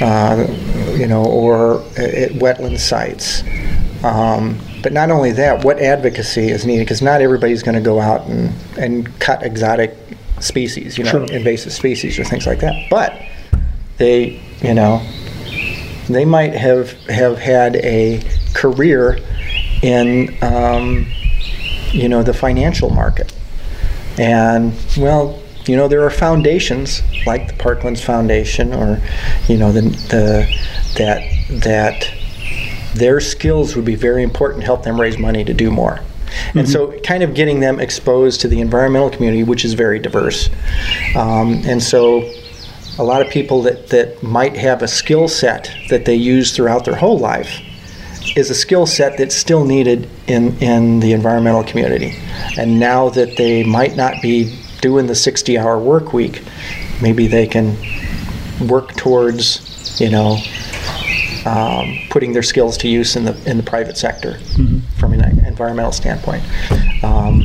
uh, 0.00 0.46
you 0.96 1.06
know, 1.06 1.24
or 1.24 1.80
at 1.98 2.30
wetland 2.32 2.78
sites. 2.78 3.42
Um, 4.04 4.58
but 4.82 4.92
not 4.92 5.10
only 5.10 5.32
that, 5.32 5.64
what 5.64 5.78
advocacy 5.80 6.50
is 6.50 6.66
needed? 6.66 6.84
Because 6.84 7.00
not 7.00 7.22
everybody's 7.22 7.62
going 7.62 7.74
to 7.74 7.80
go 7.80 8.00
out 8.00 8.26
and, 8.28 8.52
and 8.78 9.18
cut 9.18 9.42
exotic 9.42 9.96
species, 10.40 10.98
you 10.98 11.04
know, 11.04 11.10
Sure. 11.10 11.24
invasive 11.32 11.72
species 11.72 12.18
or 12.18 12.24
things 12.24 12.46
like 12.46 12.60
that. 12.60 12.88
But 12.90 13.14
they, 13.96 14.40
you 14.60 14.74
know, 14.74 15.00
they 16.08 16.26
might 16.26 16.52
have 16.52 16.92
have 17.08 17.38
had 17.38 17.76
a 17.76 18.20
career 18.54 19.18
in 19.82 20.36
um, 20.42 21.06
you 21.92 22.08
know 22.08 22.22
the 22.22 22.34
financial 22.34 22.90
market. 22.90 23.32
And 24.18 24.74
well 24.96 25.40
you 25.66 25.76
know 25.76 25.88
there 25.88 26.04
are 26.04 26.10
foundations 26.10 27.02
like 27.26 27.48
the 27.48 27.54
Parklands 27.54 28.02
Foundation 28.02 28.72
or 28.72 29.00
you 29.48 29.56
know 29.56 29.72
the, 29.72 29.82
the 29.82 30.46
that 30.96 31.22
that 31.62 32.12
their 32.94 33.20
skills 33.20 33.74
would 33.74 33.84
be 33.84 33.94
very 33.94 34.22
important 34.22 34.60
to 34.60 34.66
help 34.66 34.84
them 34.84 35.00
raise 35.00 35.18
money 35.18 35.44
to 35.44 35.52
do 35.52 35.70
more. 35.70 36.00
And 36.54 36.68
so 36.68 36.98
kind 37.00 37.22
of 37.22 37.34
getting 37.34 37.60
them 37.60 37.80
exposed 37.80 38.40
to 38.42 38.48
the 38.48 38.60
environmental 38.60 39.10
community 39.10 39.42
which 39.42 39.64
is 39.64 39.74
very 39.74 39.98
diverse. 39.98 40.48
Um, 41.16 41.62
and 41.64 41.82
so 41.82 42.30
a 42.98 43.02
lot 43.02 43.20
of 43.20 43.30
people 43.30 43.62
that, 43.62 43.88
that 43.88 44.22
might 44.22 44.56
have 44.56 44.82
a 44.82 44.88
skill 44.88 45.26
set 45.26 45.74
that 45.90 46.04
they 46.04 46.14
use 46.14 46.54
throughout 46.54 46.84
their 46.84 46.94
whole 46.94 47.18
life 47.18 47.60
is 48.36 48.50
a 48.50 48.54
skill 48.54 48.86
set 48.86 49.16
that's 49.16 49.34
still 49.34 49.64
needed 49.64 50.08
in, 50.26 50.56
in 50.58 51.00
the 51.00 51.12
environmental 51.12 51.62
community. 51.62 52.14
And 52.58 52.80
now 52.80 53.08
that 53.10 53.36
they 53.36 53.62
might 53.62 53.96
not 53.96 54.20
be 54.20 54.58
doing 54.80 55.06
the 55.06 55.14
60 55.14 55.56
hour 55.58 55.78
work 55.78 56.12
week, 56.12 56.42
maybe 57.00 57.26
they 57.26 57.46
can 57.46 57.76
work 58.68 58.94
towards, 58.96 60.00
you 60.00 60.10
know, 60.10 60.38
um, 61.46 61.98
putting 62.10 62.32
their 62.32 62.42
skills 62.42 62.76
to 62.78 62.88
use 62.88 63.16
in 63.16 63.24
the, 63.24 63.50
in 63.50 63.56
the 63.56 63.62
private 63.62 63.96
sector 63.96 64.38
from 64.98 65.12
an 65.12 65.46
environmental 65.46 65.92
standpoint. 65.92 66.42
Um, 67.04 67.42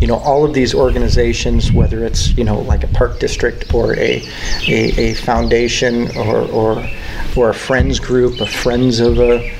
you 0.00 0.06
know, 0.06 0.16
all 0.18 0.44
of 0.44 0.54
these 0.54 0.74
organizations, 0.74 1.72
whether 1.72 2.04
it's, 2.04 2.36
you 2.36 2.44
know, 2.44 2.60
like 2.60 2.84
a 2.84 2.86
park 2.88 3.18
district 3.18 3.74
or 3.74 3.94
a, 3.94 4.22
a, 4.68 5.10
a 5.10 5.14
foundation 5.14 6.16
or, 6.16 6.48
or, 6.50 6.88
or 7.36 7.50
a 7.50 7.54
friends 7.54 7.98
group, 7.98 8.40
a 8.40 8.46
friends 8.46 9.00
of 9.00 9.18
a, 9.18 9.52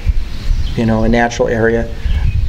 you 0.78 0.86
know, 0.86 1.04
a 1.04 1.08
natural 1.08 1.48
area, 1.48 1.92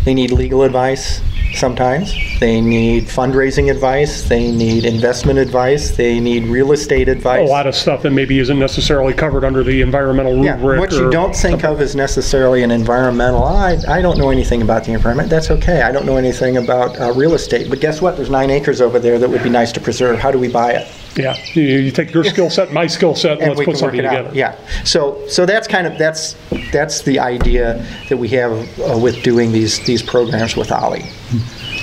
they 0.06 0.14
need 0.14 0.32
legal 0.32 0.64
advice 0.64 1.22
sometimes. 1.56 2.14
They 2.40 2.62
need 2.62 3.06
fundraising 3.06 3.72
advice. 3.72 4.28
They 4.28 4.52
need 4.52 4.86
investment 4.86 5.40
advice. 5.40 5.92
They 5.92 6.20
need 6.20 6.46
real 6.46 6.72
estate 6.72 7.10
advice. 7.10 7.48
A 7.48 7.52
lot 7.52 7.68
of 7.68 7.76
stuff 7.76 8.04
that 8.04 8.12
maybe 8.12 8.40
isn't 8.40 8.60
necessarily 8.60 9.14
covered 9.14 9.44
under 9.44 9.64
the 9.64 9.82
environmental 9.82 10.34
rubric. 10.34 10.62
Yeah, 10.62 10.80
what 10.80 10.92
you 10.94 11.10
don't 11.10 11.36
think 11.36 11.64
of 11.64 11.82
as 11.82 11.96
necessarily 11.96 12.64
an 12.64 12.72
environmental, 12.72 13.44
I, 13.44 13.78
I 13.88 14.02
don't 14.02 14.18
know 14.18 14.30
anything 14.30 14.62
about 14.62 14.84
the 14.84 14.94
environment. 14.94 15.30
That's 15.30 15.52
okay. 15.52 15.82
I 15.82 15.92
don't 15.92 16.06
know 16.06 16.18
anything 16.18 16.58
about 16.58 17.00
uh, 17.00 17.12
real 17.14 17.34
estate. 17.34 17.70
But 17.70 17.82
guess 17.82 18.02
what? 18.02 18.16
There's 18.16 18.30
nine 18.30 18.50
acres 18.50 18.80
over 18.82 19.00
there 19.00 19.20
that 19.20 19.30
would 19.30 19.44
be 19.44 19.50
nice 19.50 19.72
to 19.74 19.82
preserve. 19.82 20.20
How 20.20 20.32
do 20.32 20.40
we 20.40 20.48
buy 20.48 20.74
it? 20.74 20.88
Yeah, 21.16 21.36
you, 21.54 21.64
you 21.64 21.92
take 21.92 22.14
your 22.14 22.24
skill 22.24 22.50
set, 22.50 22.72
my 22.72 22.88
skill 22.88 23.16
set, 23.16 23.34
and, 23.34 23.42
and 23.50 23.58
let's 23.58 23.66
put 23.66 23.78
something 23.78 23.98
together. 24.02 24.30
out. 24.30 24.36
Yeah. 24.36 24.56
So 24.84 25.28
so 25.28 25.46
that's 25.46 25.68
kind 25.68 25.88
of 25.88 25.98
that's 25.98 26.36
that's 26.72 27.02
the 27.02 27.20
idea 27.20 27.86
that 28.10 28.18
we 28.18 28.28
have 28.30 28.52
uh, 28.80 28.98
with 28.98 29.22
doing 29.24 29.52
these 29.52 29.80
these 29.86 30.02
programs 30.04 30.56
with 30.56 30.70
OLLI. 30.70 31.04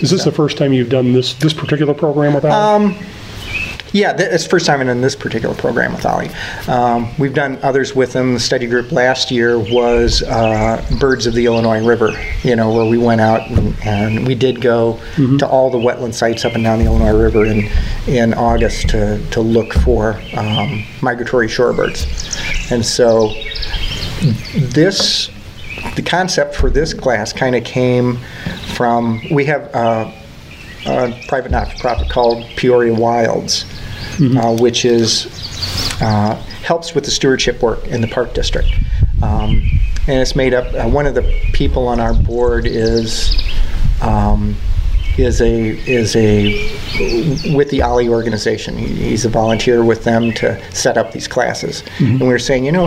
Is 0.03 0.11
this 0.11 0.25
the 0.25 0.33
first 0.33 0.57
time 0.59 0.73
you've 0.73 0.91
done 0.91 1.13
this 1.13 1.35
this 1.35 1.53
particular 1.53 1.93
program 1.95 2.35
with 2.35 2.45
Um, 2.45 2.53
Alan? 2.53 2.95
Yeah, 3.97 4.15
it's 4.19 4.45
the 4.45 4.51
first 4.51 4.67
time 4.67 4.87
in 4.87 5.01
this 5.01 5.17
particular 5.17 5.55
program 5.55 5.95
with 5.95 6.05
OLLI. 6.05 6.29
Um, 6.69 7.09
we've 7.19 7.33
done 7.33 7.59
others 7.63 7.97
with 7.97 8.13
him. 8.13 8.35
The 8.35 8.41
study 8.41 8.67
group 8.67 8.93
last 8.93 9.31
year 9.31 9.59
was 9.59 10.23
uh, 10.23 10.85
Birds 11.01 11.27
of 11.27 11.33
the 11.33 11.47
Illinois 11.47 11.83
River, 11.83 12.13
you 12.43 12.57
know, 12.57 12.75
where 12.75 12.85
we 12.85 12.99
went 12.99 13.23
out 13.23 13.49
and, 13.51 13.75
and 13.87 14.27
we 14.27 14.35
did 14.35 14.61
go 14.61 15.01
to 15.39 15.49
all 15.49 15.71
the 15.71 15.79
wetland 15.79 16.13
sites 16.13 16.45
up 16.45 16.55
and 16.55 16.63
down 16.63 16.79
the 16.79 16.85
Illinois 16.85 17.19
River 17.19 17.47
in, 17.47 17.71
in 18.07 18.35
August 18.35 18.91
to, 18.91 19.19
to 19.31 19.41
look 19.41 19.73
for 19.73 20.21
um, 20.37 20.85
migratory 21.01 21.47
shorebirds. 21.47 22.71
And 22.71 22.85
so 22.85 23.33
this, 24.75 25.31
the 25.95 26.03
concept 26.03 26.55
for 26.55 26.69
this 26.69 26.93
class 26.93 27.33
kind 27.33 27.57
of 27.57 27.65
came 27.65 28.19
from, 28.75 29.23
we 29.31 29.47
have 29.47 29.75
uh, 29.75 30.13
a 30.85 31.25
private 31.29 31.51
not-for-profit 31.51 32.11
called 32.11 32.45
Peoria 32.57 32.93
Wilds, 32.93 33.65
uh, 34.21 34.57
which 34.57 34.85
is 34.85 35.27
uh, 36.01 36.35
helps 36.63 36.95
with 36.95 37.05
the 37.05 37.11
stewardship 37.11 37.63
work 37.63 37.87
in 37.87 38.01
the 38.01 38.09
park 38.09 38.35
district. 38.35 38.69
Um, 39.23 39.63
and 40.09 40.21
it's 40.21 40.37
made 40.37 40.55
up. 40.55 40.73
Uh, 40.75 40.89
one 40.89 41.07
of 41.07 41.15
the 41.15 41.23
people 41.53 41.89
on 41.89 42.01
our 42.01 42.15
board 42.15 42.67
is 42.67 43.43
um, 44.03 44.57
is 45.19 45.41
a 45.41 45.71
is 45.91 46.15
a 46.15 47.55
with 47.55 47.71
the 47.71 47.81
OLLI 47.81 48.09
organization. 48.09 48.77
He, 48.77 48.87
he's 48.87 49.25
a 49.25 49.29
volunteer 49.29 49.85
with 49.85 50.05
them 50.05 50.33
to 50.35 50.61
set 50.73 50.99
up 50.99 51.13
these 51.13 51.27
classes. 51.29 51.83
And 51.99 52.21
we 52.21 52.29
were 52.29 52.39
saying, 52.39 52.65
you 52.65 52.73
know, 52.73 52.87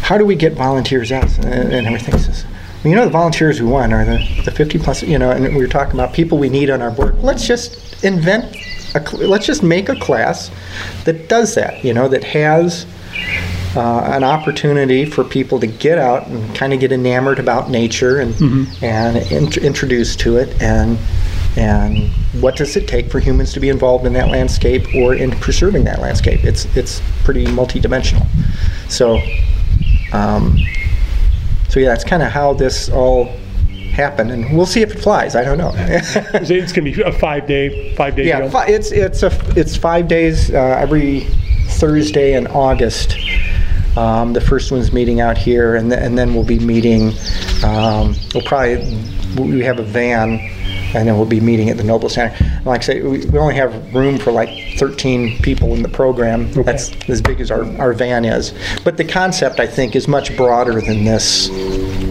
how 0.00 0.18
do 0.18 0.24
we 0.24 0.36
get 0.36 0.54
volunteers 0.54 1.12
out 1.12 1.36
and, 1.38 1.72
and 1.72 1.86
everything? 1.86 2.18
Says, 2.18 2.44
well, 2.84 2.90
you 2.90 2.96
know, 2.96 3.04
the 3.04 3.10
volunteers 3.10 3.60
we 3.60 3.66
want 3.68 3.92
are 3.92 4.04
the, 4.04 4.42
the 4.44 4.50
50 4.50 4.78
plus, 4.78 5.02
you 5.02 5.18
know, 5.18 5.30
and 5.30 5.44
we 5.54 5.60
were 5.60 5.66
talking 5.66 5.94
about 5.94 6.14
people 6.14 6.38
we 6.38 6.48
need 6.48 6.70
on 6.70 6.80
our 6.80 6.90
board. 6.90 7.18
Let's 7.22 7.46
just 7.46 8.04
invent, 8.04 8.56
a, 8.94 9.00
let's 9.16 9.46
just 9.46 9.62
make 9.62 9.88
a 9.88 9.96
class 9.96 10.50
that 11.04 11.28
does 11.28 11.54
that, 11.54 11.84
you 11.84 11.92
know, 11.92 12.08
that 12.08 12.24
has 12.24 12.86
uh, 13.76 14.02
an 14.12 14.24
opportunity 14.24 15.04
for 15.04 15.24
people 15.24 15.60
to 15.60 15.66
get 15.66 15.98
out 15.98 16.26
and 16.26 16.54
kind 16.56 16.72
of 16.72 16.80
get 16.80 16.92
enamored 16.92 17.38
about 17.38 17.70
nature 17.70 18.20
and, 18.20 18.34
and 18.82 19.16
int- 19.30 19.58
introduced 19.58 20.20
to 20.20 20.36
it 20.36 20.60
and 20.62 20.98
and 21.56 22.12
what 22.40 22.56
does 22.56 22.76
it 22.76 22.86
take 22.86 23.10
for 23.10 23.18
humans 23.18 23.52
to 23.52 23.58
be 23.58 23.68
involved 23.68 24.06
in 24.06 24.12
that 24.12 24.28
landscape 24.28 24.86
or 24.94 25.14
in 25.14 25.32
preserving 25.32 25.84
that 25.84 25.98
landscape? 26.00 26.44
It's 26.44 26.64
it's 26.76 27.02
pretty 27.24 27.46
multidimensional. 27.46 28.26
So 28.88 29.18
um, 30.12 30.56
so 31.68 31.80
yeah, 31.80 31.88
that's 31.88 32.04
kind 32.04 32.22
of 32.22 32.30
how 32.30 32.54
this 32.54 32.88
all 32.88 33.32
happened, 33.98 34.30
and 34.30 34.56
we'll 34.56 34.64
see 34.66 34.80
if 34.80 34.94
it 34.94 35.00
flies. 35.00 35.36
I 35.36 35.44
don't 35.44 35.58
know. 35.58 35.72
It's 35.76 36.72
going 36.72 36.84
to 36.86 36.92
be 36.92 37.02
a 37.02 37.12
five 37.12 37.46
day 37.46 37.94
five 37.94 38.16
day 38.16 38.26
yeah, 38.26 38.48
fi- 38.48 38.68
it's 38.68 38.90
it's 38.92 39.22
a 39.22 39.30
it's 39.56 39.76
five 39.76 40.08
days 40.08 40.50
uh, 40.50 40.78
every 40.80 41.20
Thursday 41.80 42.34
in 42.34 42.46
August. 42.46 43.16
Um, 43.96 44.32
the 44.32 44.40
first 44.40 44.70
one's 44.70 44.92
meeting 44.92 45.20
out 45.20 45.36
here, 45.36 45.74
and, 45.74 45.90
th- 45.90 46.00
and 46.00 46.16
then 46.16 46.32
we'll 46.34 46.44
be 46.44 46.58
meeting. 46.60 47.12
Um, 47.64 48.14
we'll 48.32 48.44
probably 48.44 48.76
we 49.36 49.60
have 49.62 49.78
a 49.80 49.82
van, 49.82 50.38
and 50.94 51.08
then 51.08 51.16
we'll 51.16 51.26
be 51.26 51.40
meeting 51.40 51.68
at 51.68 51.76
the 51.76 51.84
Noble 51.84 52.08
Center. 52.08 52.34
And 52.40 52.66
like 52.66 52.80
I 52.82 52.84
say, 52.84 53.02
we, 53.02 53.26
we 53.26 53.38
only 53.38 53.56
have 53.56 53.94
room 53.94 54.18
for 54.18 54.30
like 54.30 54.78
13 54.78 55.38
people 55.42 55.74
in 55.74 55.82
the 55.82 55.88
program. 55.88 56.52
That's 56.52 56.92
as 57.08 57.20
big 57.20 57.40
as 57.40 57.50
our, 57.50 57.64
our 57.78 57.92
van 57.92 58.24
is. 58.24 58.54
But 58.84 58.96
the 58.96 59.04
concept, 59.04 59.58
I 59.58 59.66
think, 59.66 59.96
is 59.96 60.06
much 60.06 60.36
broader 60.36 60.80
than 60.80 61.04
this 61.04 61.48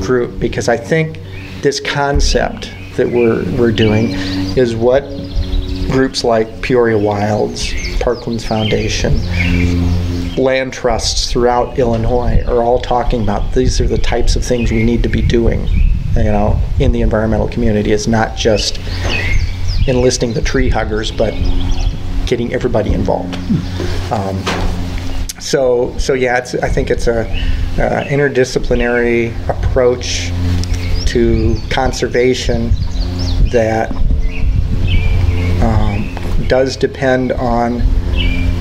group 0.06 0.40
because 0.40 0.68
I 0.68 0.78
think 0.78 1.20
this 1.62 1.80
concept 1.80 2.74
that 2.96 3.08
we're 3.08 3.44
we're 3.58 3.72
doing 3.72 4.12
is 4.58 4.76
what 4.76 5.02
groups 5.90 6.24
like 6.24 6.62
Peoria 6.62 6.98
Wilds, 6.98 7.74
Parklands 8.00 8.46
Foundation, 8.46 9.14
land 10.36 10.74
trusts 10.74 11.32
throughout 11.32 11.80
Illinois 11.80 12.44
are 12.46 12.64
all 12.64 12.80
talking 12.80 13.24
about. 13.24 13.54
These 13.54 13.82
are 13.82 13.88
the 13.88 13.98
types 13.98 14.36
of 14.36 14.44
things 14.44 14.72
we 14.72 14.84
need 14.84 15.04
to 15.04 15.10
be 15.10 15.22
doing, 15.22 15.68
you 16.16 16.26
know, 16.26 16.62
in 16.80 16.92
the 16.92 17.02
environmental 17.02 17.48
community. 17.48 17.92
It's 17.92 18.08
not 18.08 18.36
just 18.36 18.80
enlisting 19.88 20.34
the 20.34 20.42
tree 20.42 20.70
huggers, 20.70 21.12
but 21.12 21.32
getting 22.26 22.54
everybody 22.54 22.94
involved. 22.94 23.36
Um, 24.12 24.44
so, 25.40 25.98
so 25.98 26.14
yeah, 26.14 26.36
I 26.62 26.70
think 26.70 26.90
it's 26.90 27.08
a 27.08 27.22
uh, 27.22 28.04
interdisciplinary 28.06 29.32
approach 29.50 30.32
to 31.08 31.58
conservation 31.70 32.72
that 33.52 33.92
um, 35.62 36.48
does 36.48 36.76
depend 36.78 37.32
on, 37.34 37.82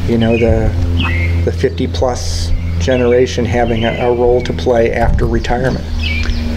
you 0.09 0.19
know, 0.19 0.37
the 0.37 0.73
the 1.47 1.53
50 1.53 1.87
plus 1.87 2.51
generation 2.81 3.45
having 3.45 3.85
a, 3.85 3.93
a 4.01 4.13
role 4.13 4.43
to 4.43 4.53
play 4.53 4.93
after 4.93 5.27
retirement. 5.27 5.85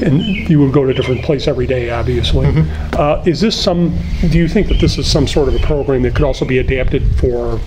And 0.02 0.22
you 0.50 0.60
would 0.60 0.74
go 0.74 0.84
to 0.84 0.90
a 0.90 0.94
different 0.94 1.24
place 1.24 1.48
every 1.48 1.68
day, 1.68 1.92
obviously. 1.92 2.48
Mm-hmm. 2.48 2.96
Uh, 2.98 3.24
is 3.26 3.40
this 3.40 3.62
some, 3.62 3.96
do 4.22 4.38
you 4.38 4.48
think 4.48 4.68
that 4.70 4.80
this 4.80 4.98
is 4.98 5.10
some 5.10 5.28
sort 5.28 5.48
of 5.48 5.56
a 5.56 5.60
program 5.60 6.02
that 6.04 6.16
could 6.16 6.26
also 6.26 6.44
be 6.44 6.58
adapted 6.58 7.04
for 7.18 7.60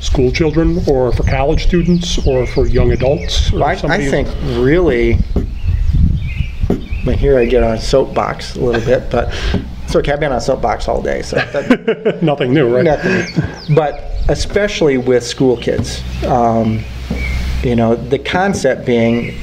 school 0.00 0.32
children 0.32 0.82
or 0.88 1.12
for 1.12 1.22
college 1.24 1.64
students 1.64 2.26
or 2.26 2.46
for 2.46 2.66
young 2.66 2.90
adults? 2.90 3.52
or 3.52 3.62
I, 3.62 3.72
I 3.72 4.08
think 4.08 4.28
really, 4.60 5.18
here 7.16 7.38
I 7.38 7.46
get 7.46 7.62
on 7.62 7.76
a 7.76 7.80
soapbox 7.80 8.56
a 8.56 8.60
little 8.60 8.80
bit, 8.80 9.10
but 9.10 9.28
it's 9.84 9.96
okay. 9.96 10.12
I've 10.12 10.20
been 10.20 10.32
on 10.32 10.38
a 10.38 10.40
soapbox 10.40 10.88
all 10.88 11.02
day, 11.02 11.22
so 11.22 11.36
that, 11.36 12.18
Nothing 12.22 12.52
new, 12.52 12.74
right? 12.74 12.84
nothing. 12.84 13.74
But 13.74 14.04
especially 14.28 14.98
with 14.98 15.24
school 15.24 15.56
kids, 15.56 16.02
um, 16.24 16.84
you 17.62 17.74
know, 17.74 17.94
the 17.94 18.18
concept 18.18 18.84
being 18.84 19.38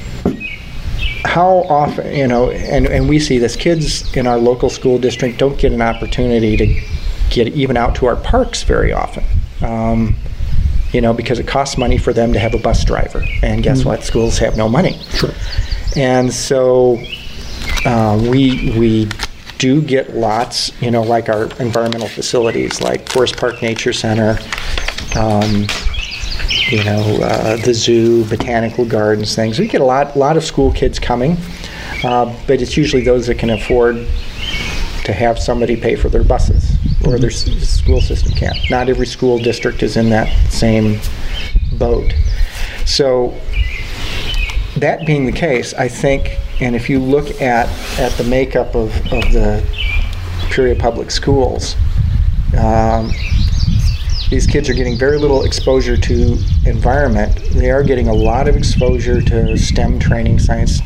how 1.26 1.64
often, 1.64 2.16
you 2.16 2.28
know, 2.28 2.52
and, 2.52 2.86
and 2.86 3.10
we 3.10 3.20
see 3.20 3.40
this, 3.40 3.56
kids 3.56 4.16
in 4.16 4.28
our 4.28 4.38
local 4.38 4.70
school 4.70 4.98
district 4.98 5.38
don't 5.38 5.58
get 5.58 5.72
an 5.74 5.82
opportunity 5.82 6.56
to 6.56 6.82
get 7.30 7.48
even 7.50 7.76
out 7.76 7.96
to 7.96 8.06
our 8.06 8.16
parks 8.16 8.64
very 8.64 8.94
often. 8.94 9.24
Um, 9.62 10.16
you 10.94 11.02
know, 11.02 11.14
because 11.14 11.40
it 11.40 11.48
costs 11.48 11.78
money 11.78 11.98
for 11.98 12.14
them 12.14 12.32
to 12.34 12.40
have 12.40 12.54
a 12.54 12.58
bus 12.58 12.86
driver. 12.86 13.26
And 13.42 13.62
guess 13.64 13.84
what? 13.84 14.04
Schools 14.04 14.38
have 14.38 14.56
no 14.56 14.70
money. 14.70 14.98
Sure. 15.10 15.32
And 15.98 16.32
so 16.32 16.98
uh, 17.86 18.20
we 18.30 18.74
we 18.78 19.10
do 19.58 19.82
get 19.82 20.16
lots, 20.16 20.72
you 20.82 20.92
know, 20.92 21.04
like 21.04 21.30
our 21.30 21.46
environmental 21.60 22.08
facilities, 22.08 22.82
like 22.82 23.08
Forest 23.10 23.38
Park 23.38 23.62
Nature 23.62 23.94
Center, 23.94 24.38
um, 25.18 25.68
you 26.70 26.84
know, 26.84 27.20
uh, 27.22 27.58
the 27.58 27.74
zoo, 27.74 28.26
botanical 28.26 28.86
gardens, 28.86 29.36
things. 29.36 29.60
We 29.60 29.68
get 29.68 29.82
a 29.82 29.86
lot 29.86 30.18
lot 30.18 30.36
of 30.36 30.44
school 30.44 30.72
kids 30.72 31.00
coming, 31.00 31.38
uh, 32.04 32.36
but 32.48 32.62
it's 32.62 32.76
usually 32.76 33.04
those 33.04 33.28
that 33.28 33.38
can 33.38 33.52
afford 33.52 33.96
to 35.06 35.14
have 35.14 35.38
somebody 35.38 35.76
pay 35.76 35.96
for 35.96 36.10
their 36.10 36.24
buses 36.24 36.76
or 37.06 37.20
their 37.20 37.30
school 37.30 38.02
system 38.02 38.34
can't. 38.34 38.58
Not 38.72 38.90
every 38.90 39.06
school 39.06 39.38
district 39.38 39.84
is 39.84 39.98
in 39.98 40.10
that 40.10 40.28
same 40.52 41.00
boat. 41.78 42.12
So 42.86 43.40
that 44.78 45.06
being 45.06 45.28
the 45.28 45.32
case, 45.32 45.74
I 45.76 45.88
think, 45.88 46.40
and 46.62 46.76
if 46.76 46.90
you 46.90 47.00
look 47.00 47.42
at, 47.42 47.68
at 48.00 48.12
the 48.14 48.24
makeup 48.24 48.76
of, 48.76 48.96
of 49.12 49.32
the 49.34 49.66
Peoria 50.50 50.76
Public 50.76 51.12
Schools, 51.12 51.76
um, 52.58 53.12
these 54.30 54.48
kids 54.48 54.70
are 54.70 54.74
getting 54.74 54.98
very 54.98 55.18
little 55.18 55.44
exposure 55.44 55.98
to 55.98 56.38
environment. 56.66 57.36
They 57.52 57.72
are 57.72 57.84
getting 57.84 58.08
a 58.08 58.14
lot 58.14 58.48
of 58.48 58.56
exposure 58.56 59.22
to 59.22 59.58
STEM 59.58 60.00
training, 60.00 60.40
science, 60.40 60.80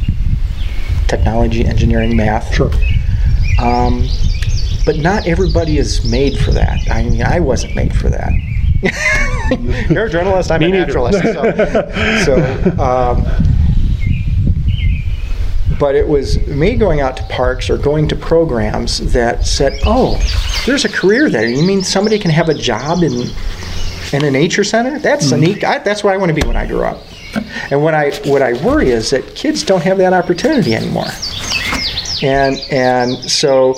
technology, 1.07 1.65
engineering, 1.65 2.17
math. 2.17 2.53
Sure. 2.53 2.71
Um, 3.61 4.07
but 4.85 4.97
not 4.97 5.27
everybody 5.27 5.77
is 5.77 6.09
made 6.09 6.37
for 6.39 6.51
that. 6.51 6.79
I 6.89 7.03
mean, 7.03 7.21
I 7.21 7.39
wasn't 7.39 7.75
made 7.75 7.95
for 7.95 8.09
that. 8.09 8.31
You're 9.89 10.05
a 10.05 10.09
journalist. 10.09 10.51
I'm 10.51 10.61
Me 10.61 10.67
a 10.67 10.69
neither. 10.69 10.85
naturalist. 10.87 11.21
So, 12.25 12.25
so 12.25 12.81
um, 12.81 13.58
but 15.79 15.95
it 15.95 16.07
was 16.07 16.45
me 16.47 16.75
going 16.75 16.99
out 16.99 17.15
to 17.17 17.23
parks 17.23 17.69
or 17.69 17.77
going 17.77 18.07
to 18.09 18.15
programs 18.15 19.11
that 19.13 19.45
said, 19.45 19.79
"Oh, 19.85 20.19
there's 20.65 20.85
a 20.85 20.89
career 20.89 21.29
there. 21.29 21.47
You 21.47 21.63
mean 21.63 21.83
somebody 21.83 22.19
can 22.19 22.31
have 22.31 22.49
a 22.49 22.53
job 22.53 23.01
in 23.03 23.29
in 24.11 24.25
a 24.25 24.31
nature 24.31 24.63
center? 24.63 24.99
That's 24.99 25.31
a 25.31 25.37
neat. 25.37 25.63
I, 25.63 25.79
that's 25.79 26.03
what 26.03 26.13
I 26.13 26.17
want 26.17 26.29
to 26.29 26.33
be 26.35 26.45
when 26.45 26.57
I 26.57 26.67
grow 26.67 26.89
up." 26.89 27.03
And 27.71 27.83
what 27.83 27.93
I 27.93 28.11
what 28.25 28.41
I 28.41 28.53
worry 28.65 28.89
is 28.89 29.11
that 29.11 29.35
kids 29.35 29.63
don't 29.63 29.83
have 29.83 29.97
that 29.99 30.13
opportunity 30.13 30.75
anymore. 30.75 31.11
And 32.21 32.59
and 32.71 33.17
so 33.29 33.75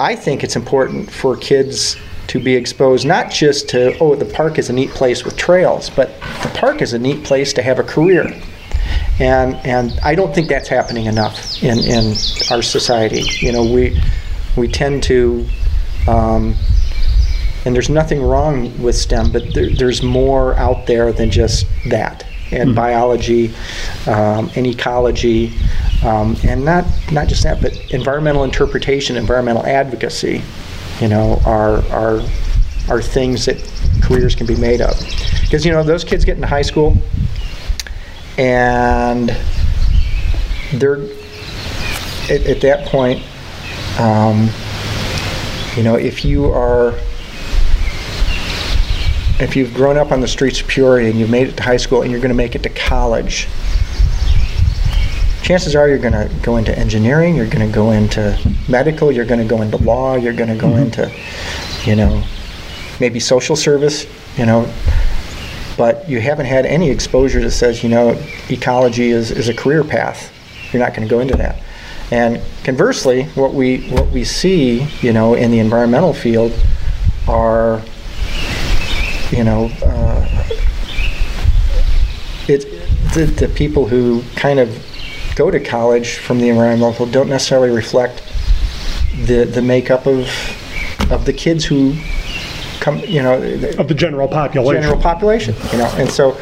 I 0.00 0.14
think 0.16 0.44
it's 0.44 0.56
important 0.56 1.10
for 1.10 1.36
kids 1.36 1.96
to 2.28 2.40
be 2.40 2.54
exposed 2.54 3.06
not 3.06 3.30
just 3.30 3.68
to 3.68 3.96
oh 3.98 4.14
the 4.14 4.24
park 4.24 4.58
is 4.58 4.70
a 4.70 4.72
neat 4.72 4.90
place 4.90 5.24
with 5.24 5.36
trails, 5.36 5.90
but 5.90 6.08
the 6.42 6.50
park 6.54 6.80
is 6.82 6.92
a 6.92 6.98
neat 6.98 7.24
place 7.24 7.52
to 7.52 7.62
have 7.62 7.78
a 7.78 7.84
career. 7.84 8.34
And 9.20 9.54
and 9.66 9.98
I 10.02 10.14
don't 10.14 10.34
think 10.34 10.48
that's 10.48 10.68
happening 10.68 11.06
enough 11.06 11.62
in, 11.62 11.78
in 11.78 12.14
our 12.50 12.62
society. 12.62 13.24
You 13.40 13.52
know, 13.52 13.62
we 13.62 14.00
we 14.56 14.68
tend 14.68 15.02
to 15.04 15.46
um, 16.08 16.54
and 17.64 17.74
there's 17.74 17.88
nothing 17.88 18.22
wrong 18.22 18.82
with 18.82 18.94
STEM, 18.94 19.32
but 19.32 19.54
there, 19.54 19.70
there's 19.70 20.02
more 20.02 20.54
out 20.56 20.86
there 20.86 21.12
than 21.12 21.30
just 21.30 21.66
that. 21.88 22.26
And 22.50 22.74
biology, 22.74 23.52
um, 24.06 24.50
and 24.54 24.66
ecology, 24.66 25.52
um, 26.04 26.36
and 26.44 26.64
not 26.64 26.84
not 27.10 27.26
just 27.26 27.42
that, 27.42 27.60
but 27.60 27.72
environmental 27.92 28.44
interpretation, 28.44 29.16
environmental 29.16 29.64
advocacy, 29.66 30.42
you 31.00 31.08
know, 31.08 31.40
are 31.46 31.82
are 31.86 32.20
are 32.88 33.02
things 33.02 33.46
that 33.46 33.56
careers 34.02 34.36
can 34.36 34.46
be 34.46 34.54
made 34.56 34.82
of. 34.82 34.94
Because 35.40 35.64
you 35.64 35.72
know 35.72 35.82
those 35.82 36.04
kids 36.04 36.24
get 36.24 36.36
into 36.36 36.46
high 36.46 36.62
school, 36.62 36.96
and 38.38 39.36
they're 40.72 41.02
at, 42.30 42.46
at 42.46 42.60
that 42.60 42.86
point, 42.86 43.22
um, 43.98 44.48
you 45.76 45.82
know, 45.82 45.96
if 45.96 46.24
you 46.24 46.46
are 46.46 46.94
if 49.40 49.56
you've 49.56 49.74
grown 49.74 49.96
up 49.96 50.12
on 50.12 50.20
the 50.20 50.28
streets 50.28 50.60
of 50.60 50.68
Peoria 50.68 51.10
and 51.10 51.18
you've 51.18 51.30
made 51.30 51.48
it 51.48 51.56
to 51.56 51.62
high 51.62 51.76
school 51.76 52.02
and 52.02 52.10
you're 52.10 52.20
going 52.20 52.30
to 52.30 52.36
make 52.36 52.54
it 52.54 52.62
to 52.62 52.68
college, 52.68 53.48
chances 55.42 55.74
are 55.74 55.88
you're 55.88 55.98
going 55.98 56.12
to 56.12 56.32
go 56.42 56.56
into 56.56 56.76
engineering, 56.78 57.34
you're 57.34 57.48
going 57.48 57.66
to 57.66 57.74
go 57.74 57.90
into 57.90 58.38
medical, 58.68 59.10
you're 59.10 59.24
going 59.24 59.40
to 59.40 59.46
go 59.46 59.60
into 59.60 59.76
law, 59.78 60.14
you're 60.14 60.32
going 60.32 60.48
to 60.48 60.56
go 60.56 60.76
into, 60.76 61.12
you 61.84 61.96
know, 61.96 62.24
maybe 63.00 63.18
social 63.18 63.56
service, 63.56 64.06
you 64.38 64.46
know, 64.46 64.72
but 65.76 66.08
you 66.08 66.20
haven't 66.20 66.46
had 66.46 66.66
any 66.66 66.90
exposure 66.90 67.40
that 67.40 67.50
says, 67.50 67.82
you 67.82 67.88
know, 67.88 68.20
ecology 68.48 69.10
is, 69.10 69.30
is 69.30 69.48
a 69.48 69.54
career 69.54 69.84
path. 69.84 70.32
You're 70.72 70.82
not 70.82 70.94
going 70.94 71.06
to 71.06 71.12
go 71.12 71.20
into 71.20 71.36
that. 71.36 71.60
And 72.10 72.40
conversely, 72.64 73.24
what 73.34 73.54
we 73.54 73.88
what 73.88 74.10
we 74.10 74.24
see, 74.24 74.86
you 75.00 75.12
know, 75.12 75.34
in 75.34 75.50
the 75.50 75.58
environmental 75.58 76.12
field 76.12 76.52
are 77.26 77.82
you 79.30 79.42
know, 79.42 79.70
uh, 79.82 80.44
it, 82.46 82.62
the, 83.14 83.24
the 83.24 83.48
people 83.48 83.88
who 83.88 84.22
kind 84.36 84.60
of 84.60 84.84
go 85.34 85.50
to 85.50 85.58
college 85.58 86.18
from 86.18 86.38
the 86.38 86.48
environmental 86.48 87.06
don't 87.06 87.28
necessarily 87.28 87.70
reflect 87.70 88.22
the 89.26 89.44
the 89.44 89.62
makeup 89.62 90.06
of 90.06 90.28
of 91.10 91.24
the 91.24 91.32
kids 91.32 91.64
who 91.64 91.96
come, 92.84 92.98
you 93.00 93.22
know, 93.22 93.40
the 93.40 93.78
Of 93.80 93.88
the 93.88 93.94
general 93.94 94.28
population. 94.28 94.82
general 94.82 95.00
population, 95.00 95.54
you 95.72 95.78
know, 95.78 95.90
and 95.96 96.10
so. 96.10 96.36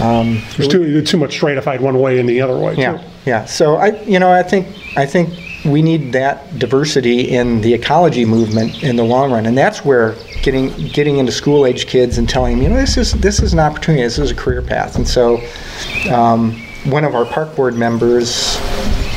Um, 0.00 0.42
There's 0.56 0.68
too, 0.68 1.02
too 1.02 1.16
much 1.16 1.32
stratified 1.34 1.80
one 1.80 1.98
way 1.98 2.20
and 2.20 2.28
the 2.28 2.40
other 2.40 2.56
way, 2.56 2.76
too. 2.76 2.82
yeah, 2.82 3.02
yeah. 3.26 3.44
So 3.46 3.76
I, 3.76 4.00
you 4.02 4.20
know, 4.20 4.30
I 4.30 4.42
think 4.44 4.68
I 4.96 5.06
think 5.06 5.34
we 5.64 5.82
need 5.82 6.12
that 6.12 6.56
diversity 6.58 7.34
in 7.34 7.62
the 7.62 7.74
ecology 7.74 8.24
movement 8.24 8.84
in 8.84 8.94
the 8.94 9.02
long 9.02 9.32
run, 9.32 9.46
and 9.46 9.58
that's 9.58 9.84
where 9.84 10.14
getting 10.42 10.68
getting 10.88 11.16
into 11.18 11.32
school 11.32 11.66
age 11.66 11.86
kids 11.86 12.16
and 12.18 12.28
telling 12.28 12.54
them, 12.54 12.62
you 12.62 12.68
know, 12.68 12.76
this 12.76 12.96
is 12.96 13.12
this 13.14 13.40
is 13.40 13.52
an 13.54 13.58
opportunity, 13.58 14.04
this 14.04 14.18
is 14.18 14.30
a 14.30 14.34
career 14.34 14.62
path, 14.62 14.94
and 14.96 15.08
so. 15.08 15.40
Um, 16.12 16.62
one 16.84 17.04
of 17.04 17.14
our 17.14 17.26
park 17.26 17.54
board 17.56 17.74
members, 17.74 18.56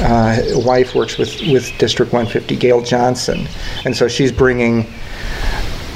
uh, 0.02 0.36
wife 0.66 0.96
works 0.96 1.18
with, 1.18 1.40
with 1.54 1.72
District 1.78 2.12
150, 2.12 2.56
Gail 2.58 2.82
Johnson, 2.82 3.48
and 3.86 3.96
so 3.96 4.08
she's 4.08 4.32
bringing 4.32 4.88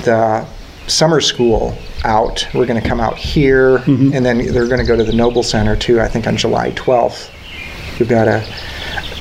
the 0.05 0.45
summer 0.88 1.21
school 1.21 1.77
out. 2.03 2.47
We're 2.53 2.65
going 2.65 2.81
to 2.81 2.88
come 2.88 2.99
out 2.99 3.17
here, 3.17 3.77
and 3.88 4.25
then 4.25 4.38
they're 4.38 4.67
going 4.67 4.79
to 4.79 4.86
go 4.86 4.95
to 4.95 5.03
the 5.03 5.13
Noble 5.13 5.43
Center 5.43 5.75
too. 5.75 5.99
I 5.99 6.07
think 6.07 6.27
on 6.27 6.38
July 6.38 6.71
12th. 6.71 7.31
We've 7.99 8.09
got 8.09 8.27
a, 8.27 8.45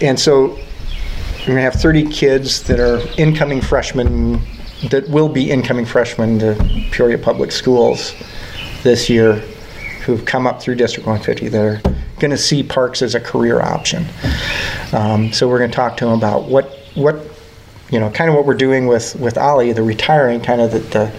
and 0.03 0.19
so 0.19 0.59
we're 1.41 1.47
going 1.47 1.57
to 1.57 1.63
have 1.63 1.75
30 1.75 2.09
kids 2.11 2.63
that 2.65 2.81
are 2.81 3.01
incoming 3.19 3.61
freshmen, 3.61 4.41
that 4.91 5.09
will 5.09 5.29
be 5.29 5.51
incoming 5.51 5.85
freshmen 5.85 6.39
to 6.41 6.89
Peoria 6.91 7.19
Public 7.19 7.53
Schools 7.53 8.15
this 8.83 9.09
year 9.09 9.35
who've 10.05 10.25
come 10.25 10.47
up 10.47 10.61
through 10.61 10.75
District 10.75 11.07
150 11.07 11.49
that 11.49 11.65
are 11.65 11.95
going 12.19 12.31
to 12.31 12.39
see 12.39 12.63
parks 12.63 13.03
as 13.03 13.15
a 13.15 13.21
career 13.21 13.61
option. 13.61 14.05
Um, 14.93 15.33
so 15.33 15.49
we're 15.49 15.59
going 15.59 15.71
to 15.71 15.77
talk 15.77 15.97
to 15.99 16.05
them 16.05 16.15
about 16.15 16.45
what, 16.45 16.71
what, 16.95 17.17
you 17.91 17.99
know, 17.99 18.11
kind 18.11 18.29
of 18.29 18.37
what 18.37 18.45
we're 18.45 18.55
doing 18.55 18.87
with, 18.87 19.15
with 19.17 19.35
OLLI, 19.37 19.75
the 19.75 19.83
retiring, 19.83 20.41
kind 20.41 20.61
of 20.61 20.73
the, 20.73 20.79
the 20.79 21.13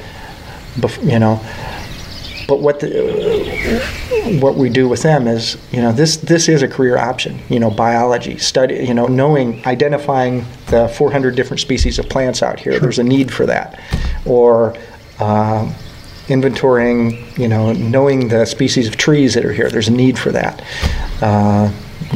you 1.01 1.19
know, 1.19 1.41
but 2.47 2.59
what 2.59 2.79
the, 2.79 4.39
what 4.41 4.55
we 4.55 4.69
do 4.69 4.87
with 4.87 5.01
them 5.01 5.27
is, 5.27 5.57
you 5.71 5.81
know, 5.81 5.91
this 5.91 6.17
this 6.17 6.47
is 6.47 6.61
a 6.61 6.67
career 6.67 6.97
option. 6.97 7.39
You 7.49 7.59
know, 7.59 7.71
biology, 7.71 8.37
study, 8.37 8.85
you 8.85 8.93
know, 8.93 9.07
knowing, 9.07 9.65
identifying 9.65 10.45
the 10.67 10.87
400 10.89 11.35
different 11.35 11.59
species 11.59 11.97
of 11.99 12.07
plants 12.09 12.43
out 12.43 12.59
here. 12.59 12.79
There's 12.79 12.99
a 12.99 13.03
need 13.03 13.33
for 13.33 13.45
that, 13.45 13.79
or 14.25 14.75
uh, 15.19 15.71
inventorying, 16.27 17.37
you 17.37 17.47
know, 17.47 17.73
knowing 17.73 18.27
the 18.27 18.45
species 18.45 18.87
of 18.87 18.97
trees 18.97 19.33
that 19.33 19.45
are 19.45 19.53
here. 19.53 19.69
There's 19.69 19.87
a 19.87 19.93
need 19.93 20.17
for 20.17 20.31
that. 20.31 20.63
Uh, 21.21 21.71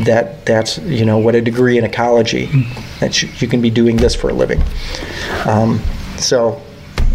that 0.05 0.45
that's 0.45 0.77
you 0.79 1.05
know 1.05 1.17
what 1.17 1.35
a 1.35 1.41
degree 1.41 1.77
in 1.77 1.83
ecology 1.83 2.45
that 2.99 3.21
you, 3.21 3.29
you 3.37 3.47
can 3.47 3.61
be 3.61 3.69
doing 3.69 3.97
this 3.97 4.13
for 4.13 4.29
a 4.29 4.33
living. 4.33 4.61
Um, 5.45 5.81
so, 6.17 6.61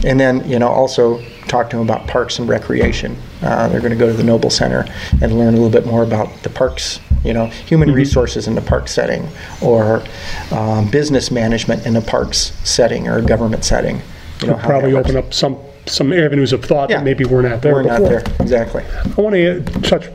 and 0.04 0.18
then 0.18 0.48
you 0.48 0.58
know 0.58 0.68
also 0.68 1.22
talk 1.54 1.70
to 1.70 1.76
them 1.76 1.86
about 1.86 2.06
parks 2.08 2.40
and 2.40 2.48
recreation. 2.48 3.16
Uh, 3.40 3.68
they're 3.68 3.80
going 3.80 3.92
to 3.92 3.98
go 3.98 4.08
to 4.08 4.12
the 4.12 4.24
Noble 4.24 4.50
Center 4.50 4.84
and 5.22 5.38
learn 5.38 5.54
a 5.54 5.56
little 5.56 5.70
bit 5.70 5.86
more 5.86 6.02
about 6.02 6.42
the 6.42 6.50
parks, 6.50 6.98
you 7.22 7.32
know, 7.32 7.46
human 7.46 7.92
resources 7.92 8.48
in 8.48 8.56
the 8.56 8.60
park 8.60 8.88
setting, 8.88 9.28
or 9.62 10.02
um, 10.50 10.90
business 10.90 11.30
management 11.30 11.86
in 11.86 11.94
a 11.94 12.00
parks 12.00 12.52
setting 12.68 13.06
or 13.06 13.18
a 13.18 13.22
government 13.22 13.64
setting. 13.64 14.02
You 14.40 14.48
know, 14.48 14.54
Probably 14.54 14.94
open 14.94 15.16
up 15.16 15.32
some, 15.32 15.56
some 15.86 16.12
avenues 16.12 16.52
of 16.52 16.64
thought 16.64 16.88
Yeah. 16.90 16.96
that 16.98 17.04
maybe 17.04 17.24
were 17.24 17.42
not 17.42 17.60
there 17.62 17.74
We're 17.74 17.82
not 17.82 18.00
there 18.02 18.22
exactly. 18.40 18.82
I 19.04 19.20
want 19.20 19.34
to 19.34 19.60
touch 19.82 20.06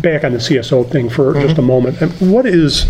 back 0.00 0.22
on 0.24 0.32
the 0.32 0.38
CSO 0.38 0.88
thing 0.88 1.08
for 1.08 1.32
Mm-hmm. 1.32 1.40
just 1.46 1.58
a 1.58 1.62
moment. 1.62 2.00
And 2.00 2.12
what 2.32 2.46
is, 2.46 2.84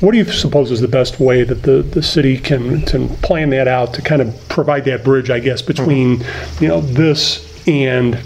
what 0.00 0.12
do 0.12 0.18
you 0.18 0.24
suppose 0.24 0.70
is 0.70 0.80
the 0.80 0.88
best 0.88 1.18
way 1.20 1.42
that 1.42 1.62
the, 1.62 1.82
the 1.82 2.02
city 2.02 2.36
can, 2.38 2.82
can 2.82 3.08
plan 3.18 3.48
that 3.50 3.66
out 3.66 3.94
to 3.94 4.02
kind 4.02 4.20
of 4.20 4.48
provide 4.48 4.84
that 4.84 5.02
bridge, 5.04 5.30
I 5.30 5.40
guess, 5.40 5.62
between, 5.62 6.18
Mm-hmm. 6.18 6.64
you 6.64 6.68
know, 6.68 6.80
this 6.82 7.46
and 7.66 8.18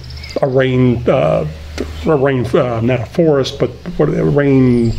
a 0.43 0.49
rain, 0.49 1.09
uh, 1.09 1.47
a 2.07 2.17
rain, 2.17 2.45
uh, 2.47 2.81
not 2.81 3.01
a 3.01 3.07
forest, 3.07 3.59
but 3.61 3.71
what, 3.99 4.09
a 4.09 4.25
rain, 4.25 4.93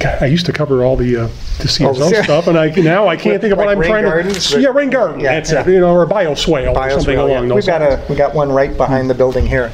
God, 0.00 0.22
I 0.22 0.26
used 0.26 0.46
to 0.46 0.52
cover 0.52 0.84
all 0.84 0.96
the, 0.96 1.16
uh, 1.24 1.28
the 1.58 1.68
CSO 1.68 2.00
Oh, 2.00 2.10
yeah. 2.10 2.22
stuff, 2.22 2.46
and 2.48 2.58
I, 2.58 2.68
now 2.70 3.08
I 3.08 3.16
can't 3.16 3.40
think 3.40 3.52
of 3.52 3.58
what 3.58 3.68
I'm 3.68 3.82
trying 3.82 4.04
gardens? 4.04 4.50
to. 4.50 4.60
Yeah, 4.60 4.68
rain 4.68 4.90
garden, 4.90 5.20
Yeah, 5.20 5.34
that's 5.34 5.52
yeah. 5.52 5.60
it, 5.62 5.66
you 5.68 5.80
know, 5.80 5.92
or 5.92 6.02
a 6.02 6.06
bioswale 6.06 6.74
or 6.74 6.90
something 6.90 7.16
Bioswale, 7.16 7.28
yeah. 7.30 7.40
those 7.40 7.52
We've 7.54 7.66
got 7.66 7.80
lines. 7.80 8.02
a, 8.02 8.06
we 8.12 8.16
got 8.16 8.34
one 8.34 8.50
right 8.52 8.76
behind 8.76 9.08
the 9.10 9.14
building 9.14 9.46
here. 9.46 9.72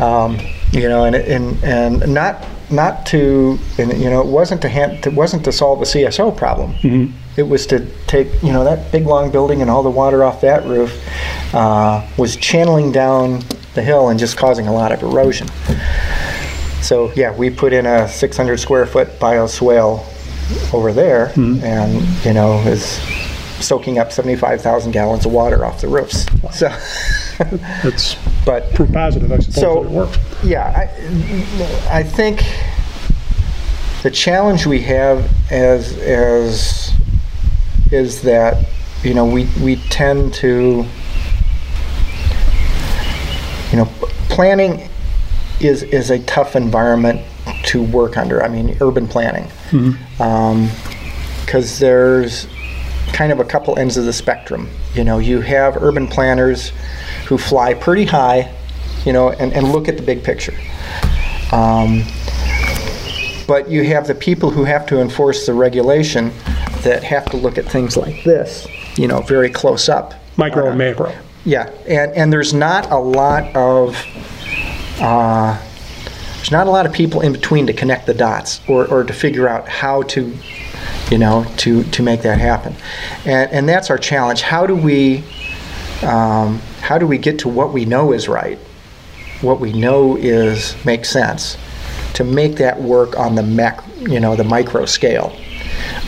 Um, 0.00 0.38
You 0.72 0.88
know, 0.88 1.04
and, 1.04 1.14
and, 1.14 1.62
and 1.64 2.14
not, 2.14 2.46
not 2.70 3.04
to, 3.06 3.58
and, 3.78 3.92
you 4.00 4.08
know, 4.08 4.20
it 4.22 4.26
wasn't 4.26 4.62
to 4.62 4.70
hand, 4.70 5.06
it 5.06 5.12
wasn't 5.12 5.44
to 5.44 5.52
solve 5.52 5.80
the 5.80 5.84
CSO 5.84 6.34
problem. 6.34 6.72
Mm-hmm. 6.76 7.14
It 7.38 7.42
was 7.46 7.66
to 7.66 7.86
take, 8.06 8.28
you 8.42 8.52
know, 8.54 8.64
that 8.64 8.90
big, 8.90 9.06
long 9.06 9.30
building 9.30 9.60
and 9.60 9.70
all 9.70 9.82
the 9.82 9.90
water 9.90 10.24
off 10.24 10.40
that 10.40 10.64
roof 10.64 10.92
uh, 11.54 12.06
was 12.16 12.36
channeling 12.36 12.90
down 12.90 13.42
the 13.74 13.82
hill 13.82 14.08
and 14.08 14.18
just 14.18 14.38
causing 14.38 14.66
a 14.66 14.72
lot 14.72 14.92
of 14.92 15.02
erosion. 15.02 15.48
So, 16.80 17.12
yeah, 17.14 17.34
we 17.36 17.48
put 17.50 17.72
in 17.72 17.86
a 17.86 18.08
600 18.08 18.56
square 18.58 18.86
foot 18.86 19.08
bioswale 19.20 20.04
over 20.74 20.92
there 20.92 21.26
Mm-hmm. 21.28 21.64
and, 21.64 22.24
you 22.24 22.32
know, 22.34 22.58
is 22.60 22.84
soaking 23.64 23.98
up 23.98 24.10
75,000 24.12 24.90
gallons 24.92 25.24
of 25.26 25.32
water 25.32 25.64
off 25.64 25.80
the 25.80 25.88
roofs. 25.88 26.26
So, 26.56 26.68
It's 27.84 28.16
but 28.44 28.72
proof 28.74 28.92
positive, 28.92 29.30
I 29.32 29.38
suppose, 29.38 29.54
So- 29.54 29.84
it 29.84 29.90
works. 29.90 30.18
yeah, 30.44 30.66
I, 31.90 31.98
I 31.98 32.02
think 32.02 32.42
the 34.02 34.10
challenge 34.10 34.66
we 34.66 34.80
have 34.82 35.28
as 35.52 35.96
as 35.98 36.90
is 37.92 38.22
that 38.22 38.66
you 39.04 39.14
know 39.14 39.24
we 39.24 39.48
we 39.62 39.76
tend 39.90 40.34
to 40.34 40.84
you 43.70 43.76
know 43.76 43.84
planning 44.28 44.88
is 45.60 45.82
is 45.84 46.10
a 46.10 46.18
tough 46.20 46.56
environment 46.56 47.20
to 47.64 47.82
work 47.82 48.16
under. 48.16 48.42
I 48.42 48.48
mean, 48.48 48.76
urban 48.80 49.06
planning 49.06 49.48
because 51.44 51.78
there's 51.78 52.46
kind 53.12 53.32
of 53.32 53.40
a 53.40 53.44
couple 53.44 53.78
ends 53.78 53.96
of 53.96 54.04
the 54.04 54.12
spectrum. 54.12 54.68
You 54.94 55.04
know, 55.04 55.18
you 55.18 55.40
have 55.40 55.76
urban 55.82 56.06
planners 56.08 56.72
who 57.26 57.38
fly 57.38 57.74
pretty 57.74 58.04
high, 58.04 58.52
you 59.04 59.12
know, 59.12 59.30
and, 59.30 59.52
and 59.52 59.72
look 59.72 59.88
at 59.88 59.96
the 59.96 60.02
big 60.02 60.24
picture. 60.24 60.54
Um, 61.52 62.04
but 63.46 63.68
you 63.68 63.84
have 63.84 64.06
the 64.06 64.14
people 64.14 64.50
who 64.50 64.64
have 64.64 64.86
to 64.86 65.00
enforce 65.00 65.46
the 65.46 65.52
regulation 65.52 66.32
that 66.82 67.02
have 67.04 67.26
to 67.26 67.36
look 67.36 67.58
at 67.58 67.66
things 67.66 67.96
like 67.96 68.24
this, 68.24 68.66
you 68.96 69.06
know, 69.06 69.20
very 69.20 69.50
close 69.50 69.88
up. 69.88 70.14
Micro 70.36 70.68
and 70.68 70.78
macro. 70.78 71.14
Yeah, 71.44 71.70
and, 71.86 72.12
and 72.12 72.32
there's 72.32 72.54
not 72.54 72.90
a 72.90 72.96
lot 72.96 73.54
of 73.54 73.96
uh, 75.00 75.60
there's 76.42 76.50
not 76.50 76.66
a 76.66 76.70
lot 76.70 76.86
of 76.86 76.92
people 76.92 77.20
in 77.20 77.32
between 77.32 77.68
to 77.68 77.72
connect 77.72 78.06
the 78.06 78.14
dots 78.14 78.60
or, 78.68 78.84
or 78.88 79.04
to 79.04 79.12
figure 79.12 79.46
out 79.46 79.68
how 79.68 80.02
to 80.02 80.36
you 81.08 81.16
know 81.16 81.46
to 81.58 81.84
to 81.84 82.02
make 82.02 82.22
that 82.22 82.40
happen, 82.40 82.74
and 83.24 83.48
and 83.52 83.68
that's 83.68 83.90
our 83.90 83.98
challenge. 83.98 84.42
How 84.42 84.66
do 84.66 84.74
we 84.74 85.22
um, 86.02 86.58
how 86.80 86.98
do 86.98 87.06
we 87.06 87.16
get 87.16 87.38
to 87.40 87.48
what 87.48 87.72
we 87.72 87.84
know 87.84 88.12
is 88.12 88.26
right, 88.26 88.58
what 89.40 89.60
we 89.60 89.72
know 89.72 90.16
is 90.16 90.74
makes 90.84 91.10
sense, 91.10 91.56
to 92.14 92.24
make 92.24 92.56
that 92.56 92.82
work 92.82 93.16
on 93.16 93.36
the 93.36 93.44
mac 93.44 93.84
you 94.00 94.18
know 94.18 94.34
the 94.34 94.42
micro 94.42 94.84
scale. 94.84 95.38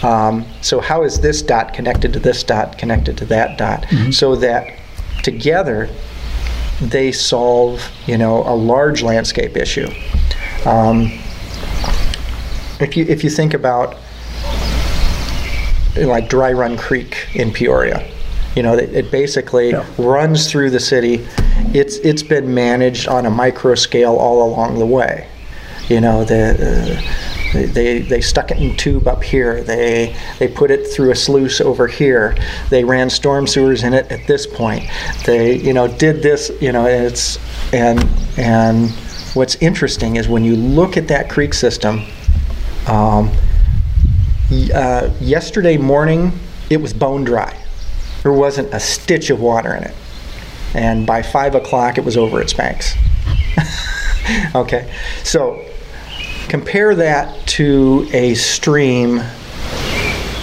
Um, 0.02 0.44
so 0.62 0.80
how 0.80 1.04
is 1.04 1.20
this 1.20 1.42
dot 1.42 1.72
connected 1.72 2.12
to 2.12 2.18
this 2.18 2.42
dot 2.42 2.76
connected 2.76 3.16
to 3.18 3.24
that 3.26 3.56
dot, 3.56 3.86
so 4.10 4.34
that 4.34 4.80
together 5.22 5.88
they 6.80 7.12
solve 7.12 7.88
you 8.06 8.18
know 8.18 8.42
a 8.48 8.56
large 8.56 9.04
landscape 9.04 9.56
issue. 9.56 9.88
Um, 10.66 11.12
if 12.80 12.96
you 12.96 13.04
if 13.06 13.22
you 13.22 13.30
think 13.30 13.54
about 13.54 13.96
like 15.96 16.28
Dry 16.28 16.52
Run 16.52 16.76
Creek 16.76 17.28
in 17.34 17.52
Peoria, 17.52 18.08
you 18.56 18.62
know 18.62 18.74
it, 18.74 18.92
it 18.94 19.10
basically 19.10 19.70
Yeah. 19.70 19.84
runs 19.98 20.50
through 20.50 20.70
the 20.70 20.80
city. 20.80 21.26
It's 21.72 21.96
it's 21.98 22.22
been 22.22 22.52
managed 22.54 23.08
on 23.08 23.26
a 23.26 23.30
micro 23.30 23.74
scale 23.74 24.16
all 24.16 24.42
along 24.48 24.78
the 24.78 24.86
way. 24.86 25.26
You 25.88 26.00
know 26.00 26.24
the. 26.24 26.52
Uh, 26.52 27.20
they- 27.54 27.66
they, 27.66 28.00
they 28.00 28.20
stuck 28.20 28.50
it 28.50 28.56
in 28.58 28.72
a 28.72 28.76
tube 28.76 29.06
up 29.06 29.22
here. 29.22 29.62
They 29.62 30.16
they 30.40 30.48
put 30.48 30.72
it 30.72 30.88
through 30.88 31.12
a 31.12 31.14
sluice 31.14 31.60
over 31.60 31.86
here. 31.86 32.34
They 32.68 32.82
ran 32.82 33.08
storm 33.08 33.46
sewers 33.46 33.84
in 33.84 33.94
it 33.94 34.10
at 34.10 34.26
this 34.26 34.44
point. 34.44 34.82
They 35.24 35.54
you 35.58 35.72
know 35.72 35.86
did 35.86 36.20
this 36.20 36.50
you 36.60 36.72
know 36.72 36.86
it's 36.86 37.38
and 37.72 38.04
and 38.36 38.92
what's 39.34 39.56
interesting 39.56 40.16
is 40.16 40.28
when 40.28 40.44
you 40.44 40.56
look 40.56 40.96
at 40.96 41.08
that 41.08 41.28
creek 41.28 41.54
system. 41.54 42.02
Um, 42.86 43.30
uh, 44.72 45.10
yesterday 45.20 45.76
morning, 45.76 46.32
it 46.70 46.76
was 46.76 46.92
bone 46.92 47.24
dry. 47.24 47.56
There 48.22 48.32
wasn't 48.32 48.72
a 48.72 48.80
stitch 48.80 49.30
of 49.30 49.40
water 49.40 49.74
in 49.74 49.84
it, 49.84 49.94
and 50.74 51.06
by 51.06 51.22
five 51.22 51.54
o'clock, 51.54 51.98
it 51.98 52.04
was 52.04 52.16
over 52.16 52.40
its 52.40 52.52
banks. 52.52 52.94
okay, 54.54 54.92
so 55.22 55.64
compare 56.48 56.94
that 56.94 57.46
to 57.46 58.08
a 58.12 58.34
stream, 58.34 59.22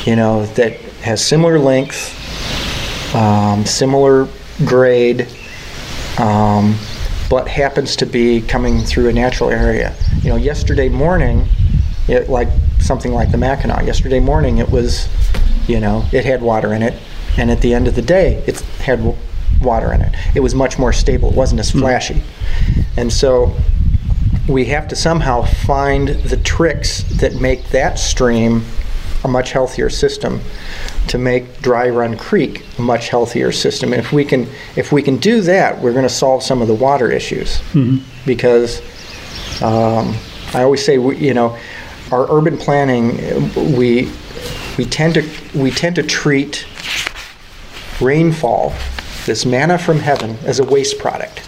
you 0.05 0.15
know, 0.15 0.45
that 0.55 0.79
has 1.03 1.25
similar 1.25 1.57
length, 1.57 2.17
um, 3.15 3.65
similar 3.65 4.27
grade, 4.65 5.27
um, 6.17 6.75
but 7.31 7.47
happens 7.47 7.95
to 7.95 8.05
be 8.05 8.41
coming 8.41 8.79
through 8.79 9.07
a 9.07 9.13
natural 9.13 9.49
area. 9.49 9.95
You 10.21 10.31
know, 10.31 10.35
yesterday 10.35 10.89
morning, 10.89 11.47
it 12.09 12.29
like 12.29 12.49
something 12.81 13.13
like 13.13 13.31
the 13.31 13.37
Mackinaw. 13.37 13.85
Yesterday 13.85 14.19
morning, 14.19 14.57
it 14.57 14.69
was, 14.69 15.07
you 15.65 15.79
know, 15.79 16.05
it 16.11 16.25
had 16.25 16.41
water 16.41 16.73
in 16.73 16.83
it, 16.83 16.93
and 17.37 17.49
at 17.49 17.61
the 17.61 17.73
end 17.73 17.87
of 17.87 17.95
the 17.95 18.01
day, 18.01 18.43
it 18.47 18.59
had 18.59 18.97
w- 18.97 19.17
water 19.61 19.93
in 19.93 20.01
it. 20.01 20.13
It 20.35 20.41
was 20.41 20.53
much 20.53 20.77
more 20.77 20.91
stable. 20.91 21.29
It 21.29 21.35
wasn't 21.35 21.61
as 21.61 21.71
hmm. 21.71 21.79
flashy, 21.79 22.21
and 22.97 23.13
so 23.13 23.55
we 24.49 24.65
have 24.65 24.89
to 24.89 24.95
somehow 24.97 25.43
find 25.43 26.09
the 26.09 26.35
tricks 26.35 27.03
that 27.21 27.39
make 27.39 27.69
that 27.69 27.97
stream 27.97 28.65
a 29.23 29.27
much 29.27 29.51
healthier 29.51 29.89
system 29.89 30.41
to 31.07 31.17
make 31.17 31.61
Dry 31.61 31.89
Run 31.89 32.17
Creek 32.17 32.63
a 32.77 32.81
much 32.81 33.09
healthier 33.09 33.51
system. 33.51 33.93
And 33.93 34.01
if 34.01 34.11
we 34.11 34.25
can 34.25 34.47
if 34.75 34.91
we 34.91 35.01
can 35.01 35.17
do 35.17 35.41
that, 35.41 35.79
we're 35.79 35.93
going 35.93 36.03
to 36.03 36.09
solve 36.09 36.43
some 36.43 36.61
of 36.61 36.67
the 36.67 36.73
water 36.73 37.11
issues 37.11 37.61
because 38.25 38.81
um, 39.61 40.15
I 40.53 40.63
always 40.63 40.83
say 40.83 40.97
we, 40.97 41.17
you 41.17 41.33
know 41.33 41.57
our 42.11 42.29
urban 42.29 42.57
planning 42.57 43.15
we 43.77 44.11
we 44.77 44.85
tend 44.85 45.13
to 45.15 45.29
we 45.55 45.71
tend 45.71 45.95
to 45.97 46.03
treat 46.03 46.65
rainfall, 48.01 48.73
this 49.25 49.45
manna 49.45 49.77
from 49.77 49.99
heaven, 49.99 50.37
as 50.45 50.59
a 50.59 50.63
waste 50.63 50.97
product, 50.97 51.41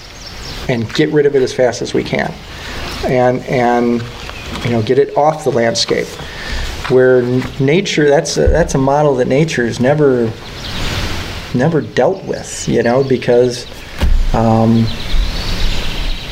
and 0.70 0.92
get 0.94 1.10
rid 1.10 1.26
of 1.26 1.36
it 1.36 1.42
as 1.42 1.54
fast 1.54 1.82
as 1.82 1.94
we 1.94 2.04
can, 2.04 2.34
and 3.06 3.42
and 3.46 4.04
you 4.64 4.72
know 4.72 4.82
get 4.82 5.00
it 5.00 5.16
off 5.18 5.44
the 5.44 5.52
landscape. 5.52 6.08
Where 6.90 7.22
nature, 7.60 8.10
that's 8.10 8.38
a, 8.38 8.48
that's 8.48 8.76
a 8.76 8.78
model 8.78 9.16
that 9.16 9.28
nature's 9.28 9.80
never 9.80 10.32
never 11.54 11.82
dealt 11.82 12.24
with, 12.26 12.68
you 12.68 12.84
know, 12.84 13.04
because. 13.04 13.68
Um, 14.34 14.88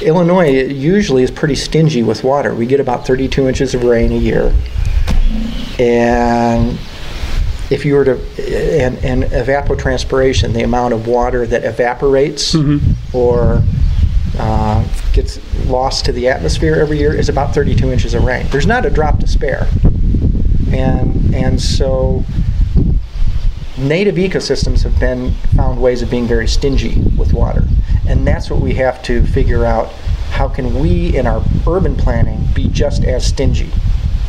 Illinois 0.02 0.50
usually 0.64 1.22
is 1.22 1.30
pretty 1.30 1.54
stingy 1.54 2.02
with 2.02 2.24
water. 2.24 2.56
We 2.56 2.66
get 2.66 2.80
about 2.80 3.06
32 3.06 3.48
inches 3.48 3.76
of 3.76 3.84
rain 3.84 4.12
a 4.12 4.18
year. 4.18 4.52
And 5.78 6.78
if 7.70 7.86
you 7.86 7.96
were 7.96 8.06
to, 8.06 8.14
and, 8.84 8.98
and 9.06 9.24
evapotranspiration, 9.24 10.54
the 10.54 10.64
amount 10.64 10.94
of 10.94 11.08
water 11.08 11.46
that 11.48 11.64
evaporates 11.64 12.56
or 13.14 13.64
uh, 14.38 14.88
gets 15.14 15.40
lost 15.68 16.06
to 16.06 16.12
the 16.12 16.28
atmosphere 16.28 16.76
every 16.76 16.98
year 16.98 17.14
is 17.14 17.30
about 17.30 17.54
32 17.54 17.92
inches 17.92 18.14
of 18.14 18.24
rain. 18.24 18.46
There's 18.50 18.68
not 18.68 18.86
a 18.86 18.90
drop 18.90 19.20
to 19.20 19.28
spare. 19.28 19.68
And, 20.72 21.34
and 21.36 21.62
so 21.62 22.24
native 23.78 24.16
ecosystems 24.16 24.84
have 24.84 25.00
been 25.00 25.32
found 25.56 25.82
ways 25.82 26.02
of 26.02 26.10
being 26.10 26.28
very 26.28 26.48
stingy 26.48 27.02
with 27.18 27.34
water. 27.34 27.64
And 28.08 28.26
that's 28.26 28.50
what 28.50 28.62
we 28.62 28.74
have 28.76 29.02
to 29.04 29.26
figure 29.28 29.66
out. 29.66 29.92
How 30.32 30.48
can 30.48 30.80
we 30.80 31.16
in 31.16 31.28
our 31.28 31.44
urban 31.68 31.96
planning 31.96 32.48
be 32.54 32.68
just 32.68 33.04
as 33.04 33.26
stingy? 33.26 33.70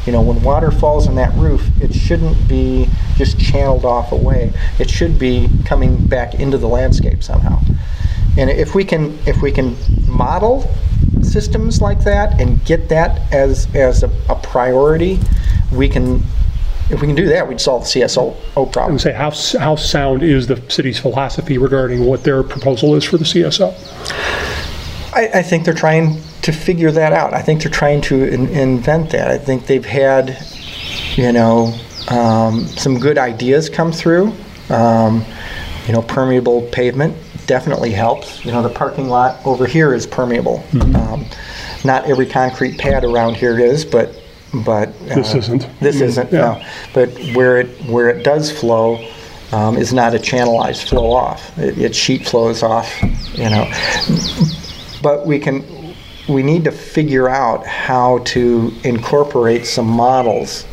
You 0.04 0.12
know, 0.12 0.20
when 0.20 0.42
water 0.42 0.72
falls 0.72 1.06
on 1.06 1.14
that 1.14 1.32
roof, 1.36 1.68
it 1.80 1.94
shouldn't 1.94 2.48
be 2.48 2.88
just 3.16 3.38
channeled 3.38 3.84
off 3.84 4.10
away. 4.10 4.52
It 4.80 4.90
should 4.90 5.18
be 5.18 5.48
coming 5.64 6.04
back 6.06 6.34
into 6.34 6.58
the 6.58 6.66
landscape 6.66 7.22
somehow. 7.22 7.60
And 8.36 8.50
if 8.50 8.74
we 8.74 8.84
can 8.84 9.16
if 9.26 9.42
we 9.42 9.52
can 9.52 9.76
model 10.08 10.68
systems 11.22 11.80
like 11.80 12.02
that 12.04 12.40
and 12.40 12.64
get 12.64 12.88
that 12.88 13.32
as 13.32 13.72
as 13.74 14.02
a, 14.02 14.10
a 14.28 14.34
priority, 14.34 15.20
we 15.72 15.88
can 15.88 16.22
if 16.90 17.00
we 17.00 17.06
can 17.06 17.16
do 17.16 17.26
that, 17.28 17.48
we'd 17.48 17.60
solve 17.60 17.84
the 17.84 18.00
CSO 18.00 18.34
problem. 18.72 18.92
And 18.92 19.00
say, 19.00 19.12
how, 19.12 19.30
how 19.58 19.76
sound 19.76 20.22
is 20.22 20.46
the 20.46 20.62
city's 20.68 20.98
philosophy 20.98 21.56
regarding 21.56 22.04
what 22.04 22.22
their 22.22 22.42
proposal 22.42 22.94
is 22.94 23.04
for 23.04 23.16
the 23.16 23.24
CSO? 23.24 23.72
I, 25.14 25.38
I 25.38 25.42
think 25.42 25.64
they're 25.64 25.74
trying 25.74 26.20
to 26.42 26.52
figure 26.52 26.90
that 26.90 27.12
out. 27.12 27.32
I 27.32 27.40
think 27.40 27.62
they're 27.62 27.72
trying 27.72 28.02
to 28.02 28.24
in, 28.24 28.48
invent 28.48 29.10
that. 29.10 29.30
I 29.30 29.38
think 29.38 29.66
they've 29.66 29.84
had, 29.84 30.44
you 31.14 31.32
know, 31.32 31.74
um, 32.08 32.66
some 32.66 32.98
good 32.98 33.16
ideas 33.16 33.70
come 33.70 33.92
through. 33.92 34.32
Um, 34.68 35.24
you 35.86 35.92
know, 35.92 36.02
permeable 36.02 36.62
pavement 36.72 37.16
definitely 37.46 37.90
helps. 37.90 38.44
You 38.44 38.52
know, 38.52 38.62
the 38.62 38.68
parking 38.68 39.08
lot 39.08 39.44
over 39.46 39.66
here 39.66 39.94
is 39.94 40.06
permeable. 40.06 40.62
Um, 40.94 41.26
not 41.84 42.04
every 42.04 42.26
concrete 42.26 42.78
pad 42.78 43.04
around 43.04 43.36
here 43.36 43.58
is, 43.58 43.84
but 43.84 44.21
but 44.64 44.88
uh, 45.10 45.14
This 45.16 45.34
isn't. 45.34 45.68
This 45.80 45.96
Mm, 45.96 46.02
isn't. 46.02 46.32
yeah. 46.32 46.38
No, 46.40 46.64
but 46.94 47.08
where 47.34 47.58
it 47.60 47.68
where 47.86 48.08
it 48.10 48.22
does 48.24 48.50
flow. 48.50 49.04
Um, 49.54 49.76
is 49.76 49.92
not 49.92 50.14
a 50.14 50.18
channelized 50.18 50.88
flow 50.88 51.12
off. 51.12 51.58
It, 51.58 51.76
it 51.76 51.94
sheet 51.94 52.26
flows 52.26 52.62
off, 52.62 52.90
you 53.34 53.50
know 53.50 53.70
but 55.02 55.26
we 55.26 55.38
can 55.38 55.62
we 56.28 56.42
need 56.42 56.64
to 56.64 56.70
figure 56.72 57.28
out 57.28 57.66
how 57.66 58.18
to 58.18 58.72
incorporate 58.84 59.66
some 59.66 59.86
models 59.86 60.64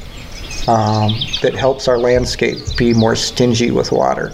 um, 0.70 1.12
that 1.42 1.54
helps 1.56 1.88
our 1.90 1.98
landscape 1.98 2.58
be 2.78 2.94
more 2.94 3.16
stingy 3.18 3.70
with 3.72 3.92
water 3.92 4.32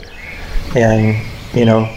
and 0.75 1.25
you 1.55 1.65
know 1.65 1.91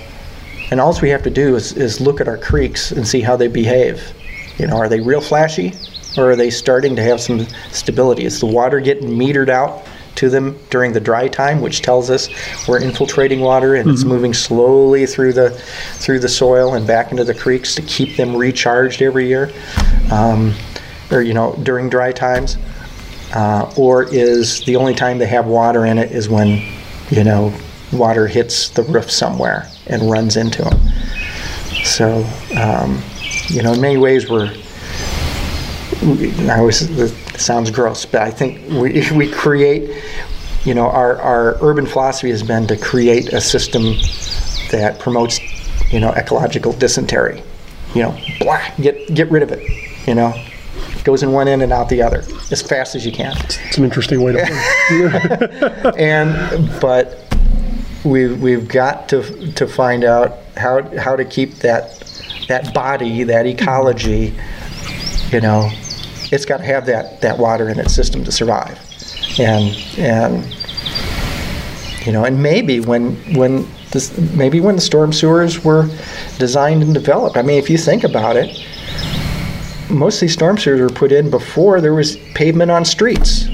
and 0.71 0.81
all 0.81 0.97
we 1.03 1.11
have 1.11 1.23
to 1.25 1.31
do 1.31 1.55
is, 1.57 1.73
is 1.73 2.01
look 2.01 2.19
at 2.21 2.29
our 2.29 2.39
creeks 2.39 2.93
and 2.93 3.07
see 3.07 3.21
how 3.21 3.37
they 3.37 3.49
behave 3.49 4.13
you 4.59 4.67
know 4.67 4.77
are 4.79 4.89
they 4.89 5.01
real 5.01 5.21
flashy 5.21 5.73
or 6.19 6.31
are 6.33 6.37
they 6.37 6.51
starting 6.51 6.97
to 6.97 7.03
have 7.03 7.21
some 7.21 7.47
stability. 7.71 8.25
Is 8.25 8.41
the 8.41 8.47
water 8.47 8.81
getting 8.81 9.11
metered 9.11 9.49
out 9.49 9.87
to 10.17 10.29
them 10.29 10.59
during 10.71 10.93
the 10.93 11.01
dry 11.01 11.29
time 11.29 11.61
which 11.61 11.81
tells 11.81 12.11
us 12.11 12.29
we're 12.67 12.81
infiltrating 12.81 13.39
water 13.39 13.77
and 13.77 13.89
it's 13.89 14.03
moving 14.03 14.35
slowly 14.35 15.07
through 15.07 15.33
the 15.33 15.51
through 15.95 16.19
the 16.19 16.29
soil 16.29 16.75
and 16.75 16.85
back 16.89 17.13
into 17.13 17.23
the 17.23 17.33
creeks 17.33 17.77
to 17.77 17.83
keep 17.83 18.17
them 18.17 18.35
recharged 18.35 19.01
every 19.01 19.29
year 19.29 19.53
um, 20.11 20.53
or 21.13 21.23
you 21.23 21.35
know 21.35 21.55
during 21.63 21.89
dry 21.89 22.11
times. 22.13 22.57
Uh, 23.33 23.71
or 23.77 24.05
is 24.13 24.65
the 24.65 24.75
only 24.75 24.95
time 24.95 25.19
they 25.19 25.27
have 25.27 25.47
water 25.47 25.85
in 25.85 25.99
it 25.99 26.11
is 26.11 26.29
when 26.29 26.67
you 27.11 27.23
know 27.23 27.55
water 27.93 28.27
hits 28.27 28.71
the 28.71 28.83
roof 28.85 29.11
somewhere 29.11 29.71
and 29.87 30.11
runs 30.11 30.37
into 30.37 30.63
them 30.63 30.81
so 31.85 32.27
um, 32.59 33.03
you 33.49 33.63
know 33.63 33.75
in 33.75 33.81
many 33.81 33.99
ways 33.99 34.31
we're 34.31 34.51
I 36.03 36.59
always 36.59 36.83
it 36.83 37.41
sounds 37.41 37.71
gross, 37.71 38.07
but 38.07 38.23
I 38.23 38.31
think 38.31 38.69
we 38.71 39.11
we 39.17 39.31
create, 39.31 40.03
you 40.65 40.75
know, 40.75 40.87
our 40.87 41.21
our 41.21 41.57
urban 41.61 41.87
philosophy 41.87 42.31
has 42.31 42.43
been 42.43 42.67
to 42.69 42.77
create 42.77 43.33
a 43.33 43.41
system 43.41 43.83
that 44.71 44.99
promotes, 45.01 45.41
you 45.93 46.01
know, 46.01 46.13
ecological 46.13 46.73
dysentery. 46.73 47.43
You 47.95 48.03
know, 48.03 48.19
blah, 48.39 48.61
get 48.81 49.13
get 49.15 49.31
rid 49.31 49.43
of 49.43 49.51
it. 49.51 49.67
You 50.07 50.15
know, 50.15 50.33
goes 51.05 51.23
in 51.23 51.33
one 51.33 51.49
end 51.49 51.63
and 51.63 51.73
out 51.73 51.89
the 51.89 52.03
other 52.03 52.23
as 52.51 52.63
fast 52.63 52.95
as 52.95 53.05
you 53.05 53.13
can. 53.13 53.37
It's 53.45 53.79
an 53.79 53.85
interesting 53.85 54.23
way 54.23 54.33
to. 54.33 55.95
And 55.99 56.81
but 56.81 57.25
we've 58.05 58.41
we've 58.41 58.69
got 58.69 59.09
to 59.09 59.53
to 59.53 59.67
find 59.67 60.05
out 60.05 60.39
how 60.57 60.83
how 60.97 61.17
to 61.17 61.25
keep 61.25 61.57
that 61.57 62.05
that 62.49 62.73
body 62.73 63.25
that 63.25 63.47
ecology 63.47 64.35
you 65.31 65.41
know 65.41 65.71
it's 66.33 66.45
got 66.45 66.59
to 66.59 66.65
have 66.65 66.87
that 66.87 67.21
that 67.21 67.39
water 67.39 67.69
in 67.69 67.79
its 67.79 67.95
system 67.95 68.25
to 68.25 68.33
survive 68.33 68.79
and 69.39 69.77
and 69.99 70.45
you 72.07 72.13
know 72.13 72.25
and 72.25 72.43
maybe 72.43 72.81
when 72.81 73.15
when 73.35 73.67
this 73.91 74.17
maybe 74.35 74.61
when 74.61 74.75
the 74.75 74.81
storm 74.81 75.13
sewers 75.13 75.65
were 75.65 75.89
designed 76.39 76.83
and 76.83 76.95
developed 76.95 77.37
i 77.37 77.43
mean 77.43 77.59
if 77.59 77.71
you 77.71 77.79
think 77.79 78.05
about 78.05 78.37
it 78.37 78.65
most 79.91 80.17
of 80.17 80.21
these 80.23 80.33
storm 80.33 80.59
sewers 80.59 80.81
were 80.81 80.89
put 80.89 81.13
in 81.13 81.31
before 81.31 81.81
there 81.81 81.95
was 81.95 82.17
pavement 82.35 82.71
on 82.71 82.85
streets 82.85 83.49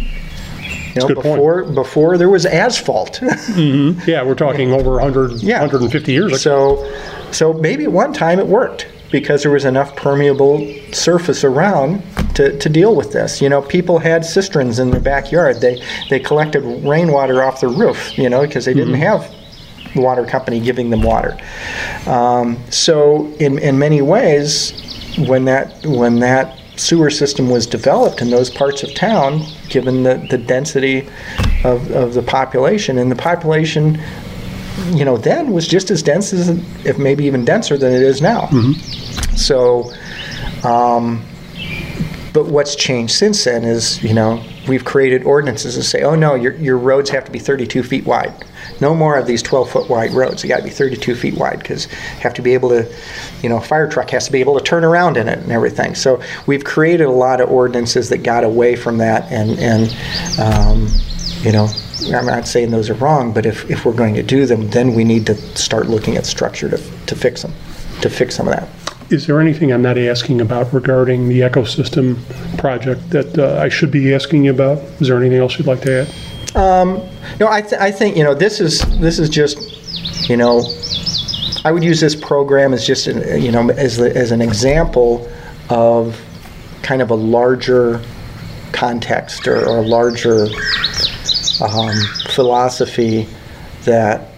you 0.95 1.01
know 1.01 1.09
good 1.09 1.16
point. 1.16 1.37
before 1.37 1.64
before 1.64 2.18
there 2.18 2.31
was 2.31 2.47
asphalt 2.47 3.14
mm-hmm. 3.22 3.99
Yeah, 4.09 4.22
we're 4.22 4.35
talking 4.35 4.72
over 4.72 4.93
100, 4.93 5.43
Yeah. 5.43 5.61
150 5.61 6.12
years 6.12 6.27
ago. 6.27 6.37
So, 6.37 7.33
so 7.33 7.53
maybe 7.53 7.85
at 7.85 7.93
one 7.93 8.12
time 8.12 8.39
it 8.39 8.47
worked 8.47 8.87
because 9.14 9.44
there 9.44 9.52
was 9.52 9.64
enough 9.64 9.94
permeable 9.94 10.58
surface 10.90 11.44
around 11.44 12.02
to, 12.34 12.58
to 12.58 12.68
deal 12.68 12.96
with 12.96 13.12
this. 13.12 13.40
You 13.40 13.48
know, 13.48 13.62
people 13.62 14.00
had 14.00 14.24
cisterns 14.24 14.80
in 14.80 14.90
their 14.90 15.00
backyard. 15.00 15.60
They 15.60 15.80
they 16.10 16.18
collected 16.18 16.62
rainwater 16.84 17.44
off 17.44 17.60
the 17.60 17.68
roof. 17.68 18.18
You 18.18 18.28
know, 18.28 18.42
because 18.44 18.64
they 18.64 18.74
didn't 18.74 18.94
have 18.94 19.32
the 19.94 20.00
water 20.00 20.24
company 20.24 20.58
giving 20.58 20.90
them 20.90 21.02
water. 21.02 21.38
Um, 22.08 22.58
so, 22.70 23.28
in 23.38 23.60
in 23.60 23.78
many 23.78 24.02
ways, 24.02 24.72
when 25.28 25.44
that 25.44 25.86
when 25.86 26.18
that 26.18 26.58
sewer 26.74 27.08
system 27.08 27.48
was 27.48 27.68
developed 27.68 28.20
in 28.20 28.30
those 28.30 28.50
parts 28.50 28.82
of 28.82 28.92
town, 28.94 29.42
given 29.68 30.02
the, 30.02 30.26
the 30.28 30.38
density 30.38 31.08
of, 31.62 31.88
of 31.92 32.14
the 32.14 32.22
population, 32.22 32.98
and 32.98 33.12
the 33.12 33.22
population 33.30 33.96
you 34.88 35.04
know, 35.04 35.16
then 35.16 35.52
was 35.52 35.68
just 35.68 35.90
as 35.90 36.02
dense 36.02 36.32
as, 36.32 36.48
if 36.84 36.98
maybe 36.98 37.24
even 37.24 37.44
denser 37.44 37.78
than 37.78 37.92
it 37.92 38.02
is 38.02 38.20
now. 38.20 38.48
So, 39.37 39.93
um, 40.64 41.24
but 42.32 42.47
what's 42.47 42.74
changed 42.74 43.14
since 43.14 43.45
then 43.45 43.64
is, 43.64 44.03
you 44.03 44.12
know, 44.12 44.45
we've 44.66 44.85
created 44.85 45.22
ordinances 45.22 45.76
that 45.76 45.85
say, 45.85 46.03
oh 46.03 46.16
no, 46.16 46.35
your, 46.35 46.55
your 46.57 46.78
roads 46.78 47.09
have 47.11 47.24
to 47.24 47.30
be 47.30 47.39
32 47.39 47.85
feet 47.85 48.05
wide. 48.05 48.35
No 48.80 48.95
more 48.95 49.16
of 49.16 49.26
these 49.26 49.41
12 49.41 49.70
foot 49.70 49.89
wide 49.89 50.12
roads. 50.12 50.43
They 50.43 50.49
got 50.49 50.57
to 50.57 50.64
be 50.64 50.70
32 50.70 51.14
feet 51.14 51.37
wide 51.37 51.61
because 51.61 51.85
have 51.85 52.35
to 52.35 52.43
be 52.43 52.55
able 52.55 52.70
to, 52.70 52.93
you 53.41 53.49
know, 53.49 53.59
a 53.59 53.61
fire 53.61 53.89
truck 53.89 54.11
has 54.11 54.26
to 54.26 54.32
be 54.32 54.41
able 54.41 54.59
to 54.59 54.64
turn 54.64 54.85
around 54.85 55.16
in 55.16 55.28
it 55.28 55.39
and 55.39 55.53
everything. 55.53 55.95
So 55.95 56.20
we've 56.47 56.64
created 56.64 57.05
a 57.05 57.12
lot 57.12 57.41
of 57.41 57.51
ordinances 57.51 58.09
that 58.09 58.18
got 58.24 58.43
away 58.43 58.74
from 58.74 58.99
that 58.99 59.30
and, 59.30 59.59
and 59.61 59.97
um, 60.41 60.89
you 61.43 61.53
know, 61.53 61.68
I'm 62.12 62.26
not 62.26 62.49
saying 62.49 62.70
those 62.70 62.91
are 62.91 62.95
wrong, 62.95 63.32
but 63.32 63.47
if, 63.47 63.70
if 63.70 63.85
we're 63.85 63.93
going 63.93 64.14
to 64.14 64.22
do 64.22 64.47
them, 64.47 64.70
then 64.70 64.95
we 64.95 65.05
need 65.05 65.26
to 65.26 65.37
start 65.57 65.87
looking 65.87 66.16
at 66.16 66.26
structure 66.26 66.68
to, 66.68 66.78
to 66.78 67.14
fix 67.14 67.43
them, 67.43 67.53
to 68.01 68.11
fix 68.11 68.35
some 68.35 68.49
of 68.49 68.55
that. 68.55 68.68
Is 69.11 69.26
there 69.26 69.40
anything 69.40 69.72
I'm 69.72 69.82
not 69.82 69.98
asking 69.98 70.40
about 70.40 70.72
regarding 70.72 71.28
the 71.28 71.40
ecosystem 71.40 72.16
project 72.59 73.11
that 73.11 73.38
uh, 73.38 73.61
I 73.61 73.68
should 73.68 73.90
be 73.90 74.14
asking 74.14 74.44
you 74.44 74.50
about? 74.50 74.78
Is 75.00 75.09
there 75.09 75.18
anything 75.18 75.38
else 75.38 75.59
you'd 75.59 75.66
like 75.66 75.82
to 75.82 76.02
add? 76.02 76.14
No, 77.38 77.48
I, 77.48 77.62
th- 77.62 77.80
I 77.80 77.90
think, 77.90 78.16
you 78.16 78.24
know, 78.24 78.34
this 78.34 78.61
is, 78.61 78.80
this 79.00 79.18
is 79.18 79.28
just, 79.28 80.28
you 80.28 80.36
know, 80.36 80.62
I 81.64 81.72
would 81.72 81.82
use 81.82 82.00
this 82.00 82.14
program 82.14 82.72
as 82.72 82.86
just, 82.86 83.07
an, 83.07 83.42
you 83.42 83.50
know, 83.50 83.70
as, 83.70 83.96
the, 83.96 84.14
as 84.16 84.30
an 84.30 84.40
example 84.40 85.28
of 85.68 86.20
kind 86.82 87.02
of 87.02 87.11
a 87.11 87.14
larger 87.14 88.00
context 88.72 89.48
or, 89.48 89.66
or 89.66 89.78
a 89.78 89.86
larger 89.86 90.46
um, 91.61 91.90
philosophy 92.30 93.26
that 93.84 94.28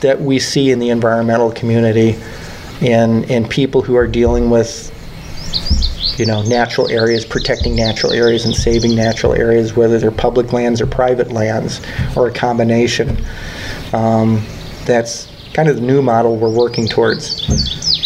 that 0.00 0.20
we 0.20 0.38
see 0.38 0.70
in 0.70 0.78
the 0.78 0.90
environmental 0.90 1.50
community 1.50 2.12
and 2.80 3.30
and 3.30 3.48
people 3.50 3.82
who 3.82 3.94
are 3.94 4.06
dealing 4.06 4.50
with 4.50 4.90
you 6.18 6.26
know 6.26 6.42
natural 6.42 6.88
areas 6.90 7.24
protecting 7.24 7.74
natural 7.74 8.12
areas 8.12 8.44
and 8.44 8.54
saving 8.54 8.94
natural 8.94 9.32
areas 9.32 9.74
whether 9.74 9.98
they're 9.98 10.10
public 10.10 10.52
lands 10.52 10.80
or 10.80 10.86
private 10.86 11.32
lands 11.32 11.80
or 12.16 12.28
a 12.28 12.32
combination 12.32 13.16
um, 13.92 14.44
that's 14.84 15.28
kind 15.54 15.68
of 15.68 15.76
the 15.76 15.82
new 15.82 16.02
model 16.02 16.36
we're 16.36 16.50
working 16.50 16.86
towards. 16.86 17.48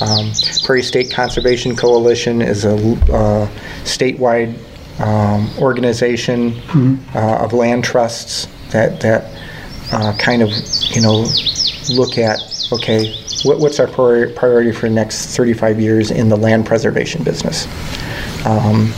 Um, 0.00 0.30
prairie 0.64 0.82
state 0.82 1.10
conservation 1.10 1.74
coalition 1.74 2.40
is 2.40 2.64
a 2.64 2.74
uh, 2.74 3.48
statewide 3.82 4.54
um, 5.00 5.50
organization 5.58 6.54
uh, 7.14 7.38
of 7.42 7.52
land 7.52 7.82
trusts 7.82 8.46
that 8.70 9.00
that 9.00 9.24
uh, 9.92 10.16
kind 10.18 10.42
of 10.42 10.50
you 10.90 11.00
know 11.00 11.26
look 11.90 12.18
at 12.18 12.38
okay 12.72 13.12
what, 13.44 13.58
what's 13.58 13.78
our 13.80 13.86
priori- 13.86 14.32
priority 14.32 14.72
for 14.72 14.88
the 14.88 14.94
next 14.94 15.36
35 15.36 15.80
years 15.80 16.10
in 16.10 16.28
the 16.28 16.36
land 16.36 16.66
preservation 16.66 17.22
business 17.22 17.66
um, 18.46 18.92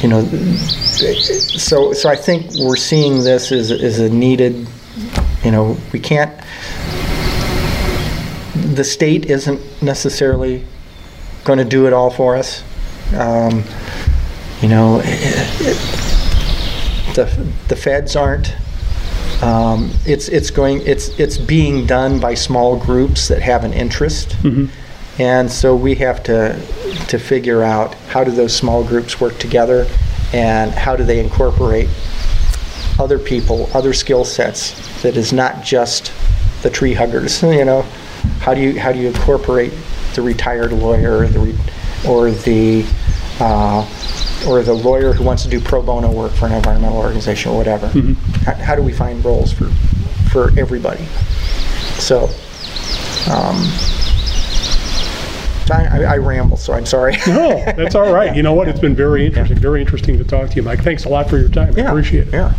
you 0.00 0.08
know 0.08 0.24
so 0.24 1.92
so 1.92 2.08
I 2.08 2.16
think 2.16 2.46
we're 2.58 2.76
seeing 2.76 3.22
this 3.22 3.52
as, 3.52 3.70
as 3.70 3.98
a 3.98 4.08
needed 4.08 4.66
you 5.44 5.50
know 5.50 5.76
we 5.92 6.00
can't 6.00 6.32
the 8.74 8.84
state 8.84 9.26
isn't 9.26 9.60
necessarily 9.82 10.64
going 11.44 11.58
to 11.58 11.64
do 11.64 11.86
it 11.86 11.92
all 11.92 12.10
for 12.10 12.36
us 12.36 12.62
um, 13.14 13.64
you 14.62 14.68
know, 14.68 15.00
it, 15.04 15.06
it, 15.60 15.76
the 17.14 17.52
the 17.68 17.76
feds 17.76 18.16
aren't. 18.16 18.54
Um, 19.42 19.90
it's 20.06 20.28
it's 20.28 20.50
going 20.50 20.82
it's 20.86 21.08
it's 21.18 21.36
being 21.36 21.84
done 21.86 22.20
by 22.20 22.34
small 22.34 22.76
groups 22.76 23.28
that 23.28 23.42
have 23.42 23.64
an 23.64 23.72
interest, 23.72 24.30
Mm-hmm. 24.42 24.66
and 25.20 25.50
so 25.50 25.74
we 25.74 25.96
have 25.96 26.22
to 26.24 26.54
to 27.08 27.18
figure 27.18 27.62
out 27.62 27.94
how 28.12 28.22
do 28.24 28.30
those 28.30 28.54
small 28.54 28.84
groups 28.84 29.20
work 29.20 29.36
together, 29.38 29.86
and 30.32 30.70
how 30.70 30.94
do 30.96 31.02
they 31.04 31.18
incorporate 31.18 31.88
other 32.98 33.18
people, 33.18 33.68
other 33.74 33.92
skill 33.92 34.24
sets 34.24 35.02
that 35.02 35.16
is 35.16 35.32
not 35.32 35.62
just 35.64 36.12
the 36.62 36.70
tree 36.70 36.94
huggers. 36.94 37.42
You 37.52 37.64
know, 37.64 37.82
how 38.40 38.54
do 38.54 38.60
you 38.60 38.78
how 38.78 38.92
do 38.92 39.00
you 39.00 39.08
incorporate 39.08 39.72
the 40.14 40.22
retired 40.22 40.72
lawyer, 40.72 41.26
the 41.26 41.38
re, 41.40 41.54
or 42.06 42.30
the 42.30 42.84
uh, 43.40 43.84
or 44.46 44.62
the 44.62 44.74
lawyer 44.74 45.12
who 45.12 45.24
wants 45.24 45.42
to 45.42 45.48
do 45.48 45.58
pro 45.60 45.82
bono 45.82 46.12
work 46.12 46.32
for 46.32 46.46
an 46.46 46.52
environmental 46.52 46.98
organization 46.98 47.50
or 47.50 47.56
whatever. 47.56 47.88
How, 48.44 48.54
how 48.54 48.74
do 48.74 48.82
we 48.82 48.92
find 48.92 49.24
roles 49.24 49.52
for 49.52 49.66
for 50.30 50.50
everybody? 50.58 51.04
So. 51.98 52.28
Um, 53.30 53.56
I, 55.70 55.86
I, 55.90 56.02
I 56.02 56.16
ramble, 56.16 56.56
so 56.56 56.72
I'm 56.72 56.86
sorry. 56.86 57.16
No, 57.26 57.64
that's 57.76 57.94
all 57.94 58.12
right. 58.12 58.34
You 58.34 58.42
know 58.42 58.52
what? 58.52 58.68
It's 58.68 58.80
been 58.80 58.96
very 58.96 59.26
interesting. 59.26 59.58
Very 59.58 59.80
interesting 59.80 60.18
to 60.18 60.24
talk 60.24 60.50
to 60.50 60.56
you, 60.56 60.62
Mike. 60.62 60.82
Thanks 60.82 61.04
a 61.04 61.08
lot 61.08 61.30
for 61.30 61.38
your 61.38 61.48
time. 61.48 61.74
I 61.76 61.82
appreciate 61.82 62.28
it. 62.28 62.34
Yeah. 62.34 62.52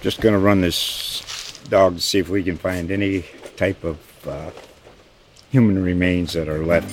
Just 0.00 0.20
gonna 0.20 0.38
run 0.38 0.60
this 0.60 1.58
dog 1.68 1.96
to 1.96 2.00
see 2.00 2.18
if 2.18 2.28
we 2.28 2.42
can 2.42 2.56
find 2.56 2.90
any 2.90 3.24
type 3.56 3.82
of 3.84 3.98
uh, 4.26 4.50
human 5.50 5.82
remains 5.82 6.32
that 6.32 6.48
are 6.48 6.64
left. 6.64 6.92